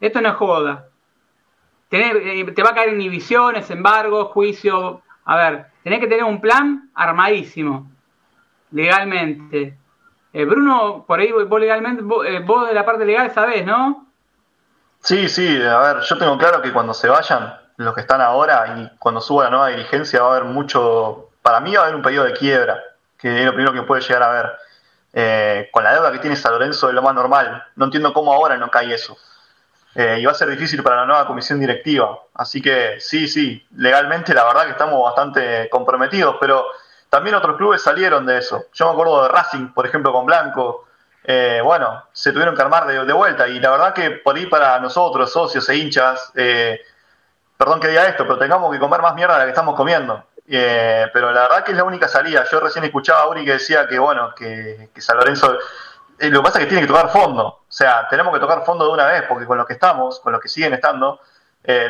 [0.00, 0.88] Esto no es joda.
[1.92, 5.02] Eh, te va a caer inhibiciones, embargos, juicio.
[5.24, 7.88] A ver, tenés que tener un plan armadísimo,
[8.72, 9.78] legalmente.
[10.32, 14.07] Eh, Bruno, por ahí vos legalmente, eh, vos de la parte legal sabés, ¿no?
[15.02, 18.74] Sí, sí, a ver, yo tengo claro que cuando se vayan los que están ahora
[18.76, 21.94] y cuando suba la nueva dirigencia va a haber mucho, para mí va a haber
[21.94, 22.82] un periodo de quiebra,
[23.16, 24.52] que es lo primero que puede llegar a ver.
[25.12, 28.32] Eh, con la deuda que tiene San Lorenzo es lo más normal, no entiendo cómo
[28.32, 29.16] ahora no cae eso.
[29.94, 32.18] Eh, y va a ser difícil para la nueva comisión directiva.
[32.34, 36.66] Así que sí, sí, legalmente la verdad que estamos bastante comprometidos, pero
[37.08, 38.66] también otros clubes salieron de eso.
[38.74, 40.87] Yo me acuerdo de Racing, por ejemplo, con Blanco,
[41.30, 43.46] eh, bueno, se tuvieron que armar de, vuelta.
[43.46, 46.80] Y la verdad que por ahí para nosotros, socios e hinchas, eh,
[47.54, 50.24] perdón que diga esto, pero tengamos que comer más mierda de la que estamos comiendo.
[50.48, 52.46] Eh, pero la verdad que es la única salida.
[52.50, 55.52] Yo recién escuchaba a Uri que decía que, bueno, que, San Lorenzo...
[56.18, 57.44] lo que pasa es que tiene que tocar fondo.
[57.46, 60.32] O sea, tenemos que tocar fondo de una vez, porque con los que estamos, con
[60.32, 61.20] los que siguen estando,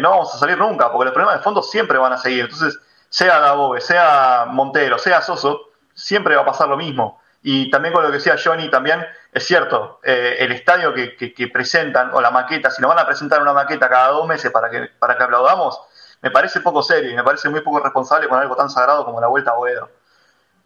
[0.01, 2.47] no vamos a salir nunca, porque los problemas de fondo siempre van a seguir.
[2.47, 2.77] Entonces,
[3.09, 7.21] sea Dabove, sea Montero, sea Soso, siempre va a pasar lo mismo.
[7.43, 12.11] Y también con lo que decía Johnny, también es cierto, eh, el estadio que, presentan,
[12.13, 14.89] o la maqueta, si nos van a presentar una maqueta cada dos meses para que,
[14.99, 15.81] para que aplaudamos,
[16.23, 19.21] me parece poco serio y me parece muy poco responsable con algo tan sagrado como
[19.21, 19.91] la Vuelta a Boedo.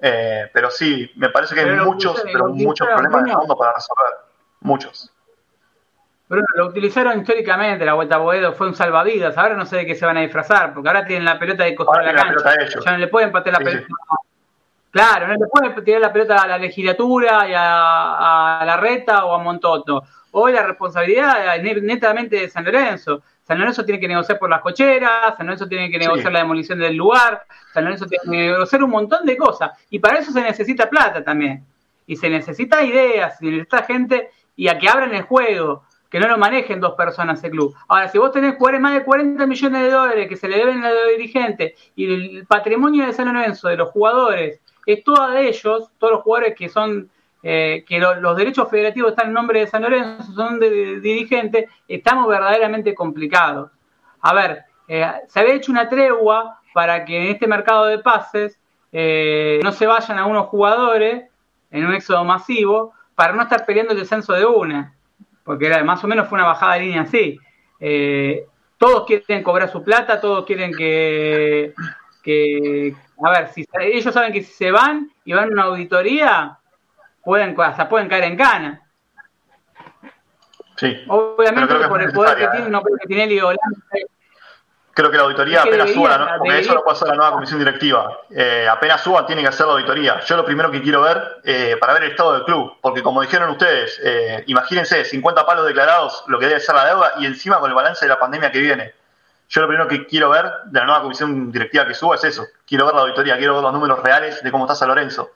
[0.00, 4.14] Eh, pero sí, me parece que hay muchos, pero muchos problemas de fondo para resolver.
[4.60, 5.12] Muchos.
[6.28, 9.86] Bruno, lo utilizaron históricamente, la Vuelta a Boedo fue un salvavidas, ahora no sé de
[9.86, 12.80] qué se van a disfrazar, porque ahora tienen la pelota de costado de la cancha,
[12.82, 13.86] ya no le pueden patear la pelota.
[14.92, 19.34] Claro, no le pueden tirar la pelota a la legislatura y a, la reta o
[19.34, 20.04] a Montoto.
[20.32, 23.22] Hoy la responsabilidad es netamente de San Lorenzo.
[23.42, 26.78] San Lorenzo tiene que negociar por las cocheras, San Lorenzo tiene que negociar la demolición
[26.78, 27.42] del lugar,
[27.72, 29.70] San Lorenzo tiene que negociar un montón de cosas.
[29.88, 31.64] Y para eso se necesita plata también.
[32.06, 36.28] Y se necesita ideas, se necesita gente y a que abran el juego, que no
[36.28, 37.74] lo manejen dos personas el club.
[37.88, 40.90] Ahora, si vos tenés más de 40 millones de dólares que se le deben a
[40.90, 45.90] los dirigentes y el patrimonio de San Lorenzo, de los jugadores, es toda de ellos,
[45.98, 47.10] todos los jugadores que son,
[47.42, 52.94] eh, que los derechos federativos están en nombre de San Lorenzo, son dirigentes, estamos verdaderamente
[52.94, 53.70] complicados.
[54.20, 58.58] A ver, eh, se había hecho una tregua para que en este mercado de pases
[58.92, 61.24] eh, no se vayan a unos jugadores
[61.70, 64.94] en un éxodo masivo para no estar peleando el descenso de una,
[65.44, 67.38] porque era, más o menos fue una bajada de línea así.
[68.78, 71.74] todos quieren cobrar su plata, todos quieren que,
[72.22, 72.94] que,
[73.24, 76.58] a ver, si ellos saben que si se van y van a una auditoría,
[77.24, 78.82] pueden hasta pueden caer en cana.
[80.76, 81.04] Sí.
[81.08, 84.06] Obviamente por el poder que tiene, no creo que
[84.94, 86.28] Creo que la auditoría apenas suba, ¿no?
[86.38, 88.18] porque eso lo pasa la nueva comisión directiva.
[88.30, 90.20] Eh, apenas suba, tiene que hacer la auditoría.
[90.20, 93.22] Yo lo primero que quiero ver, eh, para ver el estado del club, porque como
[93.22, 97.58] dijeron ustedes, eh, imagínense, 50 palos declarados, lo que debe ser la deuda, y encima
[97.58, 98.92] con el balance de la pandemia que viene.
[99.52, 102.46] Yo lo primero que quiero ver de la nueva comisión directiva que suba es eso.
[102.66, 105.32] Quiero ver la auditoría, quiero ver los números reales de cómo está San Lorenzo.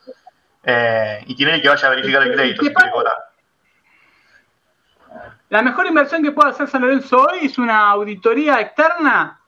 [0.65, 2.73] Eh, y tiene que vaya a verificar el crédito si
[5.49, 9.39] la mejor inversión que puede hacer San Lorenzo hoy es una auditoría externa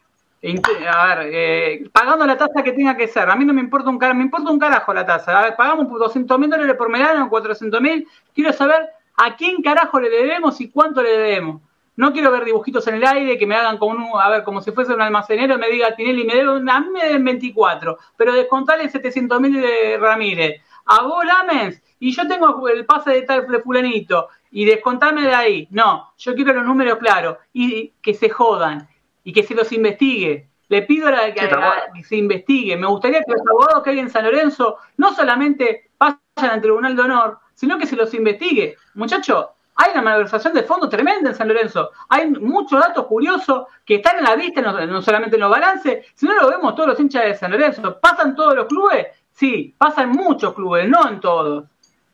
[0.89, 3.29] a ver, eh, pagando la tasa que tenga que ser.
[3.29, 5.37] A mí no me importa un carajo, me importa un carajo la tasa.
[5.37, 8.07] A ver, pagamos 200 mil dólares por o 400 mil.
[8.35, 11.63] Quiero saber a quién carajo le debemos y cuánto le debemos.
[11.99, 14.63] No quiero ver dibujitos en el aire que me hagan como un, a ver, como
[14.63, 17.99] si fuese un almacenero y me diga Tinelli, me debe, a mí me deben 24,
[18.17, 20.63] pero descontale 700 mil de Ramírez.
[20.87, 25.35] A vos Lamens, y yo tengo el pase de tal de fulanito, y descontame de
[25.35, 25.67] ahí.
[25.73, 28.89] No, yo quiero los números claros y que se jodan
[29.25, 30.47] y que se los investigue.
[30.69, 32.77] Le pido a, que, se investigue.
[32.77, 36.95] Me gustaría que los abogados que hay en San Lorenzo no solamente pasen al Tribunal
[36.95, 38.77] de Honor, sino que se los investigue.
[38.95, 39.47] Muchachos,
[39.81, 41.93] hay una malversación de fondos tremenda en San Lorenzo.
[42.09, 46.35] Hay muchos datos curiosos que están en la vista, no, solamente en los balances, sino
[46.35, 48.01] lo vemos todos los hinchas de San Lorenzo.
[48.01, 49.07] ¿Pasan todos los clubes?
[49.31, 51.65] Sí, pasan muchos clubes, no en todos.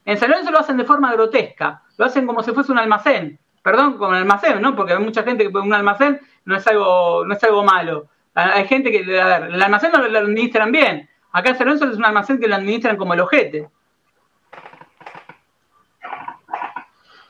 [0.05, 3.39] En San Lorenzo lo hacen de forma grotesca, lo hacen como si fuese un almacén.
[3.63, 4.77] Perdón, como un almacén, ¿no?
[4.77, 8.09] Porque hay mucha gente que un almacén no es algo, no es algo malo.
[8.35, 11.09] Hay gente que, a ver, el almacén no lo administran bien.
[11.33, 13.71] Acá en San Lorenzo es un almacén que lo administran como el ojete.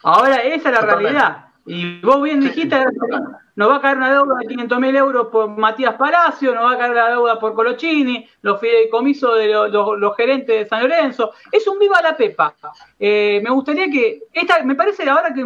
[0.05, 1.47] Ahora esa es la realidad.
[1.65, 2.77] Y vos bien dijiste,
[3.57, 6.73] nos va a caer una deuda de 500 mil euros por Matías Palacio, nos va
[6.73, 11.33] a caer la deuda por Colochini, los fideicomisos de los, gerentes de San Lorenzo.
[11.51, 12.55] Es un viva la pepa.
[12.99, 15.43] Eh, me gustaría que, esta, me parece ahora que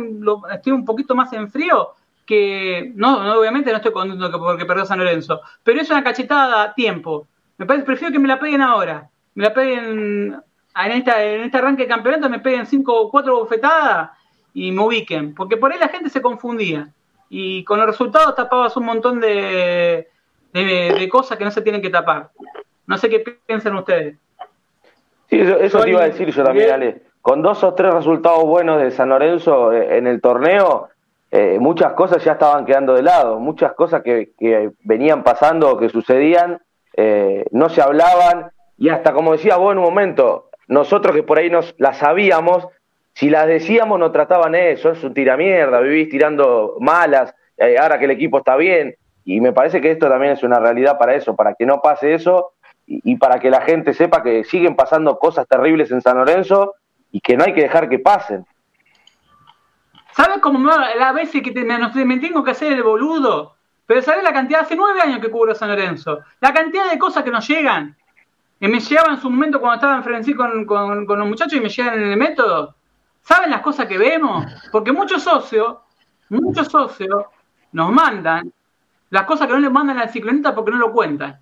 [0.53, 1.91] estoy un poquito más en frío,
[2.27, 6.75] que no, obviamente no estoy contento porque perdió San Lorenzo, pero es una cachetada a
[6.75, 7.29] tiempo.
[7.59, 9.09] Me parece, prefiero que me la peguen ahora.
[9.37, 10.35] Me la peguen
[10.85, 14.18] en, esta, en este arranque de campeonato, me peguen cinco o cuatro bofetadas
[14.59, 15.35] y me ubiquen.
[15.35, 16.89] Porque por ahí la gente se confundía.
[17.31, 20.09] Y con los resultados tapabas un montón de,
[20.53, 22.31] de, cosas que no se tienen que tapar.
[22.87, 24.17] No sé qué piensan ustedes.
[25.29, 27.03] Sí, eso, te iba a decir yo también, Ale.
[27.23, 30.89] Con dos o tres resultados buenos de San Lorenzo eh, en el torneo,
[31.31, 34.33] eh, muchas cosas ya estaban quedando de lado, muchas cosas que,
[34.83, 36.63] venían pasando, que sucedían,
[36.97, 41.39] eh, no se hablaban y hasta como decía vos en un momento, nosotros que por
[41.39, 42.69] ahí nos las sabíamos,
[43.19, 48.05] si las decíamos nos trataban eso, es un tiramierda, vivís tirando malas, eh, ahora que
[48.05, 51.35] el equipo está bien, y me parece que esto también es una realidad para eso,
[51.35, 52.53] para que no pase eso
[52.86, 56.77] y, para que la gente sepa que siguen pasando cosas terribles en San Lorenzo
[57.11, 58.47] y que no hay que dejar que pasen.
[60.12, 63.57] ¿Sabes cómo me, la veces que me, tengo que hacer el boludo?
[63.85, 64.61] Pero ¿sabes la cantidad?
[64.61, 66.20] Hace nueve años que cubro San Lorenzo.
[66.39, 67.97] La cantidad de cosas que nos llegan.
[68.61, 71.61] Que me llegaban en su momento cuando estaba en Frenesí con, con, los muchachos y
[71.61, 72.78] me llegan en el método.
[73.23, 74.47] ¿Saben las cosas que vemos?
[74.73, 75.77] Porque muchos socios,
[76.28, 77.24] muchos socios
[77.73, 78.53] nos mandan
[79.11, 81.40] las cosas que no les mandan al ciclonista porque no lo cuentan.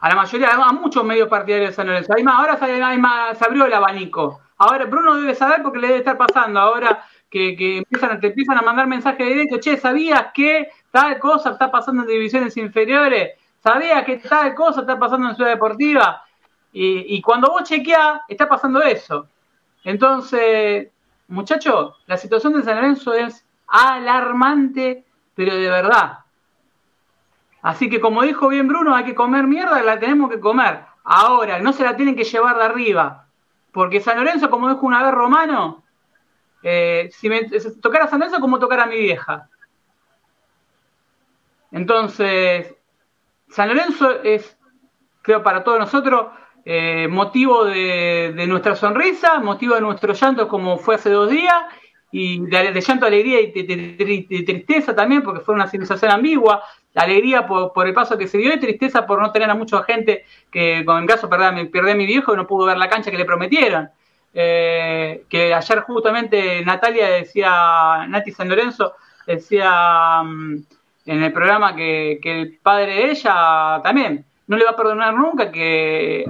[0.00, 2.12] A la mayoría, a muchos medios partidarios de San Lorenzo.
[2.14, 2.58] Hay más, ahora
[2.88, 4.40] hay más, se abrió el abanico.
[4.58, 6.60] Ahora Bruno debe saber porque le debe estar pasando.
[6.60, 11.70] Ahora que, empiezan, te empiezan a mandar mensajes directos, che, ¿sabías que tal cosa está
[11.70, 13.32] pasando en divisiones inferiores?
[13.62, 16.22] ¿Sabías que tal cosa está pasando en Ciudad Deportiva?
[16.76, 19.28] Y, cuando vos chequeás, está pasando eso.
[19.84, 20.88] Entonces,
[21.28, 25.04] muchachos, la situación de San Lorenzo es alarmante,
[25.34, 26.20] pero de verdad.
[27.62, 30.80] Así que como dijo bien Bruno, hay que comer mierda, la tenemos que comer.
[31.04, 33.26] Ahora, no se la tienen que llevar de arriba.
[33.72, 35.82] Porque San Lorenzo, como dijo una vez Romano,
[36.62, 37.42] eh, si me
[37.82, 39.48] tocar a San Lorenzo como tocar a mi vieja.
[41.72, 42.74] Entonces,
[43.48, 44.56] San Lorenzo es,
[45.22, 46.28] creo, para todos nosotros,
[46.64, 51.62] eh, motivo de, nuestra sonrisa, motivo de nuestro llanto como fue hace dos días,
[52.10, 56.62] y de, llanto, alegría y de, tristeza también, porque fue una sensación ambigua,
[56.94, 60.24] alegría por, el paso que se dio y tristeza por no tener a mucha gente
[60.50, 63.10] que, con el caso, perdí, perdí a mi viejo y no pudo ver la cancha
[63.10, 63.90] que le prometieron.
[64.36, 68.94] Eh, que ayer justamente Natalia decía, Nati San Lorenzo,
[69.26, 70.56] decía mm,
[71.06, 75.52] en el programa que, el padre de ella también no le va a perdonar nunca
[75.52, 76.24] que,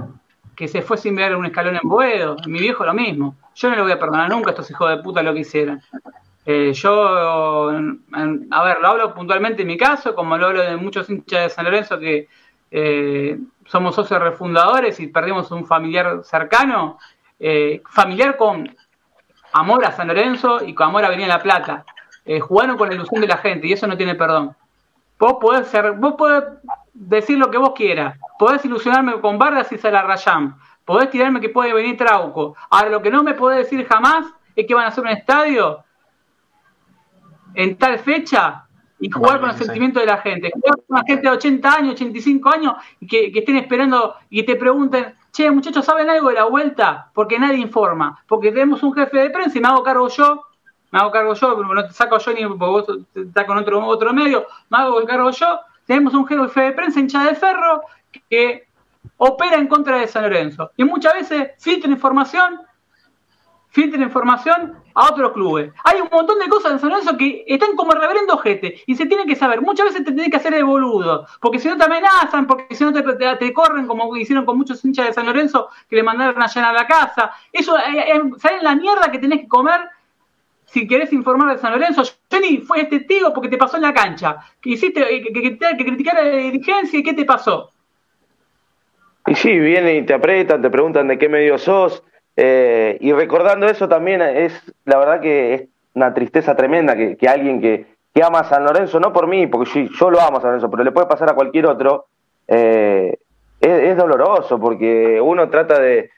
[0.57, 2.37] se fue sin ver un escalón en Boedo.
[2.47, 3.35] Mi viejo lo mismo.
[3.55, 5.81] Yo no le voy a perdonar nunca a estos hijos de puta lo que hicieron.
[6.45, 11.09] Eh, yo, a ver, lo hablo puntualmente en mi caso, como lo hablo de muchos
[11.09, 12.27] hinchas de San Lorenzo que
[12.69, 16.99] eh, somos socios refundadores y perdimos un familiar cercano
[17.39, 18.75] eh, familiar con
[19.53, 21.85] amor a San Lorenzo y con amor a Avenida La Plata.
[22.41, 24.55] Jugaron con la ilusión de la gente y eso no tiene perdón.
[25.19, 26.43] Vos podés, ser, vos podés
[26.95, 28.17] decir lo que vos quieras.
[28.39, 30.55] Podés ilusionarme con Vargas y Salarrayán.
[30.85, 32.55] Podés tirarme que puede venir Trauco.
[32.69, 35.83] Ahora, lo que no me podés decir jamás es que van a hacer un estadio
[37.53, 38.65] en tal fecha
[38.99, 40.51] y jugar con el sentimiento de la gente.
[40.53, 44.43] Jugar con la gente de 80 años, 85 años y que, que estén esperando y
[44.43, 47.11] te pregunten, che, muchachos, ¿saben algo de la vuelta?
[47.13, 48.23] Porque nadie informa.
[48.27, 50.45] Porque tenemos un jefe de prensa y me hago cargo yo,
[50.91, 52.85] me hago cargo yo, pero no te saco yo ni porque vos
[53.15, 55.59] estás con otro, otro medio, me hago cargo yo.
[55.85, 57.81] Tenemos un jefe de prensa hinchada de ferro
[58.29, 58.67] que
[59.17, 60.71] opera en contra de San Lorenzo.
[60.77, 62.61] Y muchas veces filtra información,
[63.69, 65.71] filtra información a otros clubes.
[65.83, 69.05] Hay un montón de cosas en San Lorenzo que están como reverendo ojete y se
[69.05, 69.61] tiene que saber.
[69.61, 72.83] Muchas veces te tienes que hacer de boludo, porque si no te amenazan, porque si
[72.83, 76.47] no te, corren, como hicieron con muchos hinchas de San Lorenzo que le mandaron a
[76.47, 77.31] llenar la casa.
[77.51, 79.81] Eso, eh, eh ¿saben la mierda que tenés que comer
[80.65, 82.03] si querés informar de San Lorenzo?
[82.31, 84.37] Johnny fue testigo porque te pasó en la cancha.
[84.61, 87.71] Que hiciste eh, que, que, que, que criticar a la dirigencia y qué te pasó.
[89.27, 92.03] Y sí, vienen y te apretan, te preguntan de qué medio sos.
[92.37, 95.63] Eh, y recordando eso también es, la verdad que es
[95.93, 97.87] una tristeza tremenda que, alguien que,
[98.21, 100.83] ama a San Lorenzo, no por mí, porque yo, lo amo a San Lorenzo, pero
[100.83, 102.05] le puede pasar a cualquier otro,
[102.47, 103.17] eh,
[103.59, 106.11] es, doloroso porque uno trata de,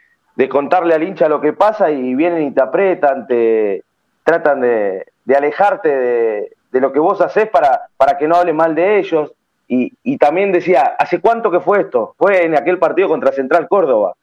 [0.49, 3.83] contarle al hincha lo que pasa y vienen y te apretan, te
[4.27, 8.75] tratan de, alejarte de, de, lo que vos haces para, para que no hable mal
[8.75, 9.31] de ellos.
[9.69, 12.13] Y, y también decía, ¿hace cuánto que fue esto?
[12.17, 14.15] Fue en aquel partido contra Central Córdoba.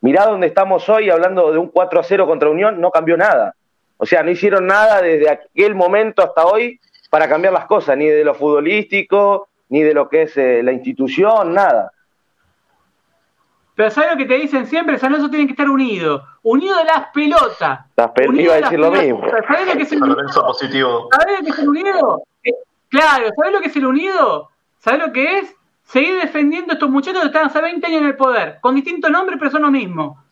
[0.00, 3.56] Mirá dónde estamos hoy hablando de un 4 a 0 contra Unión, no cambió nada.
[3.96, 6.78] O sea, no hicieron nada desde aquel momento hasta hoy
[7.10, 10.70] para cambiar las cosas, ni de lo futbolístico, ni de lo que es eh, la
[10.70, 11.90] institución, nada.
[13.74, 14.98] Pero ¿sabes lo que te dicen siempre?
[14.98, 16.24] San Lorenzo tiene que estar unido.
[16.42, 17.80] Unido de las pelotas.
[17.96, 19.22] Las pelotas, iba a decir lo mismo.
[19.46, 20.46] ¿Sabes lo que es el unido?
[20.46, 21.08] positivo.
[21.12, 22.22] ¿Sabes lo que es el unido?
[22.44, 22.52] Eh,
[22.88, 24.50] claro, ¿sabes lo que es el unido?
[24.78, 25.54] ¿Sabes lo que es?
[25.84, 29.10] Seguir defendiendo a estos muchachos que están hace 20 años en el poder, con distintos
[29.10, 30.22] nombres, pero son lo mismo.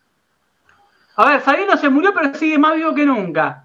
[1.17, 3.65] A ver, Sabino se murió, pero sigue más vivo que nunca.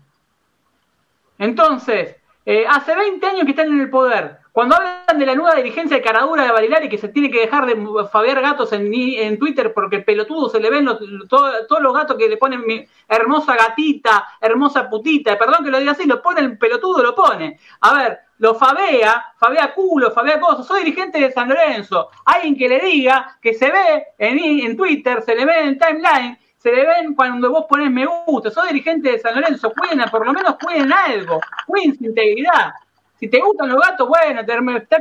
[1.37, 2.15] Entonces,
[2.45, 4.39] eh, hace 20 años que están en el poder.
[4.55, 7.65] Cuando hablan de la nueva dirigencia de Caradura de Barilari, que se tiene que dejar
[7.65, 7.75] de
[8.09, 10.87] fabiar gatos en, Twitter porque pelotudo se le ven
[11.27, 15.91] todos los gatos que le ponen mi hermosa gatita, hermosa putita, perdón que lo diga
[15.91, 17.59] así, lo pone el pelotudo, lo pone.
[17.81, 20.65] A ver, lo fabea, fabea culo, fabea cosas.
[20.65, 22.11] Soy dirigente de San Lorenzo.
[22.23, 25.77] Alguien que le diga que se ve en, en Twitter, se le ve en el
[25.77, 28.49] timeline, se le ven cuando vos pones me gusta.
[28.49, 29.73] Soy dirigente de San Lorenzo.
[29.73, 31.41] Cuiden, por lo menos cuiden algo.
[31.67, 32.71] Cuiden su integridad.
[33.19, 34.41] Si te gustan los gatos, bueno,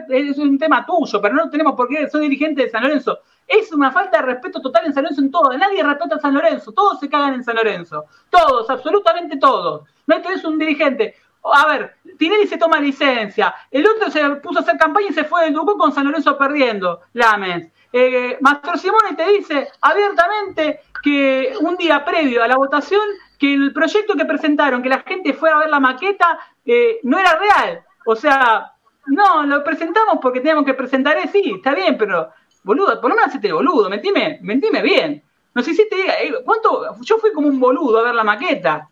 [0.09, 2.09] es un tema tuyo, pero no tenemos por qué.
[2.09, 3.19] Soy dirigente de San Lorenzo.
[3.47, 5.57] Es una falta de respeto total en San Lorenzo en todo.
[5.59, 6.73] Nadie respeta a San Lorenzo.
[6.73, 8.05] Todos se cagan en San Lorenzo.
[8.31, 9.83] Todos, absolutamente todos.
[10.07, 11.17] No tenés un dirigente
[11.53, 15.25] a ver, Tinelli se toma licencia, el otro se puso a hacer campaña y se
[15.25, 17.71] fue del grupo con San Lorenzo perdiendo, Lamens.
[17.93, 23.03] Eh, Mastro Simone te dice abiertamente que un día previo a la votación,
[23.39, 27.19] que el proyecto que presentaron, que la gente fuera a ver la maqueta, eh, no
[27.19, 27.85] era real.
[28.07, 28.73] O sea,
[29.07, 32.31] no, lo presentamos porque teníamos que presentar, eh, sí, está bien, pero
[32.63, 35.23] boludo, por lo menos hacete boludo, mentime, mentime bien.
[35.55, 36.97] No sé si te diga, eh, ¿cuánto?
[37.03, 38.89] Yo fui como un boludo a ver la maqueta.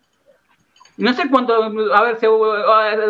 [0.98, 1.54] No sé cuánto,
[1.94, 2.26] a ver, se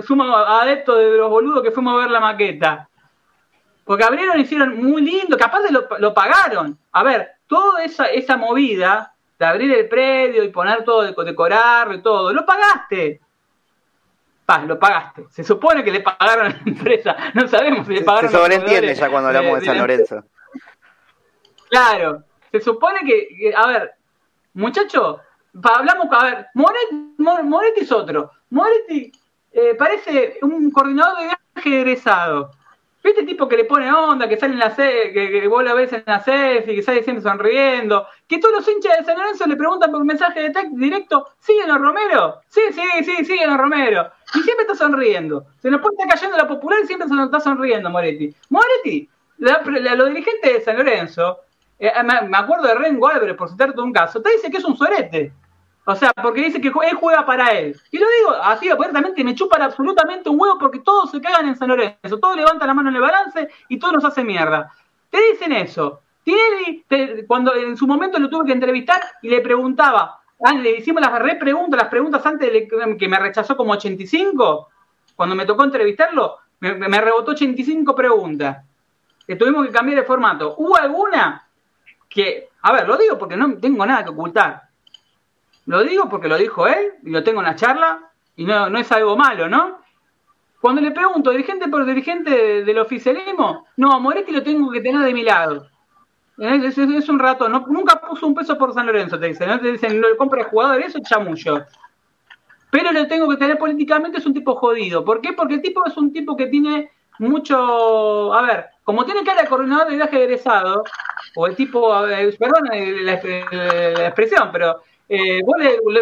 [0.03, 2.89] suma adeptos de los boludos que fuimos a ver la maqueta.
[3.85, 6.79] Porque abrieron hicieron muy lindo, capaz de lo, lo pagaron.
[6.93, 12.03] A ver, toda esa, esa movida de abrir el predio y poner todo, decorarlo y
[12.03, 13.21] todo, lo pagaste.
[14.45, 15.27] Paz, lo pagaste.
[15.31, 17.17] Se supone que le pagaron a la empresa.
[17.35, 20.25] No sabemos si le pagaron Se sobreentiende ya cuando hablamos de, San Lorenzo.
[21.71, 22.25] Claro.
[22.51, 23.93] Se supone que, a ver,
[24.55, 25.21] muchacho,
[25.63, 28.31] hablamos, a ver, Moretti, es otro.
[28.51, 29.11] Moretti
[29.53, 32.51] eh, parece un coordinador de viaje egresado.
[33.03, 35.93] ¿Viste tipo que le pone onda, que sale en la que, que vos la ves
[35.93, 38.07] en la CEF y que sale siempre sonriendo?
[38.29, 41.27] Que todos los hinchas de San Lorenzo le preguntan por un mensaje de texto directo,
[41.41, 42.43] ¿siguen los Romero?
[42.49, 44.09] Sí, sí, sí, siguen los Romero.
[44.35, 45.47] Y siempre está sonriendo.
[45.61, 48.33] Se nos puede estar cayendo la popular y siempre se nos está sonriendo Moretti.
[48.51, 49.09] Moretti,
[49.39, 51.41] los dirigentes de San Lorenzo,
[51.81, 54.77] eh, me, acuerdo de Ren Gualbres, por citarte un caso, te dice que es un
[54.77, 55.33] suerete.
[55.85, 57.77] O sea, porque dice que él juega para él.
[57.91, 61.57] Y lo digo así abiertamente, me chupan absolutamente un huevo porque todos se cagan en
[61.57, 64.73] San Lorenzo, todos levantan la mano en el balance y todos nos hacen mierda.
[65.11, 66.03] Te dicen eso.
[66.23, 66.85] Tinelli,
[67.27, 71.19] cuando en su momento lo tuve que entrevistar y le preguntaba, ah, le hicimos las
[71.21, 74.69] repreguntas, las preguntas antes de que me rechazó como 85,
[75.17, 78.65] cuando me tocó entrevistarlo, me, me rebotó 85 preguntas.
[79.27, 80.55] Que tuvimos que cambiar de formato.
[80.59, 81.49] ¿Hubo alguna
[82.09, 84.62] que, a ver, lo digo porque no tengo nada que ocultar
[85.67, 88.79] lo digo porque lo dijo él y lo tengo en la charla y no, no
[88.79, 89.79] es algo malo, ¿no?
[90.61, 95.03] Cuando le pregunto, dirigente por dirigente del oficialismo, no, a Moretti lo tengo que tener
[95.03, 95.67] de mi lado.
[96.39, 99.61] Es, un rato, no, nunca puso un peso por San Lorenzo, te dicen, ¿no?
[99.61, 101.65] Te dicen, no compra jugador, eso es chamullo.
[102.71, 105.05] Pero lo tengo que tener políticamente, es un tipo jodido.
[105.05, 105.33] ¿Por qué?
[105.33, 108.33] Porque el tipo es un tipo que tiene mucho.
[108.33, 110.85] A ver, como tiene cara de coordinador de viaje egresado,
[111.35, 111.93] o el tipo,
[112.39, 112.69] perdón
[113.03, 113.13] la,
[114.07, 114.83] expresión, pero
[115.15, 115.43] eh,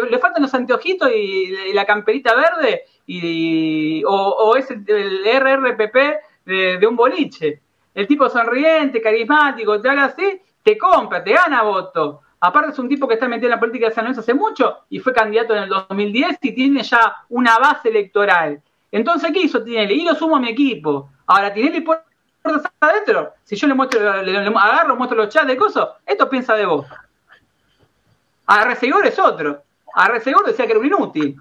[0.09, 5.95] le, faltan los anteojitos y, la camperita verde y, o, es el, RRPP
[6.45, 7.59] de, un boliche.
[7.93, 12.21] El tipo sonriente, carismático, te habla así, te compra, te gana voto.
[12.39, 14.77] Aparte es un tipo que está metido en la política de San Luis hace mucho
[14.89, 18.61] y fue candidato en el 2010 y tiene ya una base electoral.
[18.93, 20.01] Entonces, ¿qué hizo Tinelli?
[20.01, 21.09] Y lo sumo a mi equipo.
[21.27, 22.05] Ahora, Tinelli puertas
[22.79, 23.33] adentro.
[23.43, 26.85] Si yo le muestro, le, agarro, muestro los chats de cosas, esto piensa de vos.
[28.51, 29.63] A Resegor es otro.
[29.95, 31.37] A Resegor decía que era un inútil.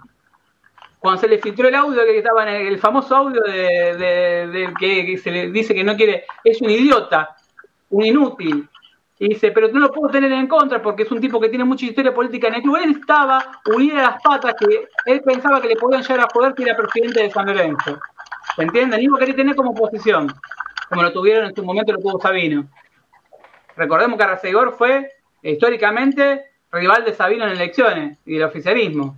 [1.00, 5.30] Cuando se le filtró el audio que estaba en el, famoso audio de, que, se
[5.32, 7.34] le dice que no quiere, es un idiota,
[7.88, 8.68] un inútil.
[9.18, 11.64] Y dice, pero no lo puedo tener en contra porque es un tipo que tiene
[11.64, 12.76] mucha historia política en el club.
[12.76, 16.54] Él estaba unido a las patas que él pensaba que le podían llegar a poder
[16.54, 17.98] que era presidente de San Lorenzo.
[18.54, 18.96] ¿Se entiende?
[18.98, 20.32] Ni lo quería tener como oposición,
[20.88, 22.68] como lo tuvieron en su momento lo tuvo Sabino.
[23.74, 25.10] Recordemos que Arcegor fue
[25.42, 29.16] históricamente rival de Sabino en elecciones y del oficialismo,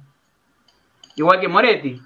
[1.17, 2.01] igual que Moretti.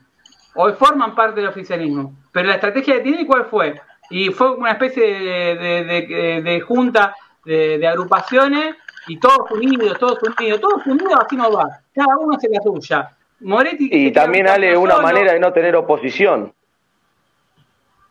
[0.55, 2.14] Hoy forman parte del oficialismo.
[2.32, 3.81] Pero la estrategia de Tinelli, ¿cuál fue?
[4.10, 7.14] Y fue una especie de, junta
[7.44, 8.74] de, agrupaciones
[9.06, 11.81] y todos unidos, todos unidos, todos unidos, así no va.
[11.94, 13.10] Cada uno hace la suya.
[13.40, 16.52] Moretti y también, Ale, una manera de no tener oposición.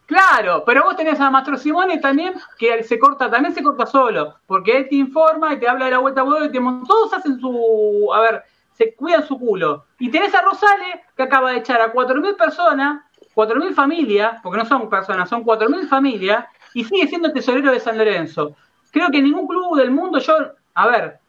[0.05, 4.35] Claro, pero vos tenés a Mastro Simone también, que se corta, también se corta solo,
[4.45, 7.39] porque él te informa y te habla de la vuelta a y te, todos hacen
[7.39, 9.85] su, a ver, se cuidan su culo.
[9.97, 13.03] Y tenés a Rosales, que acaba de echar a 4.000 personas,
[13.33, 16.45] 4.000 familias, porque no son personas, son 4.000 familias,
[16.75, 18.55] y sigue siendo tesorero de San Lorenzo.
[18.91, 20.35] Creo que ningún club del mundo, yo,
[20.75, 21.19] a ver,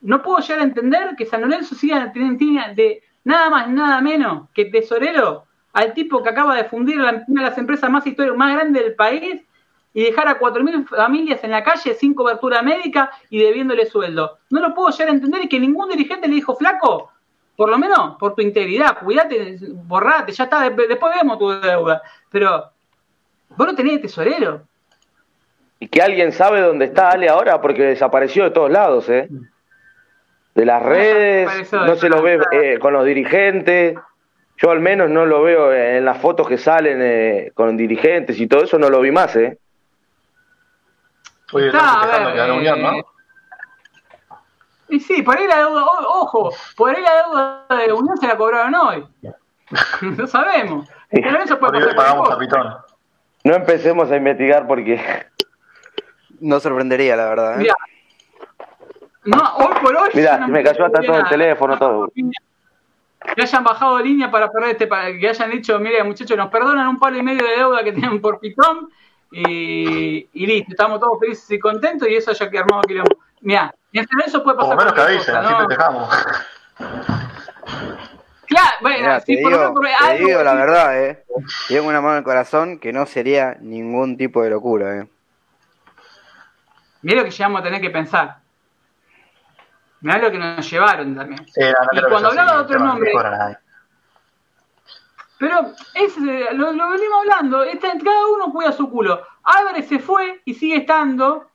[0.00, 2.44] no puedo llegar a entender que San Lorenzo siga teniendo
[2.74, 7.42] de nada más, nada menos que tesorero al tipo que acaba de fundir una de
[7.42, 9.42] las empresas más históricas, más grandes del país
[9.94, 14.38] y dejar a 4.000 familias en la calle sin cobertura médica y debiéndole sueldo.
[14.50, 17.10] No lo puedo llegar a entender y que ningún dirigente le dijo, flaco,
[17.56, 22.02] por lo menos por tu integridad, cuídate, borrate, ya está, después vemos tu deuda.
[22.30, 22.70] Pero
[23.50, 24.62] vos no tenés tesorero.
[25.78, 29.28] Y que alguien sabe dónde está Ale ahora porque desapareció de todos lados, ¿eh?
[30.54, 33.96] De las redes, no, se lo ve eh, con los dirigentes.
[34.62, 38.46] Yo al menos no lo veo en las fotos que salen eh, con dirigentes y
[38.46, 39.58] todo eso, no lo vi más, ¿eh?
[41.52, 42.92] Oye, Está, a ver, la Unión, ¿no?
[44.88, 48.28] Y sí, por ahí la deuda, ojo, por ahí la deuda de la Unión se
[48.28, 49.04] la cobraron hoy.
[50.02, 50.88] no sabemos.
[51.10, 52.18] Pero eso puede pasar
[53.42, 55.26] No empecemos a investigar porque...
[56.38, 57.60] No sorprendería, la verdad.
[57.60, 57.68] ¿eh?
[59.24, 60.10] no, hoy por hoy...
[60.14, 62.12] Mira, me cayó hasta todo el teléfono, todo
[63.34, 66.88] que hayan bajado línea para perder este, para que hayan dicho, mire muchachos, nos perdonan
[66.88, 68.90] un par y medio de deuda que tienen por Pitón
[69.30, 73.16] y, listo, estamos todos felices y contentos y eso ya que armado quilombo.
[73.40, 74.76] Mira, mientras eso puede pasar.
[74.76, 76.08] Por menos que avisen, así festejamos.
[78.46, 79.74] Claro, bueno, si te por digo,
[80.06, 81.24] te digo la verdad, eh.
[81.68, 85.08] Tengo una mano en el corazón que no sería ningún tipo de locura, eh.
[87.00, 88.41] Mira lo que llegamos a tener que pensar.
[90.02, 91.46] Mirá lo que nos llevaron también.
[91.92, 93.12] y cuando hablaba de otro nombre.
[95.38, 99.22] Pero es, eh, lo, lo, venimos hablando, cada uno cuida su culo.
[99.42, 101.48] Álvarez se fue y sigue estando.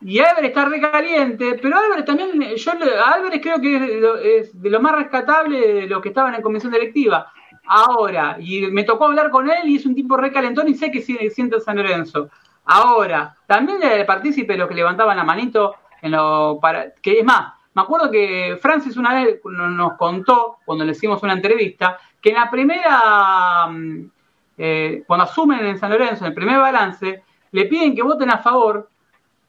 [0.00, 2.72] Y Álvarez está recaliente, pero Álvarez también, yo
[3.04, 7.30] Álvarez creo que es de, lo, más rescatable de los que estaban en comisión directiva.
[7.66, 11.02] Ahora, y me tocó hablar con él y es un tipo recalentón y sé que
[11.02, 12.30] siente San Lorenzo.
[12.66, 17.24] Ahora, también de partícipe de los que levantaban la manito en lo para, que es
[17.24, 22.30] más, me acuerdo que Francis una vez nos contó, cuando le hicimos una entrevista, que
[22.30, 24.10] en la primera, mm,
[24.56, 28.38] eh, cuando asumen en San Lorenzo, en el primer balance, le piden que voten a
[28.38, 28.88] favor,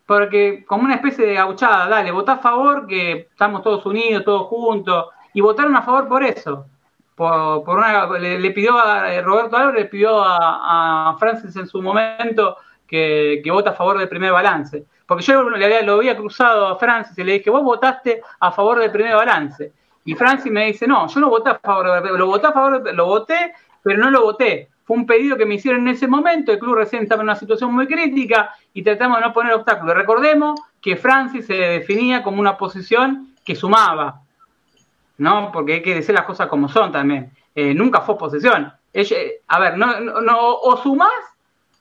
[0.05, 4.47] porque como una especie de gauchada, dale, votá a favor, que estamos todos unidos, todos
[4.47, 6.65] juntos, y votaron a favor por eso.
[7.15, 11.81] Por, por una, le, pidió a eh, Roberto Álvarez, le pidió a, Francis en su
[11.81, 14.85] momento que, que vota a favor del primer balance.
[15.07, 18.91] Porque yo lo había cruzado a Francis y le dije, vos votaste a favor del
[18.91, 19.71] primer balance.
[20.03, 23.05] Y Francis me dice, no, yo no voté a favor, lo voté a favor, lo
[23.05, 24.69] voté, pero no lo voté.
[24.83, 27.35] Fue un pedido que me hicieron en ese momento, el club recién estaba en una
[27.35, 29.95] situación muy crítica y tratamos de no poner obstáculos.
[29.95, 34.21] Recordemos que Francis se definía como una posición que sumaba,
[35.17, 35.51] ¿no?
[35.51, 37.31] Porque hay que decir las cosas como son también.
[37.55, 38.73] Eh, nunca fue oposición.
[39.47, 41.11] a ver, no, no, o sumás,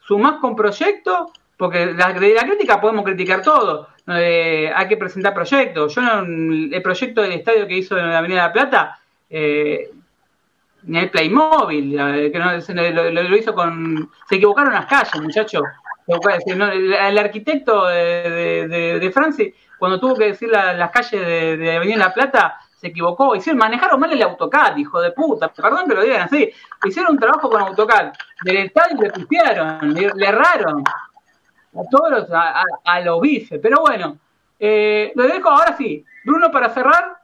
[0.00, 3.88] sumás con proyecto porque de la crítica podemos criticar todo.
[4.08, 5.94] Eh, hay que presentar proyectos.
[5.94, 8.98] Yo el proyecto del estadio que hizo en la Avenida de la Plata,
[9.30, 9.90] eh,
[10.84, 11.96] ni el Playmobil,
[12.32, 14.10] que lo, hizo con.
[14.28, 15.62] Se equivocaron las calles, muchachos.
[16.06, 18.68] El, arquitecto de,
[19.00, 21.20] de, Francis, cuando tuvo que decir las calles
[21.58, 23.34] de, Avenida de la Plata, se equivocó.
[23.34, 25.48] Hicieron, manejaron mal el AutoCAD, hijo de puta.
[25.48, 26.50] Perdón que lo digan así.
[26.84, 28.12] Hicieron un trabajo con AutoCAD.
[28.42, 30.84] Del estadio le putearon, le, erraron.
[31.78, 33.60] A todos los, a, los bifes.
[33.62, 34.18] Pero bueno,
[34.58, 36.04] eh, lo dejo ahora sí.
[36.24, 37.16] Bruno, para cerrar.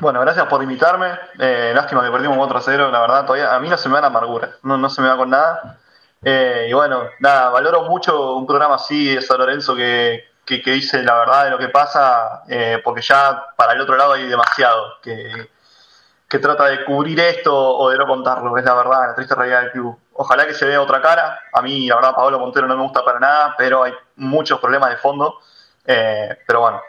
[0.00, 1.10] Bueno, gracias por invitarme.
[1.38, 4.02] Eh, lástima que perdimos otro cero, la verdad, todavía a mí no se me da
[4.02, 5.78] la amargura, no, no se me va con nada.
[6.22, 11.02] Eh, y bueno, nada, valoro mucho un programa así de San Lorenzo que, que, dice
[11.02, 15.00] la verdad de lo que pasa, eh, porque ya para el otro lado hay demasiado
[15.02, 15.48] que,
[16.28, 19.62] que trata de cubrir esto o de no contarlo, es la verdad, la triste realidad
[19.62, 19.98] del club.
[20.22, 21.40] Ojalá que se vea otra cara.
[21.50, 24.90] A mí, la verdad, Pablo Montero no me gusta para nada, pero hay muchos problemas
[24.90, 25.38] de fondo.
[25.86, 26.82] Eh, pero bueno,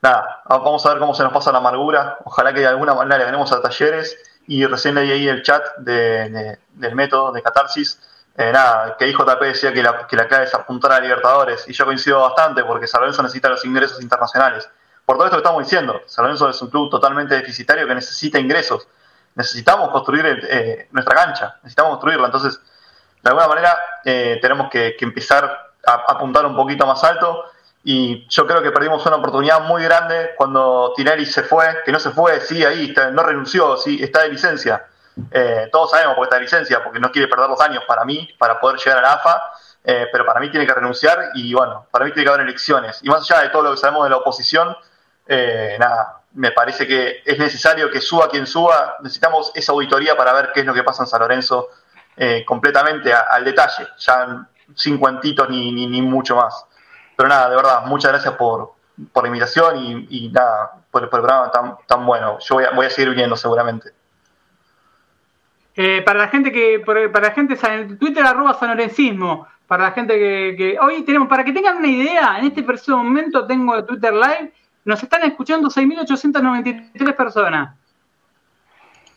[0.00, 2.16] nada, vamos a ver cómo se nos pasa la amargura.
[2.24, 4.16] Ojalá que de alguna manera le ganemos a talleres.
[4.46, 8.00] Y recién leí ahí el chat de, del método de catarsis
[8.40, 11.68] eh, nada, que dijo JP decía que la, que la clave es apuntar a Libertadores,
[11.68, 14.66] y yo coincido bastante porque San necesita los ingresos internacionales.
[15.04, 18.88] Por todo esto que estamos diciendo, San es un club totalmente deficitario que necesita ingresos.
[19.34, 22.26] Necesitamos construir eh, nuestra cancha, necesitamos construirla.
[22.26, 22.60] Entonces,
[23.22, 25.44] de alguna manera, eh, tenemos que, empezar
[25.86, 27.44] a, apuntar un poquito más alto.
[27.82, 31.98] Y yo creo que perdimos una oportunidad muy grande cuando Tinelli se fue, que no
[31.98, 34.84] se fue, sí, ahí no renunció, sí, está de licencia
[35.30, 38.60] eh, todos sabemos por esta licencia, porque no quiere perder los años para mí, para
[38.60, 39.42] poder llegar a la AFA,
[39.84, 43.00] eh, pero para mí tiene que renunciar y bueno, para mí tiene que haber elecciones.
[43.02, 44.76] Y más allá de todo lo que sabemos de la oposición,
[45.26, 50.32] eh, nada, me parece que es necesario que suba quien suba, necesitamos esa auditoría para
[50.32, 51.68] ver qué es lo que pasa en San Lorenzo
[52.46, 56.66] completamente al detalle, ya sin cuentitos ni, ni, mucho más.
[57.16, 58.74] Pero nada, de verdad, muchas gracias por,
[59.12, 62.38] por la invitación y, nada, por, el programa tan, tan bueno.
[62.40, 63.90] Yo voy a, voy a seguir viniendo seguramente.
[65.76, 70.14] Eh, para la gente que, para la gente en Twitter arroba sanorencismo, para la gente
[70.18, 74.52] que, hoy tenemos, para que tengan una idea, en este preciso momento tengo Twitter Live,
[74.84, 77.76] nos están escuchando 6.893 personas.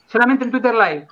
[0.07, 1.07] Solamente en Twitter Live.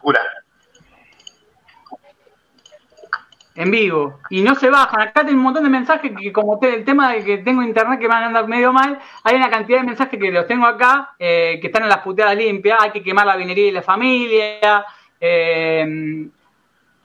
[3.55, 4.19] En vivo.
[4.29, 5.01] Y no se bajan.
[5.01, 8.07] Acá tengo un montón de mensajes que como el tema de que tengo internet que
[8.07, 11.57] van a andar medio mal, hay una cantidad de mensajes que los tengo acá, eh,
[11.59, 14.85] que están en las puteadas limpias, hay que quemar la vinería y la familia,
[15.19, 16.27] eh,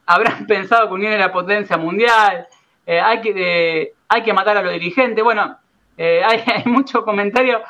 [0.07, 2.47] habrán pensado que Unión era potencia mundial,
[2.87, 5.23] eh, hay, que, hay que matar a los dirigentes.
[5.23, 5.59] Bueno,
[5.97, 7.63] eh, hay, hay muchos comentarios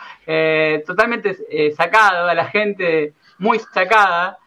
[0.87, 1.37] totalmente
[1.75, 4.39] sacados, a la gente muy sacada.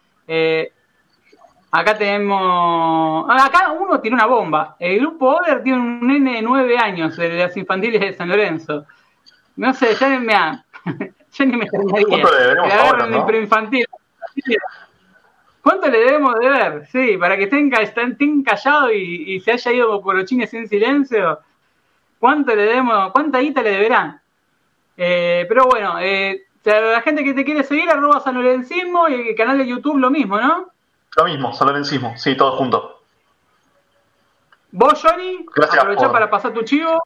[1.72, 3.26] acá tenemos.
[3.30, 4.76] Acá uno tiene una bomba.
[4.80, 8.86] El grupo Oder tiene un nene de nueve años de las infantiles de San Lorenzo.
[9.56, 10.34] No sé, ya, me,
[11.32, 11.68] ya ni me.
[11.68, 13.86] Que preinfantil.
[15.62, 16.88] ¿Cuánto le debemos de ver?
[16.88, 21.40] Sí, para que estén, estén callados y, se haya ido por chines en silencio.
[22.20, 23.12] ¿Cuánto le debemos?
[23.12, 24.22] ¿Cuánta guita le deberán?
[24.98, 29.36] Eh, pero bueno, eh, la gente que te quiere seguir, arroba San Lorencismo y el
[29.36, 30.68] canal de YouTube lo mismo, ¿no?
[31.16, 33.02] Lo mismo, San Lorencismo, sí, todo junto.
[34.72, 35.46] ¿Vos, Johnny?
[35.56, 35.80] Gracias.
[35.80, 37.02] Aprovechá para pasar tu chivo.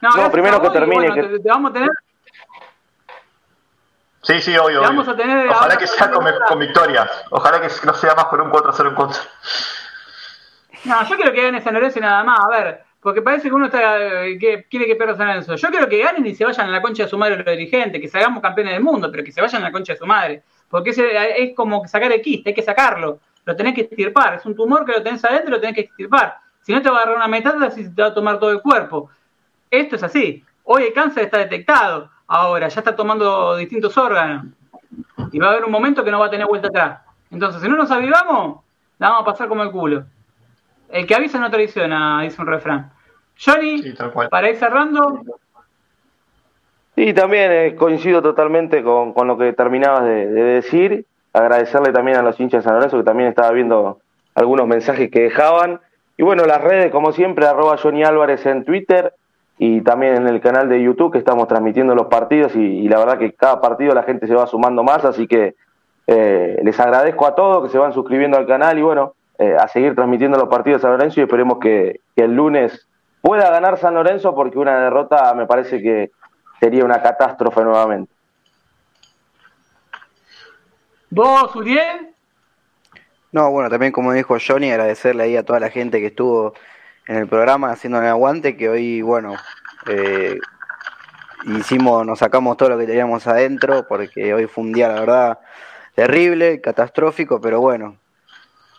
[0.00, 1.12] No, primero que termine.
[1.14, 1.38] que...
[1.38, 1.90] te, vamos a tener
[4.22, 4.80] Sí, sí, obvio.
[4.80, 7.10] Vamos a tener Ojalá que sea con, con, victorias.
[7.30, 9.20] Ojalá que no sea más por un 4-0 en contra.
[10.84, 12.40] No, yo quiero que gane San Lorenzo y nada más.
[12.40, 15.56] A ver, porque parece que uno está, eh, que quiere que pierda San Lorenzo.
[15.56, 18.00] Yo quiero que ganen y se vayan a la concha de su madre los dirigentes,
[18.00, 20.44] que salgamos campeones del mundo, pero que se vayan a la concha de su madre.
[20.68, 23.18] Porque ese, es como sacar el quiste, hay que sacarlo.
[23.44, 24.34] Lo tenés que extirpar.
[24.34, 26.36] Es un tumor que lo tenés adentro y lo tenés que extirpar.
[26.60, 28.62] Si no te va a agarrar una metástasis y te va a tomar todo el
[28.62, 29.10] cuerpo.
[29.68, 30.44] Esto es así.
[30.62, 34.46] Hoy el cáncer está detectado ahora, ya está tomando distintos órganos.
[35.32, 37.00] Y va a haber un momento que no va a tener vuelta atrás.
[37.32, 38.60] Entonces, si no nos avivamos,
[39.00, 40.04] la vamos a pasar como el culo.
[40.92, 42.92] El que avisa no traiciona, dice un refrán.
[43.42, 43.82] Johnny,
[44.30, 45.22] para ir cerrando.
[46.94, 51.06] Sí, también eh, coincido totalmente con, lo que terminabas de, decir.
[51.32, 54.00] Agradecerle también a los hinchas de San Lorenzo que también estaba viendo
[54.34, 55.80] algunos mensajes que dejaban.
[56.18, 59.14] Y bueno, las redes, como siempre, arroba Johnny Álvarez en Twitter,
[59.58, 63.18] y también en el canal de YouTube que estamos transmitiendo los partidos y, la verdad
[63.18, 65.54] que cada partido la gente se va sumando más, así que
[66.08, 69.66] eh, les agradezco a todos que se van suscribiendo al canal y bueno, eh, a
[69.68, 72.86] seguir transmitiendo los partidos de San Lorenzo y esperemos que, el lunes
[73.22, 76.10] pueda ganar San Lorenzo porque una derrota me parece que
[76.60, 78.12] sería una catástrofe nuevamente.
[81.10, 82.14] ¿Vos, Uriel?
[83.32, 86.52] No, bueno, también como dijo Johnny, agradecerle ahí a toda la gente que estuvo
[87.08, 89.34] en el programa haciendo el aguante, que hoy, bueno,
[89.86, 90.38] eh,
[91.46, 95.38] hicimos, nos sacamos todo lo que teníamos adentro, porque hoy fue un día, la verdad,
[95.94, 97.96] terrible, catastrófico, pero bueno,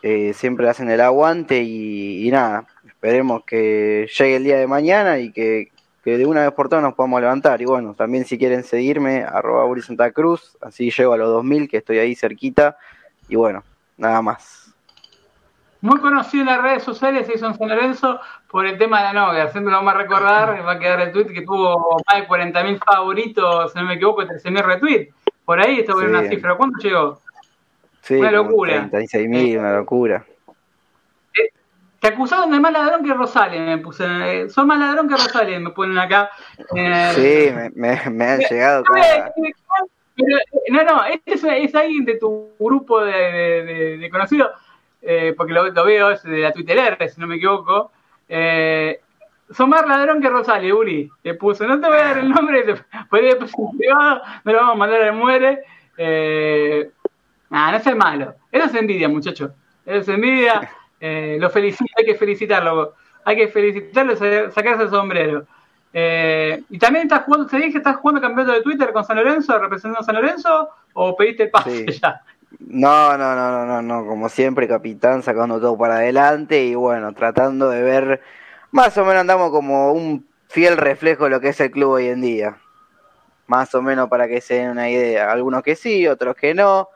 [0.03, 5.31] eh, siempre hacen el aguante y, nada, esperemos que llegue el día de mañana y
[5.31, 5.71] que
[6.03, 7.61] que de una vez por todas nos podamos levantar.
[7.61, 11.69] Y bueno, también si quieren seguirme, arroba Uri Santa Cruz, así llego a los 2000,
[11.69, 12.77] que estoy ahí cerquita.
[13.29, 13.63] Y bueno,
[13.97, 14.73] nada más.
[15.79, 18.19] Muy conocido en las redes sociales, se hizo en San Lorenzo
[18.49, 19.47] por el tema de la novia.
[19.49, 22.79] Siempre lo vamos a recordar, va a quedar el tweet que tuvo más de 40.000
[22.83, 25.15] favoritos, si no me equivoco, 13.000 retweets.
[25.45, 26.05] Por ahí esto sí.
[26.05, 26.55] una cifra.
[26.55, 27.19] ¿Cuánto llegó?
[28.03, 28.89] Sí, una locura.
[28.91, 30.25] 36.000, una locura.
[32.01, 34.03] Te acusaron de más ladrón que Rosales, me puse.
[34.05, 36.29] Eh, son más ladrón que Rosales, me ponen acá.
[36.75, 38.83] Eh, sí, me, me, han llegado.
[40.69, 44.51] no, no, este es, es, alguien de tu grupo de, de, de conocidos,
[45.01, 47.93] eh, porque lo, lo, veo, es de la Twitter si no me equivoco.
[48.27, 48.99] Eh,
[49.51, 51.09] son más ladrón que Rosales, Uri.
[51.23, 54.77] Le puso, no te voy a dar el nombre, ir privado, me lo vamos a
[54.77, 55.63] mandar al muere.
[55.97, 56.89] Eh,
[57.53, 58.35] nah, no es malo.
[58.51, 59.51] Eso es envidia, muchachos.
[59.85, 60.69] Eso es envidia.
[61.05, 62.93] Eh, lo felicito, hay que felicitarlo.
[63.25, 64.15] Hay que felicitarlo y
[64.53, 65.45] sacarse el sombrero.
[65.91, 69.17] Eh, y también estás jugando, ¿se dice que estás jugando campeonato de Twitter con San
[69.17, 71.99] Lorenzo, representando a San Lorenzo, o pediste el pase sí.
[72.01, 72.21] ya?
[72.59, 77.13] No, no, no, no, no, no, como siempre, capitán, sacando todo para adelante y bueno,
[77.13, 78.21] tratando de ver,
[78.71, 82.07] más o menos andamos como un fiel reflejo de lo que es el club hoy
[82.07, 82.57] en día.
[83.47, 85.31] Más o menos para que se den una idea.
[85.31, 86.87] Algunos que sí, otros que no.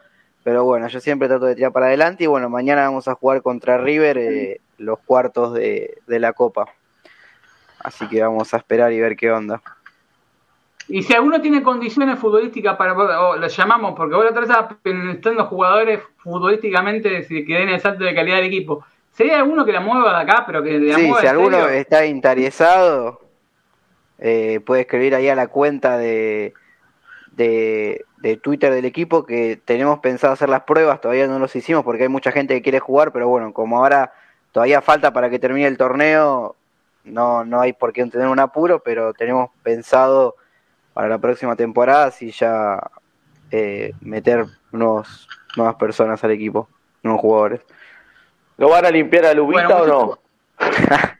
[0.48, 3.42] Pero bueno, yo siempre trato de tirar para adelante y bueno, mañana vamos a jugar
[3.42, 6.68] contra River eh, los cuartos de, de la Copa.
[7.80, 9.62] Así que vamos a esperar y ver qué onda.
[10.88, 14.50] Y si alguno tiene condiciones futbolísticas para, o lo llamamos, porque vos vez
[15.16, 18.86] están los jugadores futbolísticamente que den el salto de calidad del equipo.
[19.12, 21.70] ¿Sería alguno que la mueva de acá, pero que la sí, mueva si alguno serio?
[21.72, 23.20] está interesado,
[24.18, 26.54] eh, puede escribir ahí a la cuenta de,
[27.38, 31.84] de, de, Twitter del equipo que tenemos pensado hacer las pruebas, todavía no los hicimos
[31.84, 34.12] porque hay mucha gente que quiere jugar, pero bueno, como ahora
[34.52, 36.56] todavía falta para que termine el torneo,
[37.04, 40.36] no, no hay por qué tener un apuro, pero tenemos pensado
[40.94, 42.82] para la próxima temporada si ya
[43.52, 46.68] eh, meter unos nuevas personas al equipo,
[47.04, 47.62] nuevos jugadores.
[48.58, 50.20] ¿Lo van a limpiar a Lubita bueno, o no?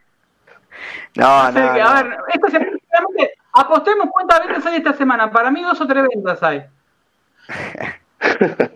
[1.16, 2.72] no, no, A ver, esta semana,
[3.58, 5.32] apostemos cuántas ventas hay esta semana.
[5.32, 6.66] Para mí dos o tres ventas hay.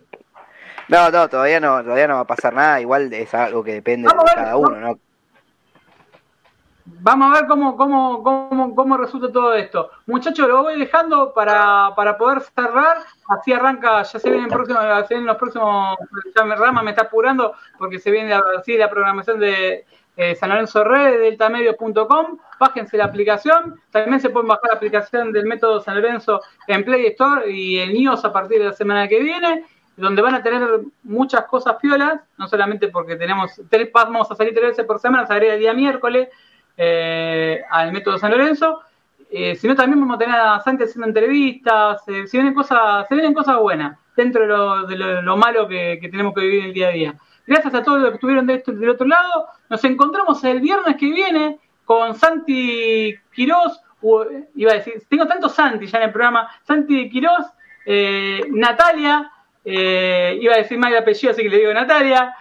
[0.88, 2.82] no, no, todavía no, todavía no va a pasar nada.
[2.82, 5.00] Igual es algo que depende de cada uno, ¿no?
[7.04, 9.92] Vamos a ver cómo, cómo, cómo, cómo resulta todo esto.
[10.08, 12.98] Muchachos, lo voy dejando para, para poder cerrar.
[13.28, 14.50] Así arranca, ya se vienen
[15.26, 15.98] los próximos.
[16.36, 19.86] Ya me rama, me está apurando porque se viene así la programación de
[20.22, 22.38] eh, San Lorenzo Red, deltamedios.com.
[22.60, 23.80] Bájense la aplicación.
[23.92, 27.96] También se pueden bajar la aplicación del método San Lorenzo en Play Store y en
[27.96, 29.66] iOS a partir de la semana que viene
[29.98, 30.68] donde van a tener
[31.04, 33.62] muchas cosas piolas, no solamente porque tenemos,
[33.94, 36.30] vamos a salir tres veces por semana, saldría el día miércoles,
[36.78, 38.82] eh, al método San Lorenzo,
[39.30, 43.16] eh, sino también vamos a tener a Santi haciendo entrevistas, eh, se, vienen cosas, se
[43.16, 46.74] vienen cosas buenas dentro de lo, de lo malo que, que, tenemos que vivir el
[46.74, 47.16] día a día.
[47.48, 49.48] Gracias a todos los que estuvieron de esto, del otro lado.
[49.70, 53.82] Nos encontramos el viernes que viene con Santi Quirós,
[54.56, 57.46] iba a decir, tengo tanto Santi ya en el programa, Santi Quirós,
[58.50, 59.32] Natalia,
[59.66, 62.34] iba a decir mal el apellido, así que le digo Natalia,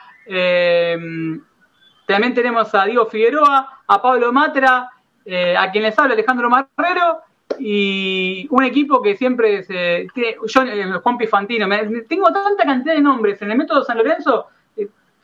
[2.10, 4.90] también tenemos a Diego Figueroa, a Pablo Matra,
[5.24, 7.20] eh, a quien les habla Alejandro Marrero
[7.58, 13.00] y un equipo que siempre se, yo, eh, Juan Pifantino, me, tengo tanta cantidad de
[13.00, 13.40] nombres.
[13.42, 14.59] En el método San Lorenzo, eh,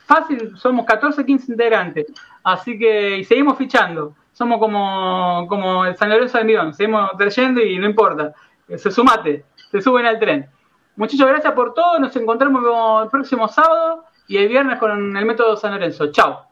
[0.07, 2.07] fácil, somos 14, 15 integrantes,
[2.43, 7.61] así que y seguimos fichando, somos como, como el San Lorenzo de Mirón, seguimos trayendo
[7.61, 8.33] y no importa,
[8.75, 10.49] se sumate, se suben al tren.
[10.95, 15.55] Muchachos, gracias por todo, nos encontramos el próximo sábado y el viernes con el método
[15.55, 16.11] San Lorenzo.
[16.11, 16.46] Chao.